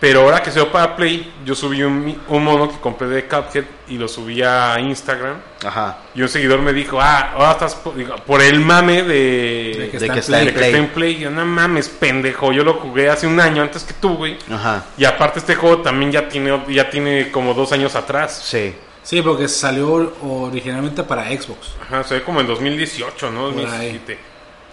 Pero 0.00 0.20
ahora 0.22 0.42
que 0.42 0.50
se 0.50 0.58
dio 0.58 0.70
para 0.70 0.96
Play, 0.96 1.32
yo 1.46 1.54
subí 1.54 1.82
un, 1.82 2.04
mi- 2.04 2.18
un 2.28 2.44
mono 2.44 2.68
que 2.68 2.78
compré 2.78 3.06
de 3.08 3.24
Cuphead 3.26 3.64
y 3.88 3.96
lo 3.96 4.06
subí 4.08 4.42
a 4.42 4.78
Instagram. 4.80 5.36
Ajá. 5.64 5.98
Y 6.14 6.20
un 6.20 6.28
seguidor 6.28 6.60
me 6.60 6.72
dijo, 6.74 7.00
ah, 7.00 7.32
ahora 7.34 7.52
estás 7.52 7.74
por, 7.76 7.94
digo, 7.94 8.14
por 8.26 8.42
el 8.42 8.60
mame 8.60 9.02
de, 9.02 9.74
De 9.78 9.88
que 9.90 9.98
de 9.98 10.06
está 10.06 10.06
que 10.06 10.12
en 10.12 10.18
está 10.18 10.32
Play. 10.32 10.46
de 10.46 10.52
que 10.54 10.64
está 10.66 10.78
en 10.78 10.88
Play. 10.88 11.12
Y 11.14 11.18
yo, 11.20 11.30
no 11.30 11.46
mames, 11.46 11.88
pendejo. 11.88 12.52
Yo 12.52 12.64
lo 12.64 12.74
jugué 12.74 13.08
hace 13.08 13.26
un 13.26 13.40
año 13.40 13.62
antes 13.62 13.82
que 13.84 13.94
tú, 13.94 14.16
güey. 14.16 14.36
Ajá. 14.50 14.84
Y 14.98 15.04
aparte 15.04 15.38
este 15.38 15.54
juego 15.54 15.78
también 15.78 16.12
ya 16.12 16.28
tiene, 16.28 16.60
ya 16.68 16.90
tiene 16.90 17.30
como 17.30 17.54
dos 17.54 17.72
años 17.72 17.94
atrás. 17.94 18.42
Sí. 18.44 18.74
Sí, 19.04 19.22
porque 19.22 19.46
salió 19.48 20.12
originalmente 20.22 21.02
para 21.04 21.26
Xbox. 21.28 21.68
Ajá, 21.82 22.02
se 22.04 22.14
ve 22.14 22.22
como 22.24 22.40
en 22.40 22.46
2018, 22.48 23.30
¿no? 23.30 23.50
Por 23.50 23.58
ahí. 23.58 23.62
2017. 23.92 24.18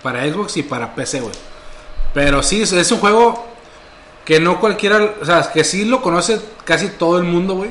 Para 0.02 0.24
Xbox 0.28 0.58
y 0.58 0.64
para 0.64 0.96
PC, 0.96 1.20
güey. 1.22 1.34
Pero 2.14 2.42
sí, 2.42 2.62
es- 2.64 2.92
un 2.92 2.98
juego 3.00 3.46
que 4.26 4.40
no 4.40 4.60
cualquiera, 4.60 5.16
o 5.22 5.26
sea, 5.26 5.52
que 5.54 5.64
sí 5.64 5.86
lo 5.86 6.02
conoce 6.02 6.42
casi 6.66 6.88
todo 6.90 7.18
el 7.18 7.24
mundo, 7.26 7.56
güey. 7.56 7.70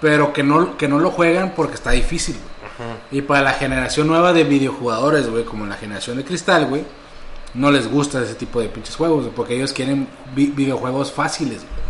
Pero 0.00 0.32
que 0.34 0.42
no, 0.42 0.76
que 0.76 0.86
no 0.88 0.98
lo 0.98 1.10
juegan 1.10 1.54
porque 1.56 1.74
está 1.74 1.92
difícil, 1.92 2.36
güey. 2.36 2.54
Y 3.10 3.22
para 3.22 3.40
la 3.42 3.52
generación 3.52 4.06
nueva 4.08 4.32
de 4.32 4.44
videojugadores, 4.44 5.28
güey, 5.30 5.44
como 5.44 5.64
la 5.66 5.76
generación 5.76 6.16
de 6.18 6.24
cristal, 6.24 6.66
güey, 6.66 6.84
no 7.54 7.70
les 7.70 7.88
gusta 7.90 8.20
ese 8.22 8.34
tipo 8.34 8.60
de 8.60 8.68
pinches 8.68 8.96
juegos, 8.96 9.22
güey, 9.22 9.34
porque 9.34 9.54
ellos 9.56 9.72
quieren 9.72 10.06
vi- 10.34 10.52
videojuegos 10.54 11.12
fáciles, 11.12 11.58
güey. 11.62 11.84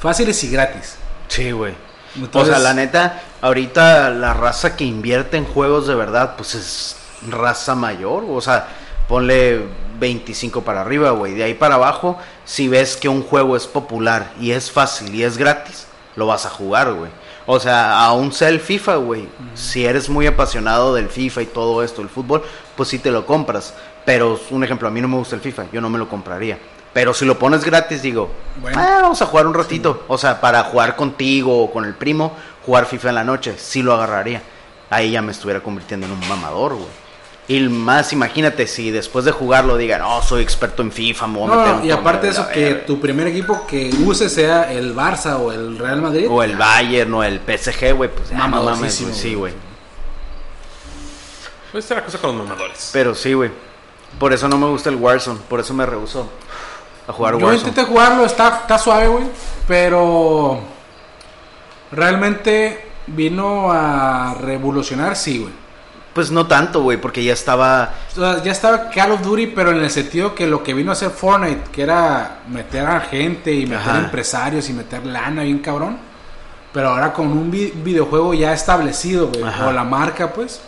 Fáciles 0.00 0.42
y 0.44 0.50
gratis. 0.50 0.96
Sí, 1.28 1.50
güey. 1.52 1.74
Entonces- 2.16 2.54
o 2.54 2.56
sea, 2.56 2.62
la 2.62 2.74
neta, 2.74 3.20
ahorita 3.40 4.10
la 4.10 4.34
raza 4.34 4.76
que 4.76 4.84
invierte 4.84 5.36
en 5.36 5.44
juegos 5.44 5.86
de 5.86 5.94
verdad, 5.94 6.34
pues 6.36 6.54
es 6.54 6.96
raza 7.30 7.74
mayor. 7.74 8.24
O 8.28 8.40
sea, 8.40 8.68
ponle 9.08 9.66
25 9.98 10.62
para 10.62 10.80
arriba, 10.82 11.10
güey. 11.10 11.34
De 11.34 11.44
ahí 11.44 11.54
para 11.54 11.76
abajo, 11.76 12.18
si 12.44 12.68
ves 12.68 12.96
que 12.96 13.08
un 13.08 13.22
juego 13.22 13.56
es 13.56 13.66
popular 13.66 14.32
y 14.40 14.50
es 14.52 14.70
fácil 14.70 15.14
y 15.14 15.22
es 15.22 15.38
gratis, 15.38 15.86
lo 16.16 16.26
vas 16.26 16.46
a 16.46 16.50
jugar, 16.50 16.92
güey. 16.92 17.10
O 17.48 17.60
sea, 17.60 18.00
aún 18.04 18.32
sea 18.32 18.48
el 18.48 18.58
FIFA, 18.60 18.96
güey. 18.96 19.28
Si 19.54 19.84
eres 19.86 20.08
muy 20.08 20.26
apasionado 20.26 20.94
del 20.94 21.08
FIFA 21.08 21.42
y 21.42 21.46
todo 21.46 21.82
esto, 21.84 22.02
el 22.02 22.08
fútbol, 22.08 22.42
pues 22.76 22.88
sí 22.88 22.98
te 22.98 23.10
lo 23.12 23.24
compras. 23.24 23.72
Pero, 24.04 24.38
un 24.50 24.64
ejemplo, 24.64 24.88
a 24.88 24.90
mí 24.90 25.00
no 25.00 25.08
me 25.08 25.16
gusta 25.16 25.36
el 25.36 25.40
FIFA, 25.40 25.66
yo 25.72 25.80
no 25.80 25.88
me 25.88 25.98
lo 25.98 26.08
compraría. 26.08 26.58
Pero 26.96 27.12
si 27.12 27.26
lo 27.26 27.38
pones 27.38 27.62
gratis, 27.62 28.00
digo, 28.00 28.30
Bueno. 28.56 28.80
"Ah, 28.80 29.00
vamos 29.02 29.20
a 29.20 29.26
jugar 29.26 29.46
un 29.46 29.52
ratito. 29.52 30.04
O 30.08 30.16
sea, 30.16 30.40
para 30.40 30.62
jugar 30.62 30.96
contigo 30.96 31.62
o 31.62 31.70
con 31.70 31.84
el 31.84 31.92
primo, 31.92 32.32
jugar 32.64 32.86
FIFA 32.86 33.10
en 33.10 33.14
la 33.16 33.24
noche, 33.24 33.54
sí 33.58 33.82
lo 33.82 33.92
agarraría. 33.92 34.40
Ahí 34.88 35.10
ya 35.10 35.20
me 35.20 35.32
estuviera 35.32 35.60
convirtiendo 35.60 36.06
en 36.06 36.12
un 36.12 36.26
mamador, 36.26 36.72
güey. 36.76 36.88
Y 37.48 37.60
más, 37.68 38.14
imagínate 38.14 38.66
si 38.66 38.90
después 38.90 39.26
de 39.26 39.32
jugarlo 39.32 39.76
digan, 39.76 40.00
oh, 40.00 40.22
soy 40.22 40.42
experto 40.42 40.80
en 40.80 40.90
FIFA, 40.90 41.26
me 41.26 41.38
voy 41.38 41.44
a 41.44 41.46
No, 41.48 41.56
meter 41.60 41.74
no, 41.74 41.80
un 41.82 41.86
y 41.86 41.90
aparte 41.90 42.26
de 42.28 42.32
eso, 42.32 42.48
que 42.48 42.64
verga". 42.64 42.86
tu 42.86 42.98
primer 42.98 43.26
equipo 43.26 43.66
que 43.66 43.90
use 44.06 44.30
sea 44.30 44.72
el 44.72 44.96
Barça 44.96 45.36
o 45.38 45.52
el 45.52 45.78
Real 45.78 46.00
Madrid. 46.00 46.26
O 46.30 46.42
el 46.42 46.56
Bayern 46.56 47.12
o 47.12 47.22
el 47.22 47.40
PSG, 47.40 47.92
güey, 47.92 48.08
pues 48.10 48.30
ya, 48.30 48.38
no 48.48 48.62
mames, 48.62 48.94
sí, 48.94 49.34
güey. 49.34 49.52
Pues 51.72 51.84
esta 51.84 51.94
es 51.96 52.00
la 52.00 52.04
cosa 52.06 52.18
con 52.18 52.38
los 52.38 52.46
mamadores. 52.48 52.88
Pero 52.94 53.14
sí, 53.14 53.34
güey. 53.34 53.50
Por 54.18 54.32
eso 54.32 54.48
no 54.48 54.56
me 54.56 54.66
gusta 54.68 54.88
el 54.88 54.96
Warzone, 54.96 55.40
por 55.46 55.60
eso 55.60 55.74
me 55.74 55.84
rehusó 55.84 56.26
a 57.08 57.12
jugar 57.12 57.34
Yo 57.38 57.46
Warzone. 57.46 57.68
intenté 57.68 57.84
jugarlo, 57.90 58.24
está, 58.24 58.60
está 58.62 58.78
suave, 58.78 59.06
güey. 59.08 59.24
Pero 59.68 60.60
realmente 61.92 62.84
vino 63.06 63.70
a 63.70 64.34
revolucionar, 64.40 65.16
sí, 65.16 65.38
güey. 65.38 65.52
Pues 66.14 66.30
no 66.30 66.46
tanto, 66.46 66.82
güey, 66.82 66.96
porque 66.98 67.22
ya 67.22 67.34
estaba... 67.34 67.92
O 68.12 68.20
sea, 68.20 68.42
ya 68.42 68.50
estaba 68.50 68.88
Call 68.88 69.12
of 69.12 69.22
Duty, 69.22 69.48
pero 69.48 69.70
en 69.70 69.78
el 69.82 69.90
sentido 69.90 70.34
que 70.34 70.46
lo 70.46 70.62
que 70.62 70.72
vino 70.72 70.90
a 70.90 70.94
hacer 70.94 71.10
Fortnite, 71.10 71.70
que 71.70 71.82
era 71.82 72.38
meter 72.48 72.86
a 72.86 73.00
gente 73.00 73.52
y 73.52 73.66
meter 73.66 73.76
Ajá. 73.90 73.98
empresarios 73.98 74.70
y 74.70 74.72
meter 74.72 75.04
lana 75.04 75.42
bien 75.42 75.58
cabrón. 75.58 75.98
Pero 76.72 76.88
ahora 76.90 77.12
con 77.12 77.26
un 77.28 77.50
vi- 77.50 77.72
videojuego 77.74 78.32
ya 78.32 78.52
establecido, 78.54 79.28
güey, 79.28 79.42
o 79.66 79.72
la 79.72 79.84
marca, 79.84 80.32
pues. 80.32 80.60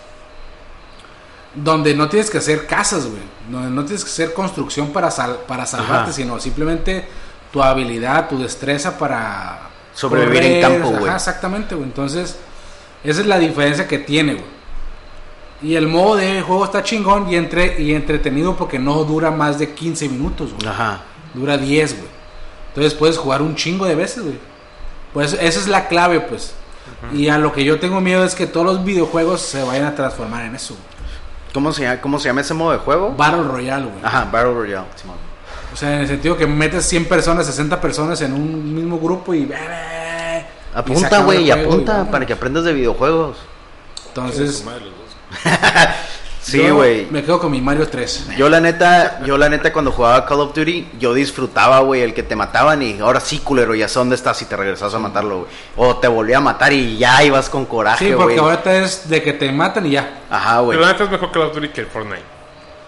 Donde 1.64 1.94
no 1.94 2.08
tienes 2.08 2.30
que 2.30 2.38
hacer 2.38 2.66
casas, 2.66 3.06
güey. 3.06 3.22
Donde 3.50 3.70
no 3.70 3.84
tienes 3.84 4.04
que 4.04 4.10
hacer 4.10 4.34
construcción 4.34 4.88
para, 4.92 5.10
sal- 5.10 5.38
para 5.46 5.64
salvarte, 5.66 5.94
Ajá. 6.10 6.12
sino 6.12 6.38
simplemente 6.40 7.06
tu 7.52 7.62
habilidad, 7.62 8.28
tu 8.28 8.38
destreza 8.38 8.98
para 8.98 9.60
Sobrevivir 9.94 10.42
en 10.42 10.60
campo, 10.60 10.90
güey. 10.98 11.12
exactamente, 11.14 11.74
güey. 11.74 11.88
Entonces, 11.88 12.36
esa 13.02 13.20
es 13.20 13.26
la 13.26 13.38
diferencia 13.38 13.88
que 13.88 13.98
tiene, 13.98 14.34
güey. 14.34 14.58
Y 15.60 15.74
el 15.74 15.88
modo 15.88 16.16
de 16.16 16.40
juego 16.42 16.64
está 16.64 16.82
chingón 16.84 17.28
y, 17.32 17.34
entre, 17.36 17.80
y 17.82 17.92
entretenido 17.94 18.54
porque 18.56 18.78
no 18.78 19.02
dura 19.04 19.30
más 19.32 19.58
de 19.58 19.72
15 19.74 20.08
minutos, 20.08 20.52
güey. 20.54 20.68
Ajá. 20.68 21.00
Dura 21.34 21.56
10, 21.56 21.94
güey. 21.94 22.08
Entonces 22.68 22.94
puedes 22.94 23.18
jugar 23.18 23.42
un 23.42 23.56
chingo 23.56 23.86
de 23.86 23.94
veces, 23.96 24.22
güey. 24.22 24.38
Pues 25.12 25.32
esa 25.32 25.58
es 25.60 25.66
la 25.66 25.88
clave, 25.88 26.20
pues. 26.20 26.52
Y 27.12 27.28
a 27.28 27.38
lo 27.38 27.52
que 27.52 27.64
yo 27.64 27.80
tengo 27.80 28.00
miedo 28.00 28.24
es 28.24 28.34
que 28.34 28.46
todos 28.46 28.66
los 28.66 28.84
videojuegos 28.84 29.40
se 29.40 29.62
vayan 29.64 29.86
a 29.86 29.94
transformar 29.96 30.44
en 30.44 30.54
eso. 30.54 30.74
güey. 30.74 30.97
¿Cómo 31.52 31.72
se, 31.72 31.82
llama, 31.82 32.00
¿Cómo 32.00 32.18
se 32.18 32.28
llama 32.28 32.40
ese 32.40 32.54
modo 32.54 32.72
de 32.72 32.78
juego? 32.78 33.14
Battle 33.16 33.42
Royale, 33.42 33.86
güey. 33.86 34.04
Ajá, 34.04 34.28
Battle 34.30 34.54
Royale. 34.54 34.86
Simón. 34.96 35.16
O 35.72 35.76
sea, 35.76 35.94
en 35.94 36.00
el 36.02 36.08
sentido 36.08 36.36
que 36.36 36.46
metes 36.46 36.84
100 36.86 37.06
personas, 37.06 37.46
60 37.46 37.80
personas 37.80 38.20
en 38.20 38.32
un 38.32 38.74
mismo 38.74 38.98
grupo 38.98 39.34
y... 39.34 39.46
se 39.46 39.56
Apunta, 40.74 41.22
güey, 41.22 41.44
y 41.44 41.50
apunta 41.50 42.04
para 42.10 42.26
que 42.26 42.32
aprendas 42.32 42.64
de 42.64 42.72
videojuegos. 42.72 43.38
Entonces, 44.08 44.64
Sí, 46.50 46.68
güey. 46.70 47.06
Me 47.10 47.22
quedo 47.22 47.38
con 47.38 47.50
mi 47.50 47.60
Mario 47.60 47.88
3. 47.88 48.28
Yo 48.36 48.48
la 48.48 48.60
neta, 48.60 49.20
yo 49.24 49.36
la 49.36 49.48
neta 49.48 49.72
cuando 49.72 49.92
jugaba 49.92 50.24
Call 50.26 50.40
of 50.40 50.54
Duty, 50.54 50.88
yo 50.98 51.12
disfrutaba, 51.14 51.80
güey, 51.80 52.02
el 52.02 52.14
que 52.14 52.22
te 52.22 52.34
mataban 52.36 52.82
y 52.82 52.98
ahora 53.00 53.20
sí, 53.20 53.38
culero, 53.40 53.74
ya 53.74 53.88
sé 53.88 53.98
dónde 53.98 54.14
estás 54.14 54.40
y 54.42 54.46
te 54.46 54.56
regresas 54.56 54.94
a 54.94 54.98
matarlo, 54.98 55.40
güey. 55.40 55.50
O 55.76 55.96
te 55.96 56.08
volvía 56.08 56.38
a 56.38 56.40
matar 56.40 56.72
y 56.72 56.96
ya 56.96 57.22
ibas 57.22 57.48
con 57.50 57.66
coraje, 57.66 58.06
Sí, 58.08 58.14
porque 58.16 58.38
güey. 58.38 58.50
ahorita 58.52 58.76
es 58.76 59.08
de 59.08 59.22
que 59.22 59.32
te 59.34 59.52
matan 59.52 59.86
y 59.86 59.90
ya. 59.90 60.20
Ajá, 60.30 60.60
güey. 60.60 60.76
Pero 60.78 60.86
la 60.86 60.92
neta 60.92 61.04
es 61.04 61.10
mejor 61.10 61.30
Call 61.32 61.42
of 61.42 61.54
Duty 61.54 61.68
que 61.68 61.80
el 61.82 61.86
Fortnite. 61.88 62.22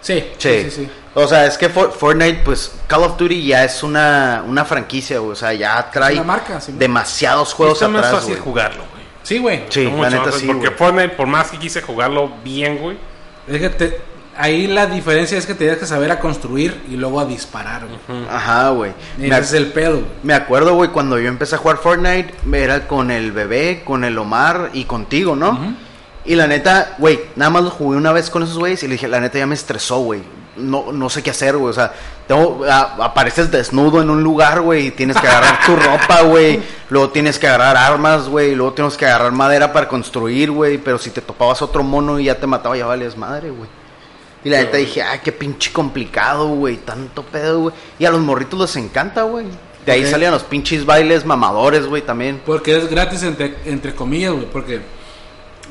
Sí, 0.01 0.25
Sí. 0.39 0.71
sí. 0.71 0.89
O 1.13 1.27
sea, 1.27 1.45
es 1.45 1.57
que 1.57 1.69
For- 1.69 1.91
Fortnite, 1.91 2.41
pues 2.43 2.71
Call 2.87 3.03
of 3.03 3.17
Duty 3.17 3.45
ya 3.45 3.63
es 3.65 3.83
una, 3.83 4.43
una 4.47 4.65
franquicia, 4.65 5.19
güey. 5.19 5.33
O 5.33 5.35
sea, 5.35 5.53
ya 5.53 5.91
trae 5.91 6.13
una 6.15 6.23
marca, 6.23 6.59
sí. 6.59 6.71
demasiados 6.75 7.53
juegos 7.53 7.75
Está 7.75 7.87
más 7.89 7.99
atrás, 8.05 8.13
fácil 8.21 8.33
güey. 8.35 8.43
jugarlo, 8.43 8.83
güey. 8.91 9.03
Sí, 9.21 9.37
güey. 9.37 9.65
Sí, 9.69 9.83
la 9.85 10.09
neta 10.09 10.25
más 10.25 10.35
sí, 10.35 10.47
Porque 10.47 10.67
güey. 10.67 10.77
Fortnite, 10.77 11.09
por 11.09 11.27
más 11.27 11.51
que 11.51 11.59
quise 11.59 11.81
jugarlo 11.83 12.31
bien, 12.43 12.77
güey. 12.79 12.97
Es 13.47 13.59
que 13.59 13.69
te- 13.69 14.01
ahí 14.37 14.67
la 14.67 14.85
diferencia 14.87 15.37
es 15.37 15.45
que 15.45 15.53
tenías 15.53 15.77
que 15.77 15.85
saber 15.85 16.11
a 16.11 16.19
construir 16.19 16.81
y 16.89 16.95
luego 16.95 17.19
a 17.19 17.25
disparar, 17.25 17.83
güey. 17.85 18.25
Ajá, 18.29 18.69
güey. 18.69 18.91
Ese 19.19 19.27
Me, 19.29 19.37
es 19.37 19.53
el 19.53 19.67
pedo, 19.67 19.93
güey. 19.99 20.05
me 20.23 20.33
acuerdo, 20.33 20.73
güey, 20.75 20.89
cuando 20.91 21.19
yo 21.19 21.27
empecé 21.27 21.55
a 21.55 21.57
jugar 21.57 21.77
Fortnite, 21.77 22.33
era 22.53 22.87
con 22.87 23.11
el 23.11 23.31
bebé, 23.31 23.81
con 23.85 24.03
el 24.03 24.17
Omar 24.17 24.69
y 24.73 24.85
contigo, 24.85 25.35
¿no? 25.35 25.75
Y 26.23 26.35
la 26.35 26.45
neta, 26.47 26.95
güey, 26.99 27.19
nada 27.35 27.49
más 27.49 27.63
lo 27.63 27.69
jugué 27.71 27.97
una 27.97 28.11
vez 28.11 28.29
con 28.29 28.43
esos 28.43 28.57
güeyes 28.57 28.83
y 28.83 28.87
le 28.87 28.93
dije, 28.93 29.07
la 29.07 29.19
neta 29.19 29.39
ya 29.39 29.47
me 29.47 29.55
estresó, 29.55 29.99
güey. 30.01 30.21
No, 30.57 30.91
no 30.91 31.09
sé 31.09 31.23
qué 31.23 31.29
hacer, 31.31 31.55
güey. 31.55 31.69
O 31.69 31.73
sea, 31.73 31.93
tengo, 32.27 32.65
a- 32.69 33.05
apareces 33.05 33.49
desnudo 33.51 34.01
en 34.01 34.09
un 34.09 34.21
lugar, 34.21 34.61
güey, 34.61 34.87
y 34.87 34.91
tienes 34.91 35.15
que 35.17 35.27
agarrar 35.27 35.59
tu 35.65 35.75
ropa, 35.77 36.21
güey. 36.23 36.59
Luego 36.89 37.09
tienes 37.09 37.39
que 37.39 37.47
agarrar 37.47 37.77
armas, 37.77 38.27
güey. 38.27 38.53
Luego 38.55 38.73
tienes 38.73 38.97
que 38.97 39.05
agarrar 39.05 39.31
madera 39.31 39.71
para 39.71 39.87
construir, 39.87 40.51
güey. 40.51 40.77
Pero 40.77 40.97
si 40.97 41.09
te 41.09 41.21
topabas 41.21 41.61
otro 41.61 41.83
mono 41.83 42.19
y 42.19 42.25
ya 42.25 42.35
te 42.37 42.47
mataba, 42.47 42.75
ya 42.77 42.85
vales 42.85 43.15
madre, 43.17 43.49
güey. 43.49 43.69
Y 44.43 44.49
la 44.49 44.57
neta 44.57 44.77
dije, 44.77 45.01
ay, 45.03 45.19
qué 45.23 45.31
pinche 45.31 45.71
complicado, 45.71 46.47
güey. 46.47 46.77
Tanto 46.77 47.23
pedo, 47.23 47.59
güey. 47.61 47.75
Y 47.99 48.05
a 48.05 48.11
los 48.11 48.19
morritos 48.21 48.59
les 48.59 48.75
encanta, 48.75 49.21
güey. 49.23 49.45
De 49.85 49.91
ahí 49.93 50.05
salían 50.05 50.31
los 50.33 50.43
pinches 50.43 50.85
bailes 50.85 51.25
mamadores, 51.25 51.85
güey, 51.87 52.01
también. 52.01 52.41
Porque 52.45 52.75
es 52.77 52.89
gratis 52.89 53.23
entre, 53.23 53.55
entre 53.65 53.95
comillas, 53.95 54.33
güey. 54.33 54.45
Porque 54.51 54.81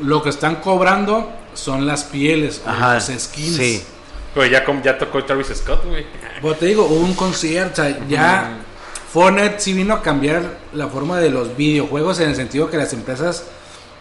lo 0.01 0.22
que 0.22 0.31
están 0.31 0.57
cobrando 0.57 1.31
son 1.55 1.87
las 1.87 2.05
pieles 2.05 2.62
Ajá, 2.64 2.95
los 2.95 3.05
skins. 3.18 3.57
sí. 3.57 3.85
Güey, 4.35 4.51
ya, 4.51 4.64
ya 4.83 4.97
tocó 4.99 5.24
Travis 5.24 5.49
Scott, 5.49 5.85
güey. 5.85 6.07
Pero 6.41 6.55
te 6.55 6.66
digo, 6.66 6.85
hubo 6.85 7.01
un 7.05 7.14
concierto, 7.14 7.83
o 7.83 7.85
sea, 7.85 8.07
ya 8.09 8.59
Fortnite 9.12 9.59
sí 9.59 9.72
vino 9.72 9.95
a 9.95 10.03
cambiar 10.03 10.43
la 10.72 10.87
forma 10.89 11.18
de 11.18 11.31
los 11.31 11.57
videojuegos 11.57 12.20
en 12.20 12.28
el 12.31 12.37
sentido 12.37 12.70
que 12.70 12.76
las 12.76 12.93
empresas 12.93 13.47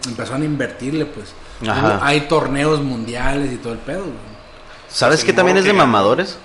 empezaron 0.05 0.43
a 0.43 0.45
invertirle, 0.45 1.05
pues. 1.05 1.33
Ajá. 1.67 1.99
Hay 2.03 2.21
torneos 2.21 2.81
mundiales 2.81 3.51
y 3.51 3.57
todo 3.57 3.73
el 3.73 3.79
pedo, 3.79 4.03
güey. 4.03 4.13
¿Sabes 4.87 5.21
Sí, 5.21 5.25
qué 5.25 5.33
también 5.33 5.57
es 5.57 5.65
de 5.65 5.73
mamadores? 5.73 6.37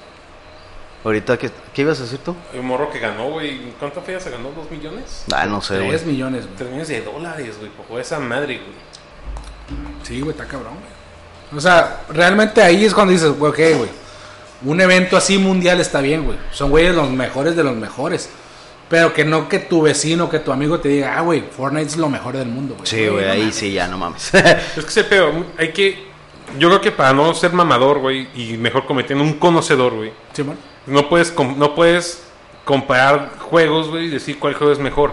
Ahorita, 1.05 1.39
¿qué, 1.39 1.51
¿qué 1.75 1.83
ibas 1.83 2.01
a 2.01 2.05
decir 2.05 2.19
tú? 2.19 2.35
El 2.55 2.63
morro 2.63 2.91
que 2.91 2.99
ganó, 2.99 3.31
güey. 3.31 3.73
¿Cuánto 3.79 4.01
fue? 4.01 4.19
¿Se 4.19 4.31
ganó? 4.31 4.51
¿Dos 4.53 4.71
millones? 4.71 5.25
Ah, 5.33 5.45
no 5.45 5.61
sé, 5.61 5.77
güey. 5.77 5.91
3 5.91 6.07
millones, 6.07 6.45
güey. 6.45 6.57
Tres 6.57 6.69
millones 6.71 6.89
de 6.89 7.03
dólares, 7.03 7.57
güey. 7.59 7.71
Por 7.87 8.01
esa 8.01 8.19
madre, 8.19 8.57
güey. 8.57 9.85
Sí, 10.03 10.21
güey, 10.21 10.31
está 10.33 10.47
cabrón, 10.47 10.73
güey. 10.75 11.04
O 11.55 11.61
sea, 11.61 12.03
realmente 12.09 12.63
ahí 12.63 12.85
es 12.85 12.95
cuando 12.95 13.13
dices, 13.13 13.31
güey, 13.39 13.51
ok, 13.51 13.79
güey. 13.79 13.91
Un 14.65 14.81
evento 14.81 15.17
así 15.17 15.37
mundial 15.39 15.81
está 15.81 16.01
bien, 16.01 16.25
güey. 16.25 16.39
Son 16.51 16.71
güeyes 16.71 16.95
los 16.95 17.11
mejores 17.11 17.55
de 17.57 17.65
los 17.65 17.77
mejores. 17.77 18.31
Pero 18.89 19.13
que 19.13 19.25
no 19.25 19.49
que 19.49 19.59
tu 19.61 19.83
vecino, 19.83 20.29
que 20.31 20.39
tu 20.39 20.53
amigo 20.53 20.79
te 20.79 20.89
diga, 20.89 21.17
ah, 21.19 21.23
güey, 21.23 21.43
Fortnite 21.43 21.87
es 21.87 21.97
lo 21.97 22.09
mejor 22.09 22.37
del 22.37 22.49
mundo, 22.49 22.75
güey. 22.75 22.87
Sí, 22.87 23.07
güey, 23.09 23.25
no 23.27 23.33
ahí 23.33 23.39
mames. 23.41 23.55
sí, 23.57 23.73
ya 23.73 23.89
no 23.89 23.99
mames. 23.99 24.33
Es 24.35 24.85
que 24.85 24.91
ese 24.91 25.05
pedo, 25.05 25.33
hay 25.59 25.73
que. 25.73 26.07
Yo 26.59 26.69
creo 26.69 26.81
que 26.81 26.93
para 26.93 27.13
no 27.13 27.35
ser 27.35 27.53
mamador, 27.53 27.99
güey, 27.99 28.29
y 28.35 28.57
mejor 28.59 28.87
cometiendo 28.87 29.25
un 29.25 29.35
conocedor, 29.35 29.95
güey, 29.95 30.13
Sí, 30.35 30.43
bueno. 30.43 30.61
no 30.87 31.09
puedes, 31.09 31.35
no 31.57 31.75
puedes 31.75 32.23
comparar 32.65 33.33
juegos, 33.39 33.89
güey, 33.89 34.07
y 34.07 34.11
decir 34.11 34.39
cuál 34.39 34.55
juego 34.55 34.73
es 34.73 34.79
mejor. 34.79 35.13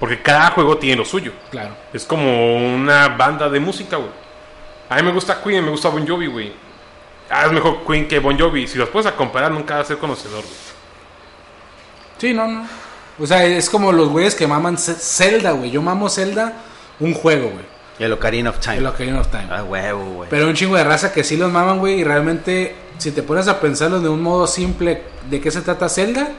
Porque 0.00 0.22
cada 0.22 0.50
juego 0.52 0.78
tiene 0.78 0.96
lo 0.96 1.04
suyo. 1.04 1.32
Claro. 1.50 1.76
Es 1.92 2.04
como 2.06 2.56
una 2.74 3.08
banda 3.08 3.50
de 3.50 3.60
música, 3.60 3.96
güey. 3.98 4.08
A 4.90 4.96
mí 4.96 5.02
me 5.04 5.12
gusta 5.12 5.40
Queen, 5.40 5.64
me 5.64 5.70
gusta 5.70 5.88
Bon 5.88 6.06
Jovi, 6.06 6.26
güey. 6.26 6.52
Ah, 7.30 7.46
es 7.46 7.52
mejor 7.52 7.84
Queen 7.86 8.08
que 8.08 8.18
Bon 8.18 8.36
Jovi. 8.36 8.66
Si 8.66 8.76
los 8.76 8.88
puedes 8.88 9.06
a 9.06 9.14
comparar, 9.14 9.52
nunca 9.52 9.76
vas 9.76 9.84
a 9.84 9.88
ser 9.88 9.98
conocedor, 9.98 10.42
güey. 10.42 10.54
Sí, 12.18 12.34
no, 12.34 12.48
no. 12.48 12.66
O 13.16 13.24
sea, 13.24 13.44
es 13.44 13.70
como 13.70 13.92
los 13.92 14.08
güeyes 14.08 14.34
que 14.34 14.48
maman 14.48 14.76
Zelda, 14.78 15.52
güey. 15.52 15.70
Yo 15.70 15.80
mamo 15.80 16.10
Zelda, 16.10 16.54
un 16.98 17.14
juego, 17.14 17.50
güey. 17.50 17.64
El 18.00 18.12
Ocarina 18.12 18.50
of 18.50 18.58
Time. 18.58 18.78
El 18.78 18.86
Ocarina 18.86 19.20
of 19.20 19.28
Time. 19.28 19.46
Ah, 19.48 19.62
huevo, 19.62 20.04
güey. 20.06 20.28
Pero 20.28 20.48
un 20.48 20.54
chingo 20.54 20.74
de 20.74 20.82
raza 20.82 21.12
que 21.12 21.22
sí 21.22 21.36
los 21.36 21.52
maman, 21.52 21.78
güey. 21.78 22.00
Y 22.00 22.04
realmente, 22.04 22.74
si 22.98 23.12
te 23.12 23.22
pones 23.22 23.46
a 23.46 23.60
pensarlo 23.60 24.00
de 24.00 24.08
un 24.08 24.20
modo 24.20 24.48
simple, 24.48 25.04
¿de 25.30 25.40
qué 25.40 25.52
se 25.52 25.60
trata 25.60 25.88
Zelda? 25.88 26.30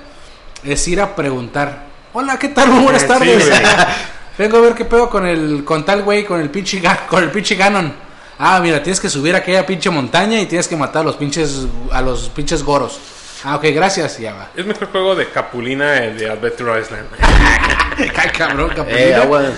Es 0.65 0.85
ir 0.89 0.99
a 0.99 1.15
preguntar. 1.15 1.85
Hola, 2.11 2.37
¿qué 2.37 2.49
tal? 2.49 2.67
Muy 2.67 2.83
buenas 2.83 3.07
tardes. 3.07 3.45
sí, 3.45 3.49
güey. 3.49 3.61
Vengo 4.37 4.57
a 4.57 4.61
ver 4.61 4.73
qué 4.73 4.83
pedo 4.83 5.09
con 5.09 5.25
el 5.25 5.63
con 5.63 5.85
tal 5.85 6.03
güey, 6.03 6.25
con 6.25 6.41
el 6.41 6.49
pinche 6.49 6.81
con 7.07 7.23
el 7.23 7.31
pinche 7.31 7.55
Ganon. 7.55 8.10
Ah, 8.43 8.59
mira, 8.59 8.81
tienes 8.81 8.99
que 8.99 9.07
subir 9.07 9.35
a 9.35 9.37
aquella 9.37 9.63
pinche 9.67 9.89
montaña 9.91 10.41
y 10.41 10.47
tienes 10.47 10.67
que 10.67 10.75
matar 10.75 11.01
a 11.03 11.05
los 11.05 11.15
pinches 11.15 11.67
a 11.91 12.01
los 12.01 12.29
pinches 12.29 12.63
goros. 12.63 12.99
Ah, 13.43 13.55
ok, 13.55 13.65
gracias, 13.73 14.19
y 14.19 14.23
ya 14.23 14.33
va. 14.33 14.49
Es 14.55 14.65
mejor 14.65 14.87
juego 14.91 15.15
de 15.15 15.29
Capulina 15.29 15.97
el 16.03 16.17
de 16.17 16.27
Adventure 16.29 16.81
Island. 16.81 17.05
Ay, 18.17 18.29
cabrón, 18.35 18.71
Eh, 18.71 18.75
capulina. 18.75 19.21
aguas. 19.21 19.53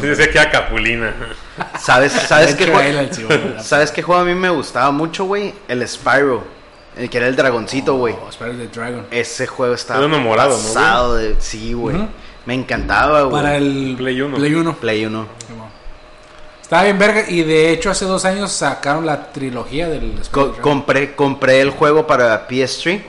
Dice 0.00 0.30
que 0.30 0.38
era 0.38 0.50
Capulina. 0.50 1.14
¿Sabes, 1.78 2.12
sabes 2.12 2.54
qué 2.54 2.66
juego? 2.68 3.08
¿Sabes 3.62 3.90
qué 3.90 4.02
juego 4.02 4.22
a 4.22 4.24
mí 4.24 4.34
me 4.34 4.48
gustaba 4.48 4.90
mucho, 4.92 5.24
güey? 5.24 5.52
El 5.68 5.86
Spyro. 5.86 6.42
El 6.96 7.10
que 7.10 7.18
era 7.18 7.26
el 7.26 7.36
dragoncito, 7.36 7.96
güey. 7.96 8.14
Oh, 8.14 8.32
Spyro 8.32 8.52
the 8.54 8.68
Dragon. 8.68 9.06
Ese 9.10 9.46
juego 9.46 9.74
estaba 9.74 9.98
Era 9.98 10.06
uno 10.08 10.18
morado, 10.20 10.50
¿no, 10.56 10.62
pasado 10.62 11.16
de... 11.16 11.36
Sí, 11.38 11.72
güey. 11.74 11.96
Ujú. 11.96 12.08
Me 12.44 12.54
encantaba, 12.54 13.22
güey. 13.22 13.32
Para 13.42 13.56
el 13.56 13.94
Play 13.96 14.20
uno. 14.20 14.36
Play 14.36 14.54
1. 14.54 14.74
Play 14.76 15.06
1. 15.06 15.26
Estaba 16.72 16.84
bien 16.84 16.98
verga 16.98 17.24
y 17.28 17.42
de 17.42 17.70
hecho 17.70 17.90
hace 17.90 18.06
dos 18.06 18.24
años 18.24 18.50
sacaron 18.50 19.04
la 19.04 19.30
trilogía 19.30 19.90
del 19.90 20.14
Co- 20.30 20.54
compré, 20.62 21.14
compré 21.14 21.60
el 21.60 21.68
juego 21.68 22.06
para 22.06 22.48
PS3. 22.48 23.02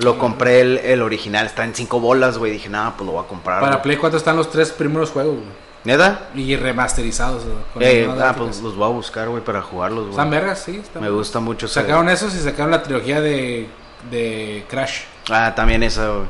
Lo 0.00 0.18
compré 0.18 0.60
el, 0.60 0.76
el 0.76 1.00
original. 1.00 1.46
Está 1.46 1.64
en 1.64 1.74
cinco 1.74 2.00
bolas, 2.00 2.36
güey. 2.36 2.52
Dije, 2.52 2.68
nada, 2.68 2.92
pues 2.98 3.06
lo 3.06 3.12
voy 3.14 3.24
a 3.24 3.26
comprar. 3.26 3.62
Para. 3.62 3.80
Play 3.80 3.96
4 3.96 4.18
están 4.18 4.36
los 4.36 4.50
tres 4.50 4.72
primeros 4.72 5.08
juegos, 5.10 5.36
güey. 5.36 5.46
¿Neta? 5.84 6.28
Y 6.34 6.54
remasterizados. 6.56 7.44
güey, 7.74 7.86
Eh, 8.02 8.10
ah, 8.20 8.34
pues 8.36 8.60
los 8.60 8.76
voy 8.76 8.84
a 8.90 8.92
buscar, 8.92 9.30
güey, 9.30 9.42
para 9.42 9.62
jugarlos, 9.62 10.10
Están 10.10 10.28
vergas, 10.28 10.58
sí. 10.58 10.76
están 10.76 11.02
Me 11.02 11.08
gusta 11.08 11.40
mucho 11.40 11.66
Sacaron 11.66 12.10
esos 12.10 12.34
y 12.34 12.40
sacaron 12.40 12.70
la 12.72 12.82
trilogía 12.82 13.22
de, 13.22 13.68
de 14.10 14.66
Crash. 14.68 15.04
Ah, 15.30 15.54
también 15.56 15.82
esa, 15.82 16.08
güey. 16.10 16.26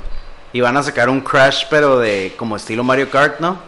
Y 0.52 0.60
van 0.60 0.76
a 0.76 0.84
sacar 0.84 1.08
un 1.08 1.22
Crash, 1.22 1.64
pero 1.68 1.98
de 1.98 2.34
como 2.38 2.54
estilo 2.54 2.84
Mario 2.84 3.10
Kart, 3.10 3.40
¿no? 3.40 3.66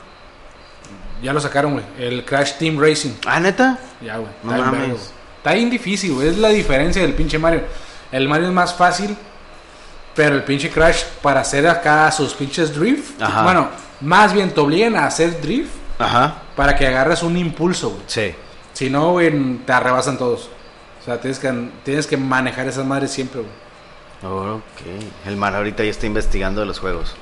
Ya 1.22 1.32
lo 1.32 1.40
sacaron, 1.40 1.72
güey. 1.74 1.84
El 1.98 2.24
Crash 2.24 2.54
Team 2.58 2.80
Racing. 2.80 3.10
Ah, 3.26 3.40
neta. 3.40 3.78
Ya, 4.00 4.16
güey. 4.16 4.30
No 4.42 4.52
Está 4.54 4.70
bien 4.70 4.80
mames. 4.82 4.88
güey. 4.98 5.10
Está 5.38 5.52
bien 5.54 5.70
difícil, 5.70 6.12
güey. 6.14 6.28
Es 6.28 6.38
la 6.38 6.48
diferencia 6.48 7.02
del 7.02 7.14
pinche 7.14 7.38
Mario. 7.38 7.62
El 8.12 8.28
Mario 8.28 8.48
es 8.48 8.52
más 8.52 8.74
fácil, 8.74 9.16
pero 10.14 10.34
el 10.34 10.42
pinche 10.44 10.70
Crash 10.70 11.04
para 11.22 11.40
hacer 11.40 11.66
acá 11.68 12.10
sus 12.10 12.34
pinches 12.34 12.74
drift. 12.74 13.20
Ajá. 13.22 13.42
Bueno, 13.42 13.68
más 14.00 14.32
bien 14.32 14.50
te 14.50 14.60
obligan 14.60 14.96
a 14.96 15.06
hacer 15.06 15.40
drift 15.40 15.70
Ajá. 15.98 16.36
para 16.56 16.74
que 16.76 16.86
agarres 16.86 17.22
un 17.22 17.36
impulso, 17.36 17.90
güey. 17.90 18.02
Sí. 18.06 18.34
Si 18.72 18.88
no, 18.90 19.12
güey, 19.12 19.30
te 19.66 19.72
arrebasan 19.72 20.16
todos. 20.18 20.48
O 21.00 21.04
sea, 21.04 21.20
tienes 21.20 21.38
que, 21.38 21.70
tienes 21.84 22.06
que 22.06 22.16
manejar 22.16 22.66
esas 22.68 22.84
madres 22.84 23.10
siempre, 23.10 23.40
güey. 23.42 23.52
Ok. 24.32 24.62
El 25.26 25.36
Mar 25.36 25.54
ahorita 25.54 25.82
ya 25.84 25.90
está 25.90 26.06
investigando 26.06 26.64
los 26.64 26.78
juegos. 26.78 27.14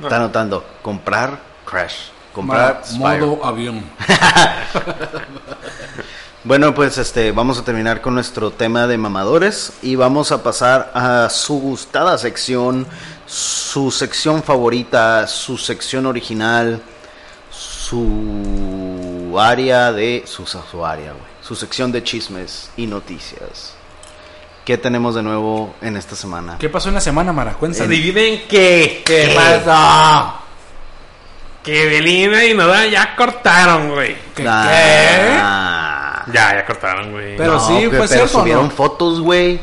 Está 0.00 0.16
anotando. 0.16 0.64
Comprar 0.82 1.38
Crash. 1.64 2.10
Comprar 2.36 2.82
Ma- 2.98 3.16
modo 3.16 3.44
avión. 3.44 3.82
Bueno, 6.44 6.72
pues 6.76 6.96
este, 6.98 7.32
vamos 7.32 7.58
a 7.58 7.64
terminar 7.64 8.00
con 8.00 8.14
nuestro 8.14 8.52
tema 8.52 8.86
de 8.86 8.96
mamadores 8.96 9.72
y 9.82 9.96
vamos 9.96 10.30
a 10.30 10.44
pasar 10.44 10.92
a 10.94 11.28
su 11.28 11.58
gustada 11.58 12.16
sección, 12.18 12.86
su 13.26 13.90
sección 13.90 14.44
favorita, 14.44 15.26
su 15.26 15.58
sección 15.58 16.06
original, 16.06 16.80
su 17.50 19.36
área 19.40 19.92
de 19.92 20.22
su, 20.24 20.46
su 20.46 20.86
área, 20.86 21.10
güey, 21.14 21.24
su 21.42 21.56
sección 21.56 21.90
de 21.90 22.04
chismes 22.04 22.70
y 22.76 22.86
noticias. 22.86 23.72
¿Qué 24.64 24.78
tenemos 24.78 25.16
de 25.16 25.24
nuevo 25.24 25.74
en 25.80 25.96
esta 25.96 26.14
semana? 26.14 26.58
¿Qué 26.60 26.68
pasó 26.68 26.90
en 26.90 26.94
la 26.94 27.00
semana, 27.00 27.32
Mara? 27.32 27.54
Cuéntame. 27.54 27.86
¿Adivinen 27.86 28.42
qué? 28.48 29.02
¿Qué 29.04 29.32
pasó? 29.34 30.42
Que 31.66 31.86
Belinda 31.86 32.44
y 32.44 32.54
Nodal 32.54 32.90
ya 32.90 33.14
cortaron, 33.16 33.90
güey. 33.92 34.14
¿Qué? 34.34 34.42
qué? 34.44 34.48
Ah. 34.48 36.24
Ya, 36.32 36.54
ya 36.54 36.64
cortaron, 36.66 37.12
güey. 37.12 37.36
Pero 37.36 37.60
sí, 37.60 37.74
que- 37.80 37.88
fue 37.90 37.90
pero 37.90 38.06
cierto, 38.08 38.38
¿o 38.38 38.40
subieron 38.40 38.64
no? 38.66 38.70
fotos, 38.70 39.20
güey. 39.20 39.60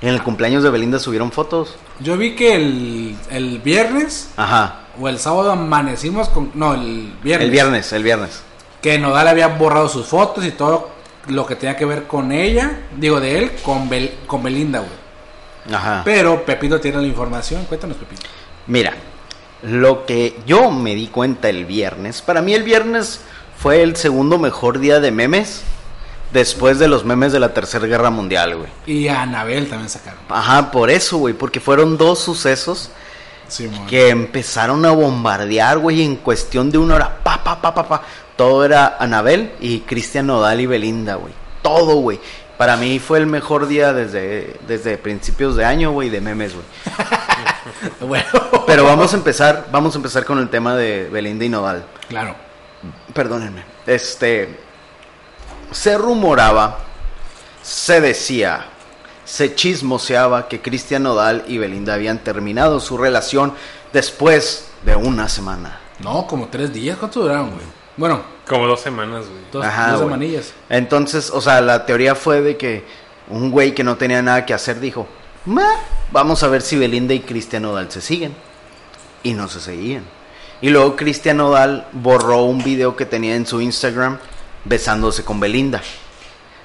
En 0.00 0.08
el 0.08 0.22
cumpleaños 0.22 0.62
de 0.64 0.70
Belinda 0.70 0.98
subieron 0.98 1.30
fotos. 1.30 1.76
Yo 2.00 2.16
vi 2.16 2.34
que 2.34 2.56
el, 2.56 3.16
el 3.30 3.58
viernes 3.60 4.30
Ajá. 4.36 4.80
o 5.00 5.08
el 5.08 5.18
sábado 5.20 5.52
amanecimos 5.52 6.28
con... 6.28 6.50
No, 6.54 6.74
el 6.74 7.12
viernes. 7.22 7.44
El 7.46 7.50
viernes, 7.52 7.92
el 7.92 8.02
viernes. 8.02 8.42
Que 8.80 8.98
Nodal 8.98 9.28
había 9.28 9.46
borrado 9.48 9.88
sus 9.88 10.06
fotos 10.06 10.44
y 10.44 10.50
todo 10.50 10.90
lo 11.28 11.46
que 11.46 11.54
tenía 11.54 11.76
que 11.76 11.84
ver 11.84 12.08
con 12.08 12.32
ella, 12.32 12.80
digo 12.96 13.20
de 13.20 13.38
él, 13.38 13.52
con, 13.62 13.88
Bel- 13.88 14.10
con 14.26 14.42
Belinda, 14.42 14.80
güey. 14.80 15.76
Ajá. 15.76 16.02
Pero 16.04 16.44
Pepito 16.44 16.80
tiene 16.80 16.96
la 17.00 17.06
información. 17.06 17.64
Cuéntanos, 17.66 17.96
Pepito. 17.96 18.22
Mira, 18.66 18.92
lo 19.62 20.06
que 20.06 20.40
yo 20.46 20.70
me 20.70 20.94
di 20.94 21.08
cuenta 21.08 21.48
el 21.48 21.64
viernes, 21.64 22.22
para 22.22 22.42
mí 22.42 22.54
el 22.54 22.62
viernes 22.62 23.20
fue 23.58 23.82
el 23.82 23.96
segundo 23.96 24.38
mejor 24.38 24.78
día 24.78 25.00
de 25.00 25.12
memes 25.12 25.62
después 26.32 26.78
de 26.78 26.88
los 26.88 27.04
memes 27.04 27.32
de 27.32 27.40
la 27.40 27.54
Tercera 27.54 27.86
Guerra 27.86 28.10
Mundial, 28.10 28.56
güey. 28.56 28.70
Y 28.86 29.08
a 29.08 29.22
Anabel 29.22 29.68
también 29.68 29.88
sacaron. 29.88 30.20
Ajá, 30.28 30.70
por 30.70 30.90
eso, 30.90 31.18
güey, 31.18 31.34
porque 31.34 31.60
fueron 31.60 31.96
dos 31.96 32.18
sucesos 32.18 32.90
que 33.88 34.08
empezaron 34.08 34.84
a 34.86 34.92
bombardear, 34.92 35.78
güey, 35.78 36.02
en 36.02 36.16
cuestión 36.16 36.70
de 36.70 36.78
una 36.78 36.94
hora, 36.94 37.18
pa, 37.22 37.44
pa, 37.44 37.60
pa, 37.60 37.74
pa, 37.74 37.86
pa. 37.86 38.02
Todo 38.36 38.64
era 38.64 38.96
Anabel 38.98 39.52
y 39.60 39.80
Cristian 39.80 40.26
Nodal 40.26 40.60
y 40.60 40.66
Belinda, 40.66 41.16
güey. 41.16 41.34
Todo, 41.60 41.96
güey. 41.96 42.18
Para 42.56 42.76
mí 42.76 42.98
fue 42.98 43.18
el 43.18 43.26
mejor 43.26 43.66
día 43.66 43.92
desde, 43.92 44.56
desde 44.66 44.96
principios 44.96 45.56
de 45.56 45.64
año, 45.64 45.92
güey, 45.92 46.08
de 46.08 46.20
memes, 46.20 46.54
güey. 46.54 46.64
Bueno, 48.00 48.24
Pero 48.66 48.84
vamos 48.84 49.12
a 49.12 49.16
empezar, 49.16 49.68
vamos 49.70 49.94
a 49.94 49.98
empezar 49.98 50.24
con 50.24 50.38
el 50.38 50.48
tema 50.48 50.74
de 50.76 51.08
Belinda 51.10 51.44
y 51.44 51.48
Nodal. 51.48 51.84
claro. 52.08 52.34
Perdónenme. 53.14 53.62
Este 53.86 54.58
se 55.70 55.96
rumoraba, 55.96 56.78
se 57.62 58.00
decía, 58.00 58.66
se 59.24 59.54
chismoseaba 59.54 60.48
que 60.48 60.60
Cristian 60.60 61.04
Nodal 61.04 61.44
y 61.46 61.58
Belinda 61.58 61.94
habían 61.94 62.18
terminado 62.18 62.80
su 62.80 62.98
relación 62.98 63.54
después 63.92 64.68
de 64.84 64.96
una 64.96 65.28
semana. 65.28 65.78
No, 66.00 66.26
como 66.26 66.48
tres 66.48 66.72
días. 66.72 66.98
¿Cuánto 66.98 67.20
duraron, 67.20 67.50
güey? 67.50 67.62
Bueno, 67.96 68.22
Como 68.48 68.66
dos 68.66 68.80
semanas, 68.80 69.26
güey. 69.26 69.40
dos, 69.52 69.64
Ajá, 69.64 69.92
dos 69.92 70.00
güey. 70.00 70.06
semanillas. 70.14 70.52
Entonces, 70.68 71.30
o 71.30 71.40
sea, 71.40 71.60
la 71.60 71.86
teoría 71.86 72.14
fue 72.16 72.40
de 72.40 72.56
que 72.56 72.84
un 73.28 73.50
güey 73.52 73.74
que 73.74 73.84
no 73.84 73.96
tenía 73.96 74.20
nada 74.22 74.44
que 74.44 74.54
hacer 74.54 74.80
dijo, 74.80 75.06
"Meh, 75.46 75.62
vamos 76.10 76.42
a 76.42 76.48
ver 76.48 76.62
si 76.62 76.76
Belinda 76.76 77.14
y 77.14 77.20
Cristian 77.20 77.62
Nodal 77.62 77.90
se 77.90 78.00
siguen. 78.00 78.34
Y 79.22 79.34
no 79.34 79.48
se 79.48 79.60
seguían. 79.60 80.04
Y 80.60 80.70
luego 80.70 80.96
Cristian 80.96 81.38
Nodal 81.38 81.88
borró 81.92 82.42
un 82.44 82.62
video 82.62 82.96
que 82.96 83.06
tenía 83.06 83.34
en 83.34 83.46
su 83.46 83.60
Instagram 83.60 84.18
besándose 84.64 85.24
con 85.24 85.40
Belinda. 85.40 85.82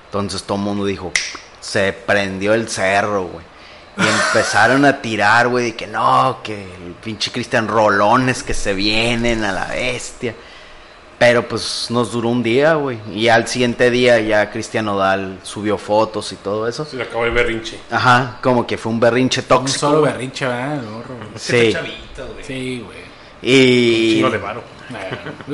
Entonces 0.05 0.43
todo 0.43 0.57
el 0.57 0.63
mundo 0.63 0.85
dijo, 0.85 1.11
se 1.59 1.93
prendió 1.93 2.53
el 2.53 2.69
cerro, 2.69 3.25
güey. 3.25 3.45
Y 3.97 4.07
empezaron 4.27 4.85
a 4.85 5.01
tirar, 5.01 5.47
güey, 5.47 5.65
de 5.65 5.75
que 5.75 5.87
no, 5.87 6.39
que 6.43 6.63
el 6.63 6.93
pinche 7.03 7.31
Cristian 7.31 7.67
Rolones 7.67 8.43
que 8.43 8.53
se 8.53 8.73
vienen 8.73 9.43
a 9.43 9.51
la 9.51 9.65
bestia. 9.65 10.35
Pero 11.19 11.47
pues 11.47 11.87
nos 11.89 12.11
duró 12.11 12.29
un 12.29 12.43
día, 12.43 12.75
güey. 12.75 12.99
Y 13.11 13.27
al 13.27 13.47
siguiente 13.47 13.89
día 13.89 14.19
ya 14.19 14.51
Cristian 14.51 14.85
Nodal 14.85 15.39
subió 15.41 15.79
fotos 15.79 16.31
y 16.31 16.35
todo 16.35 16.67
eso. 16.67 16.85
Se 16.85 16.95
le 16.95 17.03
acabó 17.03 17.25
el 17.25 17.31
berrinche. 17.31 17.79
Ajá, 17.89 18.37
como 18.43 18.67
que 18.67 18.77
fue 18.77 18.91
un 18.91 18.99
berrinche 18.99 19.41
Un 19.41 19.47
tóxico. 19.47 19.79
solo 19.79 19.99
güey. 20.01 20.11
berrinche, 20.11 20.45
¿verdad? 20.45 20.75
El 20.75 20.85
gorro, 20.85 21.15
güey. 21.17 21.29
Sí. 21.35 21.73
chavito, 21.73 22.27
güey. 22.33 22.43
Sí, 22.45 22.83
güey. 22.85 22.97
Un 23.41 24.13
chingo 24.13 24.29
de 24.29 24.37
Y, 24.37 24.41
varo. 24.41 24.63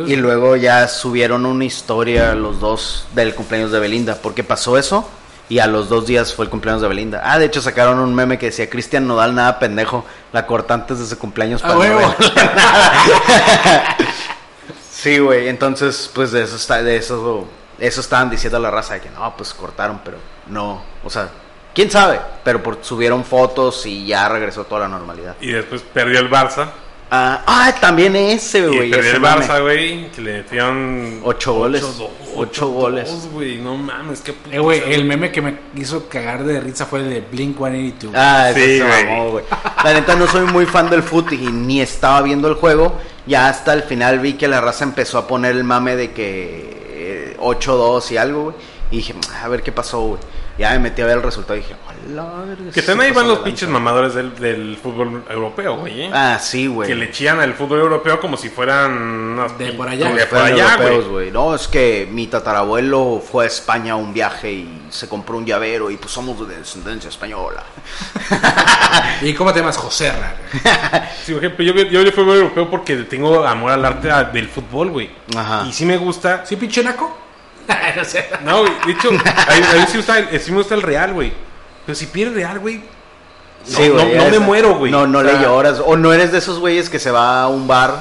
Y 0.05 0.15
luego 0.17 0.55
ya 0.57 0.87
subieron 0.89 1.45
una 1.45 1.63
historia 1.65 2.35
los 2.35 2.59
dos 2.59 3.07
del 3.15 3.33
cumpleaños 3.33 3.71
de 3.71 3.79
Belinda. 3.79 4.15
Porque 4.21 4.43
pasó 4.43 4.77
eso 4.77 5.07
y 5.49 5.59
a 5.59 5.67
los 5.67 5.87
dos 5.87 6.05
días 6.07 6.33
fue 6.33 6.43
el 6.45 6.51
cumpleaños 6.51 6.81
de 6.81 6.87
Belinda. 6.89 7.21
Ah, 7.23 7.39
de 7.39 7.45
hecho 7.45 7.61
sacaron 7.61 7.99
un 7.99 8.13
meme 8.13 8.37
que 8.37 8.47
decía 8.47 8.69
Cristian 8.69 9.07
Nodal 9.07 9.33
nada 9.33 9.59
pendejo. 9.59 10.05
La 10.33 10.45
corta 10.45 10.73
antes 10.73 10.99
de 10.99 11.05
su 11.05 11.17
cumpleaños 11.17 11.61
para 11.61 11.73
no 11.75 11.79
huevo. 11.79 12.15
verla 12.19 12.53
nada. 12.55 13.97
Sí, 15.03 15.19
güey, 15.19 15.49
entonces 15.49 16.09
pues 16.15 16.31
de 16.31 16.43
eso 16.43 16.55
está, 16.55 16.81
de 16.81 16.95
eso, 16.95 17.45
eso 17.77 17.99
estaban 17.99 18.29
diciendo 18.29 18.55
a 18.55 18.61
la 18.61 18.71
raza 18.71 18.93
de 18.93 19.01
que 19.01 19.09
no, 19.09 19.35
pues 19.35 19.53
cortaron, 19.53 19.99
pero 20.01 20.15
no, 20.47 20.81
o 21.03 21.09
sea, 21.09 21.27
quién 21.75 21.91
sabe, 21.91 22.21
pero 22.41 22.63
por, 22.63 22.77
subieron 22.81 23.25
fotos 23.25 23.85
y 23.85 24.05
ya 24.05 24.29
regresó 24.29 24.63
toda 24.63 24.79
la 24.79 24.87
normalidad. 24.87 25.35
Y 25.41 25.51
después 25.51 25.81
perdió 25.81 26.19
el 26.19 26.29
Barça. 26.29 26.69
Ah, 27.15 27.43
ah, 27.45 27.75
también 27.79 28.15
ese, 28.15 28.57
Y 28.57 28.61
güey, 28.75 28.89
perdió 28.89 29.09
ese 29.11 29.17
el. 29.17 29.21
Barça, 29.21 29.61
güey. 29.61 30.09
Que 30.09 30.21
le 30.21 30.33
metieron. 30.37 31.19
Ocho 31.23 31.53
goles. 31.53 31.81
dos, 31.81 32.09
Ocho 32.35 32.69
goles. 32.69 33.07
dos, 33.07 33.27
güey. 33.31 33.57
No 33.59 33.77
mames, 33.77 34.21
qué 34.21 34.33
Eh, 34.49 34.57
güey, 34.57 34.81
el 34.91 35.05
meme 35.05 35.31
que 35.31 35.39
me 35.41 35.55
hizo 35.75 36.09
cagar 36.09 36.43
de 36.43 36.59
risa 36.59 36.87
fue 36.87 37.01
el 37.01 37.09
de 37.11 37.21
Blink 37.21 37.55
182. 37.57 38.15
Ah, 38.17 38.49
Sí, 38.55 38.79
se 38.79 38.83
güey. 38.83 39.05
mamó, 39.05 39.29
güey. 39.29 39.45
La 39.83 39.93
neta 39.93 40.15
no 40.15 40.25
soy 40.25 40.45
muy 40.47 40.65
fan 40.65 40.89
del 40.89 41.03
fútbol 41.03 41.33
y 41.33 41.51
ni 41.51 41.81
estaba 41.81 42.21
viendo 42.23 42.47
el 42.47 42.55
juego. 42.55 42.97
Ya 43.27 43.47
hasta 43.47 43.73
el 43.73 43.83
final 43.83 44.17
vi 44.19 44.33
que 44.33 44.47
la 44.47 44.59
raza 44.59 44.83
empezó 44.83 45.19
a 45.19 45.27
poner 45.27 45.51
el 45.55 45.63
mame 45.63 45.95
de 45.95 46.11
que 46.13 47.33
eh, 47.33 47.37
8-2 47.39 48.09
y 48.11 48.17
algo, 48.17 48.43
güey. 48.45 48.55
Y 48.89 48.97
dije, 48.97 49.13
a 49.39 49.47
ver 49.49 49.61
qué 49.61 49.71
pasó, 49.71 50.01
güey. 50.01 50.19
Ya 50.57 50.69
me 50.73 50.79
metí 50.79 51.01
a 51.01 51.07
ver 51.07 51.17
el 51.17 51.23
resultado 51.23 51.55
y 51.55 51.61
dije, 51.61 51.75
hola, 52.11 52.43
verga, 52.45 52.71
Que 52.71 52.83
también 52.83 53.09
ahí 53.09 53.15
van 53.15 53.27
los 53.27 53.39
pinches 53.39 53.63
lanza". 53.63 53.79
mamadores 53.79 54.13
del, 54.13 54.35
del 54.35 54.77
fútbol 54.77 55.23
europeo, 55.27 55.77
güey. 55.77 56.01
¿eh? 56.03 56.11
Ah, 56.13 56.37
sí, 56.39 56.67
güey. 56.67 56.87
que 56.87 56.93
le 56.95 57.09
chillan 57.09 57.39
al 57.39 57.55
fútbol 57.55 57.79
europeo 57.79 58.19
como 58.19 58.37
si 58.37 58.49
fueran. 58.49 59.35
De 59.57 59.71
por 59.73 59.87
allá. 59.89 60.09
De 60.11 60.13
si 60.13 60.19
por 60.19 60.27
fueran 60.39 60.53
allá, 60.53 60.73
europeos, 60.75 61.07
güey. 61.07 61.31
No, 61.31 61.55
es 61.55 61.67
que 61.67 62.07
mi 62.11 62.27
tatarabuelo 62.27 63.19
fue 63.19 63.45
a 63.45 63.47
España 63.47 63.93
a 63.93 63.95
un 63.95 64.13
viaje 64.13 64.51
y 64.51 64.81
se 64.91 65.09
compró 65.09 65.37
un 65.37 65.45
llavero 65.45 65.89
y 65.89 65.97
pues 65.97 66.11
somos 66.11 66.47
de 66.47 66.55
descendencia 66.57 67.09
española. 67.09 67.63
¿Y 69.21 69.33
cómo 69.33 69.51
te 69.53 69.59
llamas? 69.59 69.77
Joserra. 69.77 70.35
güey. 70.51 70.63
Sí, 71.25 71.33
por 71.33 71.43
ejemplo, 71.43 71.65
yo, 71.65 71.73
yo 71.73 72.01
el 72.01 72.11
fútbol 72.13 72.37
europeo 72.37 72.69
porque 72.69 72.95
tengo 72.97 73.43
amor 73.45 73.71
al 73.71 73.83
arte 73.85 74.09
del 74.31 74.47
fútbol, 74.49 74.91
güey. 74.91 75.09
Ajá. 75.35 75.65
Y 75.67 75.73
sí 75.73 75.85
me 75.85 75.97
gusta. 75.97 76.45
¿Sí, 76.45 76.55
pinche 76.57 76.83
naco? 76.83 77.22
no 77.95 78.03
sé. 78.03 78.27
No, 78.43 78.59
güey, 78.61 78.71
de 78.85 78.91
hecho, 78.93 79.09
a 79.09 79.11
mí, 79.11 79.17
a 79.19 79.73
mí 79.75 79.85
sí, 79.87 79.91
me 79.93 79.97
gusta, 79.97 80.19
el- 80.19 80.39
sí 80.39 80.51
me 80.51 80.57
gusta 80.57 80.75
el 80.75 80.81
Real, 80.81 81.13
güey. 81.13 81.33
Pero 81.85 81.95
si 81.95 82.05
pierde 82.07 82.31
el 82.41 82.47
Real, 82.47 82.59
güey. 82.59 82.77
No, 82.77 82.83
Sí, 83.65 83.89
güey, 83.89 84.15
no 84.17 84.23
me 84.25 84.27
esa- 84.29 84.39
muero, 84.41 84.75
güey. 84.75 84.91
No, 84.91 85.07
no 85.07 85.19
O 85.19 85.23
le 85.23 85.31
sea, 85.31 85.41
lloras. 85.41 85.81
O 85.85 85.95
no 85.95 86.11
eres 86.11 86.31
de 86.31 86.39
esos 86.39 86.59
güeyes 86.59 86.89
que 86.89 86.99
se 86.99 87.11
va 87.11 87.43
a 87.43 87.47
un 87.47 87.67
bar 87.67 87.91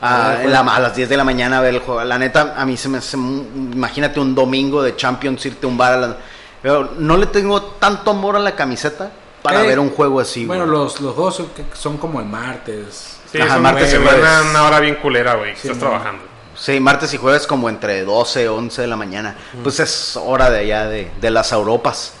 a, 0.00 0.30
Ah, 0.32 0.38
la- 0.44 0.60
a 0.60 0.80
las 0.80 0.94
10 0.96 1.08
de 1.08 1.16
la 1.16 1.24
mañana 1.24 1.58
a 1.58 1.60
ver 1.60 1.74
el 1.74 1.80
juego. 1.80 2.02
La 2.04 2.18
neta, 2.18 2.54
a 2.56 2.66
mí 2.66 2.76
se 2.76 2.88
me 2.88 2.98
hace. 2.98 3.16
Imagínate 3.16 4.18
un 4.20 4.34
domingo 4.34 4.82
de 4.82 4.96
Champions 4.96 5.44
irte 5.46 5.66
a 5.66 5.68
un 5.68 5.76
bar 5.78 5.92
a 5.92 5.96
la- 5.98 6.16
Pero 6.62 6.92
no 6.98 7.16
le 7.16 7.26
tengo 7.26 7.62
tanto 7.62 8.10
amor 8.10 8.34
a 8.36 8.40
la 8.40 8.54
camiseta 8.56 9.10
para 9.42 9.62
Eh, 9.62 9.66
ver 9.68 9.78
un 9.78 9.90
juego 9.90 10.18
así, 10.18 10.44
Bueno, 10.44 10.66
güey. 10.66 10.76
los, 10.78 11.00
los 11.00 11.14
juegos 11.14 11.36
son, 11.36 11.48
son 11.74 11.96
como 11.98 12.18
el 12.20 12.26
martes. 12.26 13.18
Sí, 13.30 13.40
Ajá, 13.40 13.58
martes 13.58 13.94
una 13.94 14.64
hora 14.64 14.80
bien 14.80 14.96
culera, 14.96 15.34
güey. 15.34 15.52
Sí, 15.54 15.68
estás 15.68 15.76
no. 15.76 15.88
trabajando. 15.88 16.22
Sí, 16.56 16.80
martes 16.80 17.12
y 17.14 17.16
jueves 17.18 17.46
como 17.46 17.68
entre 17.68 18.04
12 18.04 18.48
11 18.48 18.82
de 18.82 18.88
la 18.88 18.96
mañana. 18.96 19.36
Pues 19.62 19.78
es 19.80 20.16
hora 20.16 20.50
de 20.50 20.60
allá 20.60 20.86
de, 20.86 21.10
de 21.20 21.30
las 21.30 21.52
Europas. 21.52 22.14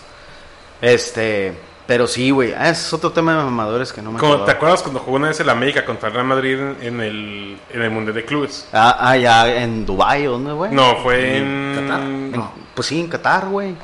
Este, 0.80 1.56
pero 1.86 2.06
sí, 2.06 2.30
güey. 2.30 2.52
Ah, 2.52 2.68
es 2.68 2.92
otro 2.92 3.12
tema 3.12 3.36
de 3.36 3.44
mamadores 3.44 3.92
que 3.92 4.02
no 4.02 4.12
me 4.12 4.18
acordaba. 4.18 4.44
¿Te 4.44 4.52
acuerdas 4.52 4.82
cuando 4.82 5.00
jugó 5.00 5.16
una 5.16 5.28
vez 5.28 5.40
el 5.40 5.48
América 5.48 5.84
contra 5.84 6.08
el 6.08 6.14
Real 6.14 6.26
Madrid 6.26 6.58
en, 6.58 6.76
en 6.82 7.00
el, 7.00 7.58
en 7.70 7.82
el 7.82 7.90
Mundial 7.90 8.14
de 8.14 8.24
Clubes? 8.24 8.68
Ah, 8.72 8.96
ah, 9.00 9.16
ya 9.16 9.48
en 9.62 9.86
Dubai, 9.86 10.24
¿dónde, 10.24 10.52
güey? 10.52 10.72
No, 10.72 10.96
fue 11.02 11.38
en... 11.38 11.72
Qatar. 11.80 12.00
En- 12.02 12.32
No. 12.32 12.52
Pues 12.74 12.88
sí, 12.88 13.00
en 13.00 13.08
Qatar, 13.08 13.46
güey. 13.46 13.74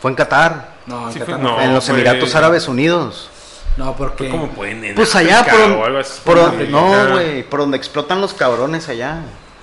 Fue 0.00 0.10
en 0.10 0.14
Qatar. 0.16 0.68
No, 0.86 1.08
en 1.08 1.12
Sí, 1.12 1.18
Qatar 1.18 1.34
fue- 1.36 1.44
no. 1.44 1.60
en 1.60 1.74
los 1.74 1.84
fue- 1.84 1.94
Emiratos 1.94 2.34
Árabes 2.34 2.68
Unidos. 2.68 3.28
No, 3.76 3.94
porque. 3.94 4.28
Como 4.30 4.48
pueden 4.48 4.82
en 4.84 4.94
Pues 4.94 5.14
allá, 5.14 5.44
por, 5.44 5.60
o 5.60 5.84
algo 5.84 5.98
así. 5.98 6.20
por 6.24 6.36
no, 6.68 7.10
güey, 7.12 7.42
por 7.44 7.60
donde 7.60 7.76
explotan 7.76 8.20
los 8.20 8.34
cabrones 8.34 8.88
allá. 8.88 9.20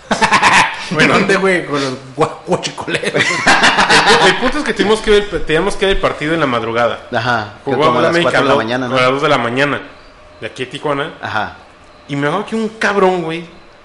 Bueno, 0.92 1.16
¿dónde, 1.16 1.36
güey? 1.36 1.66
Con 1.66 1.82
los 1.82 1.94
gua- 2.16 2.38
guachicoleros. 2.48 3.14
El, 3.14 4.28
el 4.30 4.36
punto 4.38 4.60
es 4.60 4.64
que 4.64 4.74
tuvimos 4.74 5.02
que 5.02 5.12
ver, 5.12 5.46
teníamos 5.46 5.76
que 5.76 5.86
ver 5.86 5.96
el 5.98 6.02
partido 6.02 6.34
en 6.34 6.40
la 6.40 6.46
madrugada. 6.46 7.08
Ajá, 7.14 7.56
Jugó 7.66 7.78
como 7.88 8.00
a 8.00 8.02
la 8.04 8.08
las 8.08 8.10
América 8.12 8.32
4 8.32 8.42
de 8.42 8.48
la 8.48 8.52
¿no? 8.54 8.58
mañana, 8.58 8.86
A 8.86 8.90
las 8.90 9.02
¿no? 9.02 9.12
2 9.12 9.22
de 9.22 9.30
la 9.30 9.38
mañana. 9.38 9.82
De 10.40 10.48
aquí 10.48 10.64
a 10.64 10.70
Tijuana. 10.70 11.16
Ajá. 11.22 11.58
Y 12.08 12.16
me 12.16 12.28
acuerdo 12.28 12.46
que 12.46 12.56
un 12.56 12.70
cabrón, 12.70 13.22
güey, 13.24 13.44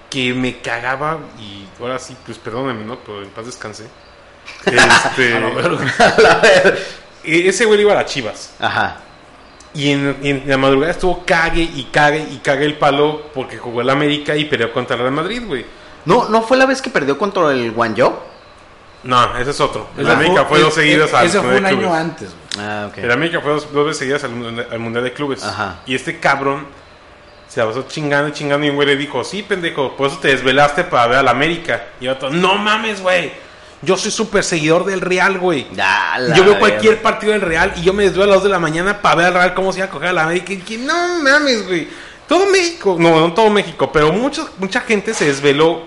que 0.08 0.32
me 0.32 0.58
cagaba 0.58 1.18
y 1.40 1.66
ahora 1.80 1.98
sí, 1.98 2.16
pues 2.24 2.38
perdóname, 2.38 2.84
¿no? 2.84 2.96
Pero 3.00 3.20
en 3.22 3.30
paz 3.30 3.46
descansé. 3.46 3.88
Este, 4.64 5.38
e- 7.24 7.48
ese 7.48 7.64
güey 7.64 7.80
iba 7.80 7.92
a 7.92 7.96
las 7.96 8.06
chivas. 8.06 8.54
Ajá. 8.60 8.96
Y 9.74 9.90
en, 9.90 10.18
y 10.22 10.30
en 10.30 10.42
la 10.46 10.56
madrugada 10.58 10.92
estuvo 10.92 11.24
cague 11.24 11.62
y 11.62 11.88
cague 11.92 12.20
y 12.30 12.36
cague 12.38 12.64
el 12.66 12.74
palo 12.78 13.22
porque 13.34 13.56
jugó 13.58 13.80
el 13.80 13.90
América 13.90 14.36
y 14.36 14.44
peleó 14.44 14.72
contra 14.72 14.94
el 14.96 15.02
Real 15.02 15.14
Madrid, 15.14 15.42
güey. 15.46 15.64
No, 16.04 16.28
¿no 16.28 16.42
fue 16.42 16.56
la 16.56 16.66
vez 16.66 16.82
que 16.82 16.90
perdió 16.90 17.16
contra 17.18 17.50
el 17.52 17.70
Guangzhou? 17.72 18.12
No, 19.04 19.36
ese 19.36 19.50
es 19.50 19.60
otro. 19.60 19.88
El 19.98 20.08
América 20.10 20.44
fue 20.44 20.60
dos 20.60 20.74
seguidas 20.74 21.12
al 21.12 21.26
Ese 21.26 21.40
fue 21.40 21.56
un 21.58 21.66
año 21.66 21.78
Clubes. 21.78 21.94
antes, 21.96 22.28
güey. 22.54 22.66
Ah, 22.66 22.86
ok. 22.90 22.98
El 22.98 23.10
América 23.10 23.40
fue 23.40 23.52
dos, 23.52 23.72
dos 23.72 23.84
veces 23.86 23.98
seguidas 23.98 24.22
al, 24.24 24.30
Mundial- 24.30 24.68
al 24.70 24.78
Mundial 24.78 25.04
de 25.04 25.12
Clubes. 25.12 25.42
Ajá. 25.42 25.80
Y 25.86 25.94
este 25.96 26.20
cabrón 26.20 26.66
se 27.48 27.60
la 27.60 27.66
pasó 27.66 27.82
chingando 27.88 28.28
y 28.28 28.32
chingando 28.32 28.64
y 28.64 28.70
un 28.70 28.76
güey 28.76 28.86
le 28.86 28.96
dijo, 28.96 29.24
sí, 29.24 29.42
pendejo, 29.42 29.96
por 29.96 30.06
eso 30.08 30.18
te 30.18 30.28
desvelaste 30.28 30.84
para 30.84 31.06
ver 31.08 31.18
al 31.18 31.28
América. 31.28 31.84
Y 32.00 32.06
otro, 32.08 32.30
no 32.30 32.54
mames, 32.56 33.00
güey. 33.02 33.32
Yo 33.84 33.96
soy 33.96 34.12
súper 34.12 34.44
seguidor 34.44 34.84
del 34.84 35.00
Real, 35.00 35.36
güey. 35.40 35.66
Ya, 35.72 36.14
la 36.18 36.36
Yo 36.36 36.44
veo 36.44 36.60
cualquier 36.60 37.02
partido 37.02 37.32
del 37.32 37.40
Real 37.40 37.72
y 37.76 37.82
yo 37.82 37.92
me 37.92 38.04
desvelo 38.04 38.22
a 38.24 38.26
las 38.28 38.36
2 38.36 38.44
de 38.44 38.50
la 38.50 38.60
mañana 38.60 39.02
para 39.02 39.16
ver 39.16 39.26
al 39.26 39.34
Real 39.34 39.54
cómo 39.54 39.72
se 39.72 39.80
iba 39.80 39.86
a 39.88 39.90
coger 39.90 40.10
a 40.10 40.12
la 40.12 40.22
América. 40.22 40.52
Y 40.52 40.76
no 40.76 41.20
mames, 41.20 41.66
güey. 41.66 41.88
Todo 42.28 42.46
México, 42.46 42.96
no, 42.98 43.18
no 43.20 43.32
todo 43.34 43.50
México, 43.50 43.90
pero 43.92 44.12
mucho, 44.12 44.48
mucha 44.58 44.80
gente 44.82 45.12
se 45.12 45.24
desveló 45.26 45.82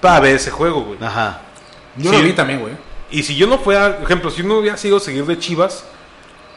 para 0.00 0.20
ver 0.20 0.36
ese 0.36 0.50
juego, 0.50 0.82
güey. 0.82 0.98
Ajá. 1.02 1.40
Yo 1.96 2.10
Sí. 2.10 2.16
lo 2.16 2.22
vi 2.22 2.32
también, 2.32 2.60
güey. 2.60 2.74
Y 3.10 3.22
si 3.24 3.34
yo 3.36 3.46
no 3.46 3.58
fuera, 3.58 3.96
por 3.96 4.04
ejemplo, 4.04 4.30
si 4.30 4.42
yo 4.42 4.48
no 4.48 4.58
hubiera 4.58 4.76
sido 4.76 5.00
seguir 5.00 5.24
de 5.26 5.38
Chivas, 5.38 5.84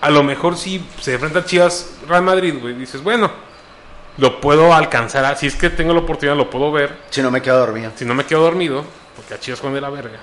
a 0.02 0.10
lo 0.10 0.22
mejor 0.24 0.56
si 0.58 0.86
se 1.02 1.14
enfrenta 1.14 1.40
a 1.40 1.46
Chivas 1.46 1.92
Real 2.08 2.22
Madrid, 2.24 2.56
güey, 2.62 2.74
dices, 2.76 3.02
bueno, 3.02 3.32
lo 4.18 4.40
puedo 4.40 4.74
alcanzar, 4.74 5.26
a- 5.26 5.36
si 5.36 5.48
es 5.48 5.56
que 5.56 5.70
tengo 5.72 5.94
la 5.94 6.02
oportunidad, 6.02 6.36
lo 6.38 6.50
puedo 6.50 6.72
ver, 6.72 6.96
Si 7.10 7.22
no 7.22 7.32
me 7.32 7.42
quedo 7.42 7.58
dormido. 7.58 7.92
si 7.96 8.06
no 8.06 8.14
me 8.14 8.26
quedo 8.26 8.42
dormido, 8.42 8.86
porque 9.16 9.34
a 9.34 9.40
Chivas 9.40 9.60
juegan 9.60 9.76
de 9.76 9.82
la 9.82 9.90
verga. 9.90 10.20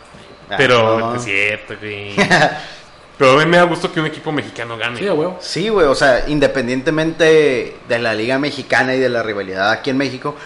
Ah, 0.48 0.54
Pero 0.56 0.98
no. 0.98 1.14
es 1.16 1.24
cierto, 1.24 1.74
güey. 1.80 2.14
Pero 3.18 3.32
a 3.38 3.44
mí 3.44 3.50
me 3.50 3.56
da 3.58 3.64
gusto 3.64 3.92
que 3.92 4.00
un 4.00 4.06
equipo 4.06 4.32
mexicano 4.32 4.78
gane. 4.78 4.98
Sí, 4.98 5.04
huevo. 5.04 5.36
Sí, 5.40 5.68
güey, 5.68 5.86
o 5.86 5.94
sea, 5.94 6.24
independientemente 6.28 7.76
de 7.88 7.98
la 7.98 8.14
liga 8.14 8.38
mexicana 8.38 8.94
y 8.94 8.98
de 8.98 9.08
la 9.10 9.22
rivalidad 9.22 9.70
aquí 9.72 9.90
en 9.90 9.98
México, 9.98 10.36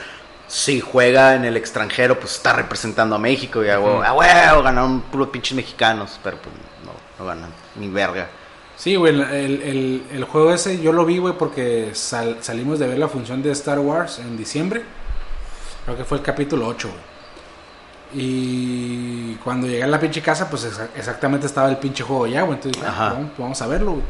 si 0.57 0.81
juega 0.81 1.35
en 1.35 1.45
el 1.45 1.57
extranjero, 1.57 2.21
pues 2.21 2.37
está 2.37 2.53
representando 2.53 3.17
a 3.17 3.19
México 3.19 3.65
y 3.65 3.71
a 3.71 3.81
huevo, 3.81 4.05
a 4.05 4.13
huevo, 4.13 4.63
ganaron 4.63 5.01
puros 5.01 5.29
pinches 5.31 5.57
mexicanos, 5.57 6.21
pero 6.23 6.37
pues 6.37 6.55
no, 6.85 6.93
no 7.19 7.29
ganan 7.29 7.51
ni 7.75 7.89
verga. 7.89 8.29
Sí, 8.77 8.95
güey, 8.95 9.15
el, 9.15 9.21
el, 9.23 10.03
el- 10.13 10.25
juego 10.25 10.53
ese 10.53 10.81
yo 10.81 10.93
lo 10.93 11.05
vi, 11.05 11.19
güey, 11.19 11.35
porque 11.37 11.91
sal- 11.95 12.39
salimos 12.41 12.79
de 12.79 12.87
ver 12.87 12.99
la 12.99 13.09
función 13.09 13.43
de 13.43 13.51
Star 13.51 13.81
Wars 13.81 14.21
en 14.21 14.37
diciembre. 14.37 14.83
Creo 15.85 15.97
que 15.97 16.05
fue 16.05 16.19
el 16.19 16.25
capítulo 16.25 16.69
8, 16.69 16.89
güey. 16.89 17.01
Y 18.17 19.35
cuando 19.43 19.67
llegué 19.67 19.83
a 19.83 19.87
la 19.89 19.99
pinche 19.99 20.23
casa, 20.23 20.49
pues 20.49 20.65
exa- 20.67 20.89
exactamente 20.97 21.47
estaba 21.47 21.69
el 21.69 21.79
pinche 21.79 22.05
juego 22.05 22.27
ya, 22.29 22.43
güey. 22.43 22.55
Entonces 22.59 22.81
dije, 22.81 22.95
ah, 22.97 23.11
vamos, 23.15 23.31
vamos 23.39 23.63
a 23.63 23.67
verlo, 23.67 23.91
güey. 23.93 24.05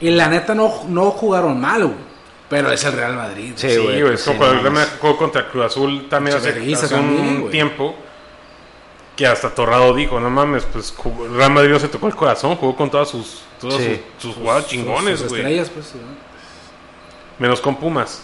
Y 0.00 0.10
la 0.10 0.28
neta 0.28 0.54
no, 0.54 0.84
no 0.88 1.10
jugaron 1.10 1.58
mal, 1.60 1.84
güey. 1.86 2.13
Pero 2.48 2.70
es 2.70 2.84
el 2.84 2.92
Real 2.92 3.14
Madrid. 3.16 3.52
Sí, 3.56 3.70
Sí, 3.70 3.76
güey, 3.78 4.14
es 4.14 4.22
como 4.22 4.44
sí, 4.44 4.50
no 4.62 4.80
el 4.80 4.86
jugó 5.00 5.16
contra 5.16 5.48
Cruz 5.48 5.64
Azul 5.66 6.08
también 6.08 6.36
hace, 6.36 6.52
Vergüenza 6.52 6.86
hace 6.86 6.94
también, 6.94 7.20
un 7.26 7.40
güey. 7.42 7.50
tiempo. 7.52 7.94
Que 9.16 9.26
hasta 9.28 9.50
Torrado 9.54 9.94
dijo, 9.94 10.18
no 10.18 10.28
mames, 10.28 10.64
pues 10.72 10.92
jugó- 10.96 11.28
Real 11.28 11.50
Madrid 11.52 11.70
no 11.70 11.78
se 11.78 11.88
tocó 11.88 12.08
el 12.08 12.16
corazón, 12.16 12.56
jugó 12.56 12.74
con 12.76 12.90
todas 12.90 13.08
sus, 13.08 13.42
todos 13.60 13.74
Sí. 13.80 14.00
sus, 14.18 14.22
sus 14.34 14.34
jugadas 14.42 14.64
Sus- 14.64 14.72
chingones, 14.72 15.20
sus 15.20 15.28
güey. 15.28 15.40
estrellas, 15.42 15.70
pues. 15.70 15.86
sí, 15.86 15.98
¿no? 15.98 16.24
Menos 17.38 17.60
con 17.60 17.76
Pumas. 17.76 18.22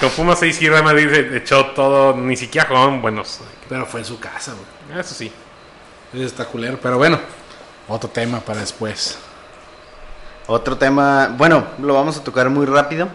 con 0.00 0.10
Pumas 0.10 0.42
ahí 0.42 0.52
sí 0.52 0.68
Real 0.68 0.84
Madrid 0.84 1.08
se 1.10 1.36
echó 1.36 1.66
todo, 1.66 2.14
ni 2.16 2.36
siquiera 2.36 2.66
jugaban 2.68 3.00
buenos. 3.00 3.40
Pero 3.68 3.86
fue 3.86 4.00
en 4.00 4.06
su 4.06 4.18
casa, 4.18 4.52
güey. 4.52 5.00
Eso 5.00 5.14
sí. 5.14 5.30
Eso 6.12 6.24
está 6.24 6.44
culero. 6.44 6.78
Pero 6.82 6.98
bueno, 6.98 7.18
otro 7.88 8.10
tema 8.10 8.40
para 8.40 8.60
después. 8.60 9.18
Otro 10.52 10.76
tema, 10.76 11.32
bueno, 11.38 11.64
lo 11.80 11.94
vamos 11.94 12.16
a 12.16 12.24
tocar 12.24 12.50
muy 12.50 12.66
rápido. 12.66 13.06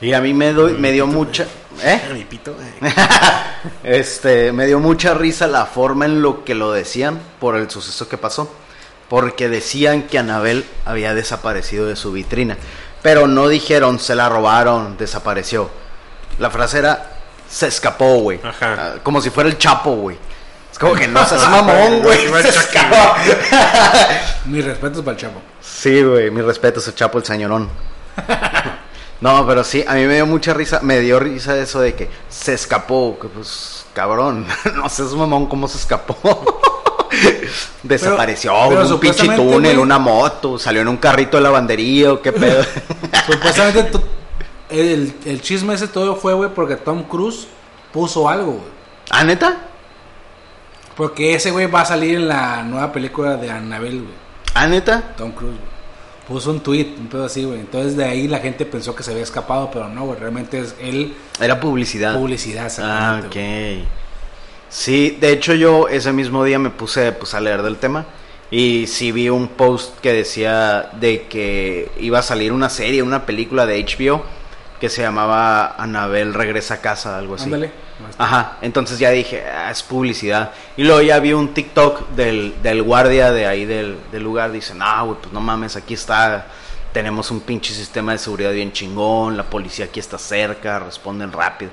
Y 0.00 0.12
a 0.12 0.20
mí 0.20 0.32
me, 0.32 0.52
doy, 0.52 0.74
me 0.74 0.92
dio 0.92 1.04
mucha... 1.04 1.48
¿Eh? 1.82 2.00
Mi 2.12 2.24
pito. 2.24 2.54
Este, 3.82 4.52
me 4.52 4.66
dio 4.66 4.78
mucha 4.78 5.14
risa 5.14 5.48
la 5.48 5.66
forma 5.66 6.04
en 6.04 6.22
lo 6.22 6.44
que 6.44 6.54
lo 6.54 6.70
decían 6.70 7.18
por 7.40 7.56
el 7.56 7.68
suceso 7.70 8.08
que 8.08 8.18
pasó. 8.18 8.54
Porque 9.08 9.48
decían 9.48 10.04
que 10.04 10.16
Anabel 10.16 10.64
había 10.84 11.12
desaparecido 11.12 11.86
de 11.86 11.96
su 11.96 12.12
vitrina. 12.12 12.56
Pero 13.02 13.26
no 13.26 13.48
dijeron, 13.48 13.98
se 13.98 14.14
la 14.14 14.28
robaron, 14.28 14.96
desapareció. 14.96 15.68
La 16.38 16.50
frase 16.50 16.78
era, 16.78 17.16
se 17.48 17.66
escapó, 17.66 18.18
güey. 18.18 18.38
Ajá. 18.44 18.76
Ah, 18.78 18.94
Como 19.02 19.20
si 19.20 19.30
fuera 19.30 19.50
el 19.50 19.58
Chapo, 19.58 19.96
güey. 19.96 20.16
Es 20.74 20.78
como 20.80 20.94
que 20.94 21.06
no 21.06 21.24
seas 21.24 21.48
mamón, 21.48 22.02
güey. 22.02 22.26
Mis 24.46 24.64
respetos 24.64 25.04
para 25.04 25.12
el 25.12 25.20
chavo. 25.20 25.40
Sí, 25.60 26.02
güey, 26.02 26.32
mi 26.32 26.42
respeto, 26.42 26.80
ese 26.80 26.92
Chapo 26.92 27.16
el 27.18 27.24
señorón. 27.24 27.68
No, 29.20 29.46
pero 29.46 29.62
sí, 29.62 29.84
a 29.86 29.94
mí 29.94 30.04
me 30.04 30.16
dio 30.16 30.26
mucha 30.26 30.52
risa, 30.52 30.80
me 30.82 30.98
dio 30.98 31.20
risa 31.20 31.56
eso 31.56 31.80
de 31.80 31.94
que 31.94 32.10
se 32.28 32.54
escapó, 32.54 33.16
que 33.22 33.28
pues, 33.28 33.86
cabrón, 33.92 34.48
no 34.74 34.88
sé, 34.88 35.04
es 35.04 35.12
mamón 35.12 35.46
cómo 35.46 35.68
se 35.68 35.78
escapó. 35.78 36.16
Desapareció, 37.84 38.52
pero 38.68 38.84
un 38.88 38.98
pinche 38.98 39.28
túnel, 39.28 39.76
güey- 39.76 39.80
una 39.82 40.00
moto, 40.00 40.58
salió 40.58 40.82
en 40.82 40.88
un 40.88 40.96
carrito 40.96 41.36
de 41.36 41.44
lavandería 41.44 42.14
o 42.14 42.20
qué 42.20 42.32
pedo. 42.32 42.64
Supuestamente 43.26 43.92
el, 44.70 45.14
el 45.24 45.40
chisme 45.40 45.74
ese 45.74 45.86
todo 45.86 46.16
fue, 46.16 46.34
güey, 46.34 46.50
porque 46.52 46.74
Tom 46.74 47.04
Cruise 47.04 47.46
puso 47.92 48.28
algo, 48.28 48.54
güey. 48.54 48.74
¿Ah, 49.10 49.22
neta? 49.22 49.68
Porque 50.96 51.34
ese 51.34 51.50
güey 51.50 51.66
va 51.66 51.80
a 51.82 51.84
salir 51.86 52.14
en 52.16 52.28
la 52.28 52.62
nueva 52.62 52.92
película 52.92 53.36
de 53.36 53.50
Annabelle, 53.50 53.98
güey. 54.00 54.14
¿Ah, 54.54 54.66
neta? 54.68 55.14
Tom 55.16 55.32
Cruise, 55.32 55.56
güey. 55.56 55.74
Puso 56.28 56.50
un 56.52 56.60
tweet, 56.60 56.94
un 56.98 57.08
pedo 57.08 57.24
así, 57.24 57.44
güey. 57.44 57.60
Entonces 57.60 57.96
de 57.96 58.04
ahí 58.04 58.28
la 58.28 58.38
gente 58.38 58.64
pensó 58.64 58.94
que 58.94 59.02
se 59.02 59.10
había 59.10 59.22
escapado, 59.24 59.70
pero 59.72 59.88
no, 59.88 60.06
güey. 60.06 60.18
Realmente 60.18 60.58
es 60.60 60.74
él 60.80 61.14
Era 61.40 61.58
publicidad. 61.60 62.14
publicidad. 62.16 62.72
Ah, 62.78 63.20
ok. 63.26 63.32
güey. 63.34 63.84
Sí, 64.68 65.16
de 65.20 65.32
hecho 65.32 65.54
yo 65.54 65.88
ese 65.88 66.12
mismo 66.12 66.42
día 66.44 66.58
me 66.58 66.70
puse 66.70 67.12
pues, 67.12 67.34
a 67.34 67.40
leer 67.40 67.62
del 67.62 67.76
tema 67.76 68.06
y 68.50 68.86
sí 68.86 69.12
vi 69.12 69.28
un 69.28 69.48
post 69.48 69.98
que 70.00 70.12
decía 70.12 70.90
de 70.98 71.22
que 71.28 71.90
iba 72.00 72.18
a 72.20 72.22
salir 72.22 72.52
una 72.52 72.68
serie, 72.70 73.02
una 73.02 73.26
película 73.26 73.66
de 73.66 73.84
HBO 73.84 74.24
que 74.84 74.90
se 74.90 75.00
llamaba 75.00 75.76
Anabel 75.78 76.34
regresa 76.34 76.74
a 76.74 76.80
casa, 76.82 77.16
algo 77.16 77.36
así. 77.36 77.46
Ándale. 77.46 77.70
Ajá, 78.18 78.58
entonces 78.60 78.98
ya 78.98 79.08
dije, 79.08 79.42
ah, 79.42 79.70
es 79.70 79.82
publicidad. 79.82 80.50
Y 80.76 80.84
luego 80.84 81.00
ya 81.00 81.18
vi 81.20 81.32
un 81.32 81.54
TikTok 81.54 82.10
del, 82.10 82.54
del 82.62 82.82
guardia 82.82 83.32
de 83.32 83.46
ahí 83.46 83.64
del, 83.64 83.96
del 84.12 84.22
lugar. 84.22 84.52
Dice, 84.52 84.74
no, 84.74 85.06
güey, 85.06 85.18
pues 85.22 85.32
no 85.32 85.40
mames, 85.40 85.76
aquí 85.76 85.94
está. 85.94 86.48
Tenemos 86.92 87.30
un 87.30 87.40
pinche 87.40 87.72
sistema 87.72 88.12
de 88.12 88.18
seguridad 88.18 88.52
bien 88.52 88.72
chingón. 88.72 89.38
La 89.38 89.44
policía 89.44 89.86
aquí 89.86 90.00
está 90.00 90.18
cerca, 90.18 90.78
responden 90.80 91.32
rápido. 91.32 91.70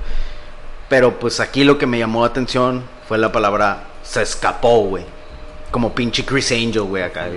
Pero 0.87 1.19
pues 1.19 1.41
aquí 1.41 1.65
lo 1.65 1.77
que 1.77 1.87
me 1.87 1.99
llamó 1.99 2.21
la 2.21 2.27
atención 2.27 2.81
fue 3.09 3.17
la 3.17 3.33
palabra 3.33 3.87
se 4.03 4.21
escapó, 4.21 4.85
güey. 4.85 5.03
Como 5.69 5.93
pinche 5.93 6.23
Chris 6.23 6.49
Angel, 6.53 6.83
güey, 6.83 7.03
acá. 7.03 7.27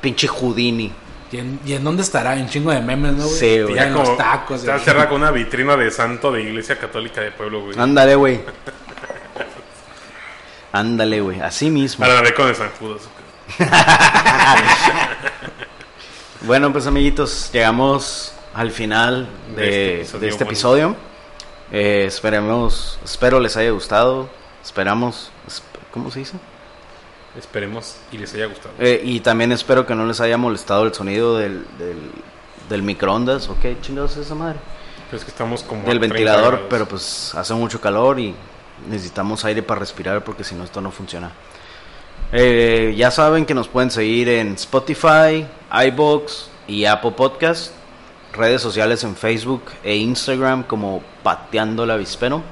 Pinche 0.00 0.28
Houdini. 0.28 0.92
¿Y 1.32 1.38
en, 1.38 1.60
y 1.66 1.72
en 1.72 1.82
dónde 1.84 2.02
estará? 2.02 2.36
En 2.36 2.48
chingo 2.48 2.70
de 2.70 2.80
memes, 2.80 3.14
¿no, 3.14 3.24
güey? 3.26 3.36
Sí, 3.38 3.60
güey. 3.62 3.74
Ya 3.74 3.86
los 3.88 4.16
tacos. 4.16 4.60
Está 4.60 4.78
cerrada 4.78 5.08
con 5.08 5.20
una 5.22 5.30
vitrina 5.32 5.76
de 5.76 5.90
santo 5.90 6.30
de 6.30 6.42
iglesia 6.42 6.78
católica 6.78 7.20
de 7.20 7.32
pueblo, 7.32 7.62
güey. 7.64 7.78
Ándale, 7.78 8.14
güey. 8.14 8.40
Ándale, 10.72 11.20
güey. 11.20 11.40
Así 11.40 11.70
mismo. 11.70 12.04
Para 12.06 12.32
con 12.34 12.48
el 12.48 12.54
San 12.54 12.70
Judas. 12.78 13.02
Bueno, 16.42 16.70
pues 16.72 16.86
amiguitos, 16.86 17.50
llegamos 17.52 18.32
al 18.54 18.70
final 18.70 19.26
de, 19.56 20.06
De 20.20 20.28
este 20.28 20.44
episodio 20.44 20.88
de 20.88 20.92
este. 20.92 21.06
Eh, 22.02 22.04
esperemos, 22.06 23.00
espero 23.04 23.40
les 23.40 23.56
haya 23.56 23.70
gustado. 23.70 24.28
Esperamos. 24.62 25.32
esp- 25.48 25.62
¿Cómo 25.90 26.10
se 26.10 26.20
dice? 26.20 26.34
Esperemos 27.38 27.96
y 28.12 28.18
les 28.18 28.32
haya 28.34 28.46
gustado. 28.46 28.74
Eh, 28.78 29.00
y 29.04 29.20
también 29.20 29.52
espero 29.52 29.86
que 29.86 29.94
no 29.94 30.06
les 30.06 30.20
haya 30.20 30.38
molestado 30.38 30.84
el 30.84 30.94
sonido 30.94 31.36
del, 31.36 31.66
del, 31.78 31.98
del 32.68 32.82
microondas. 32.82 33.48
¿O 33.48 33.58
qué 33.60 33.76
chingados 33.80 34.12
es 34.12 34.26
esa 34.26 34.34
madre? 34.34 34.58
Pero 35.10 35.18
es 35.18 35.24
que 35.24 35.30
estamos 35.30 35.62
como. 35.62 35.82
Del 35.82 35.98
30 35.98 36.14
ventilador, 36.14 36.52
grados. 36.52 36.66
pero 36.70 36.88
pues 36.88 37.34
hace 37.34 37.54
mucho 37.54 37.80
calor 37.80 38.18
y 38.18 38.34
necesitamos 38.88 39.44
aire 39.44 39.62
para 39.62 39.80
respirar 39.80 40.24
porque 40.24 40.44
si 40.44 40.54
no 40.54 40.64
esto 40.64 40.80
no 40.80 40.90
funciona. 40.90 41.30
Eh, 42.32 42.94
ya 42.96 43.10
saben 43.10 43.46
que 43.46 43.54
nos 43.54 43.68
pueden 43.68 43.90
seguir 43.90 44.28
en 44.28 44.54
Spotify, 44.54 45.46
iBox 45.88 46.48
y 46.66 46.84
Apple 46.86 47.12
Podcast, 47.12 47.72
redes 48.32 48.60
sociales 48.60 49.04
en 49.04 49.14
Facebook 49.14 49.62
e 49.84 49.94
Instagram 49.96 50.64
como 50.64 51.02
Pateando 51.22 51.84
el 51.84 51.90
Avispero. 51.90 52.42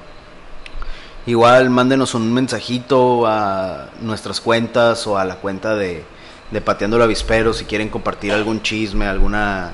Igual 1.27 1.71
mándenos 1.71 2.15
un 2.15 2.33
mensajito 2.35 3.27
a 3.27 3.89
nuestras 4.03 4.41
cuentas 4.41 5.07
o 5.07 5.17
a 5.19 5.25
la 5.25 5.37
cuenta 5.37 5.75
de, 5.75 6.05
de 6.51 6.61
Pateando 6.61 6.97
el 6.99 7.03
Avispero 7.03 7.55
si 7.55 7.65
quieren 7.65 7.89
compartir 7.89 8.33
algún 8.33 8.61
chisme, 8.63 9.07
alguna 9.07 9.73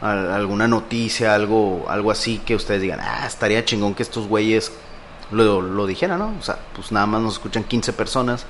al- 0.00 0.32
alguna 0.32 0.66
noticia, 0.66 1.34
algo, 1.34 1.86
algo 1.88 2.10
así 2.10 2.38
que 2.44 2.56
ustedes 2.56 2.82
digan, 2.82 2.98
ah, 3.00 3.24
estaría 3.26 3.64
chingón 3.64 3.94
que 3.94 4.02
estos 4.02 4.26
güeyes 4.26 4.72
lo, 5.30 5.62
lo 5.62 5.86
dijeran, 5.86 6.18
¿no? 6.18 6.34
O 6.38 6.42
sea, 6.42 6.58
pues 6.74 6.90
nada 6.90 7.06
más 7.06 7.20
nos 7.22 7.34
escuchan 7.34 7.62
15 7.62 7.92
personas 7.92 8.44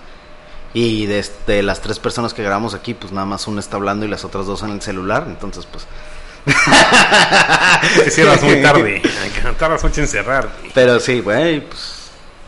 y 0.72 1.04
de, 1.04 1.18
este- 1.18 1.62
las 1.62 1.82
tres 1.82 1.98
personas 1.98 2.32
que 2.32 2.42
grabamos 2.42 2.72
aquí, 2.72 2.94
pues 2.94 3.12
nada 3.12 3.26
más 3.26 3.46
una 3.46 3.60
está 3.60 3.76
hablando 3.76 4.06
y 4.06 4.08
las 4.08 4.24
otras 4.24 4.46
dos 4.46 4.62
en 4.62 4.70
el 4.70 4.80
celular, 4.80 5.24
entonces 5.28 5.66
pues... 5.66 5.86
Que 8.04 8.10
cierras 8.10 8.42
muy 8.42 8.62
tarde. 8.62 9.02
Tardas 9.58 9.84
mucho 9.84 10.00
en 10.00 10.08
cerrar. 10.08 10.48
Pero 10.74 10.98
sí, 10.98 11.20
güey, 11.20 11.60
pues 11.60 11.91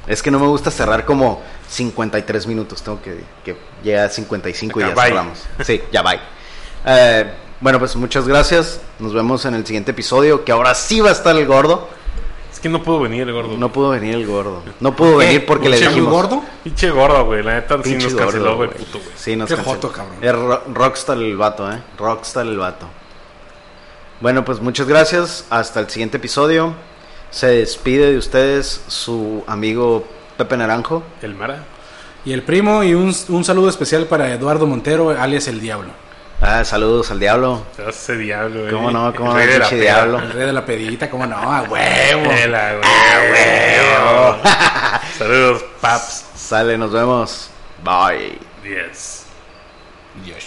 es 0.06 0.22
que 0.22 0.30
no 0.30 0.38
me 0.38 0.46
gusta 0.46 0.70
cerrar 0.70 1.04
como 1.04 1.42
53 1.68 2.46
minutos, 2.46 2.82
tengo 2.82 3.00
que, 3.02 3.20
que 3.44 3.56
llegar 3.82 4.06
a 4.06 4.08
55 4.10 4.80
y 4.80 4.82
Acá, 4.82 4.94
ya 4.94 4.94
bye. 5.02 5.10
cerramos. 5.10 5.38
Sí, 5.64 5.82
ya 5.92 6.02
bye. 6.02 6.20
Eh, 6.86 7.30
bueno, 7.60 7.78
pues 7.78 7.96
muchas 7.96 8.28
gracias, 8.28 8.80
nos 8.98 9.14
vemos 9.14 9.44
en 9.46 9.54
el 9.54 9.64
siguiente 9.66 9.92
episodio, 9.92 10.44
que 10.44 10.52
ahora 10.52 10.74
sí 10.74 11.00
va 11.00 11.08
a 11.10 11.12
estar 11.12 11.34
el 11.36 11.46
gordo. 11.46 11.88
Es 12.52 12.60
que 12.60 12.68
no 12.68 12.82
puedo 12.82 13.00
venir, 13.00 13.30
gordo. 13.32 13.56
No 13.56 13.72
pudo 13.72 13.90
venir 13.90 14.14
el 14.14 14.26
gordo. 14.26 14.62
No 14.80 14.94
pudo 14.94 15.16
venir 15.16 15.44
porque 15.44 15.68
le 15.68 15.76
¿Pinche 15.76 15.88
dijimos. 15.90 16.12
gordo? 16.12 16.42
Pinche 16.62 16.90
gordo, 16.90 17.24
güey. 17.26 17.42
La 17.42 17.54
neta 17.54 17.76
sí 17.78 17.90
Pinche 17.90 18.06
nos 18.10 18.14
canceló, 18.14 18.44
gordo, 18.44 18.56
güey, 18.56 18.68
güey. 18.68 18.78
puto, 18.84 18.98
güey. 19.00 19.10
Sí, 19.16 19.34
nos 19.36 19.48
Qué 19.48 19.56
canceló. 19.56 19.74
joto, 19.74 19.92
cabrón. 19.92 20.16
Es 20.22 20.32
ro- 20.32 20.62
rockstar 20.72 21.16
el 21.18 21.36
vato, 21.36 21.70
eh. 21.72 21.82
Rockstar 21.98 22.46
el 22.46 22.56
vato. 22.56 22.86
Bueno, 24.20 24.44
pues 24.44 24.60
muchas 24.60 24.86
gracias. 24.86 25.46
Hasta 25.50 25.80
el 25.80 25.90
siguiente 25.90 26.18
episodio. 26.18 26.74
Se 27.34 27.48
despide 27.48 28.12
de 28.12 28.16
ustedes 28.16 28.84
su 28.86 29.42
amigo 29.48 30.06
Pepe 30.36 30.56
Naranjo. 30.56 31.02
El 31.20 31.34
Mara. 31.34 31.64
Y 32.24 32.32
el 32.32 32.44
primo 32.44 32.84
y 32.84 32.94
un, 32.94 33.12
un 33.28 33.44
saludo 33.44 33.68
especial 33.68 34.06
para 34.06 34.32
Eduardo 34.32 34.68
Montero, 34.68 35.10
alias 35.10 35.48
El 35.48 35.60
Diablo. 35.60 35.88
Ah, 36.40 36.64
saludos 36.64 37.10
al 37.10 37.18
diablo. 37.18 37.64
Ese 37.88 38.16
diablo, 38.18 38.60
güey. 38.60 38.72
¿Cómo 38.72 38.92
no? 38.92 39.12
¿Cómo 39.16 39.36
El 39.36 39.36
no? 39.36 39.38
rey 39.38 39.48
de 39.48 39.58
la 39.58 39.68
diablo. 39.70 40.18
El 40.20 40.30
rey 40.30 40.46
de 40.46 40.52
la 40.52 40.64
pedita, 40.64 41.10
¿cómo 41.10 41.26
no? 41.26 41.36
A 41.36 41.62
huevo. 41.62 42.30
La, 42.48 42.74
güey, 42.74 43.32
huevo. 43.32 44.36
Saludos, 45.18 45.64
paps. 45.80 46.26
Sale, 46.36 46.78
nos 46.78 46.92
vemos. 46.92 47.50
Bye. 47.82 48.38
Yes. 48.62 49.24
Dios. 50.24 50.44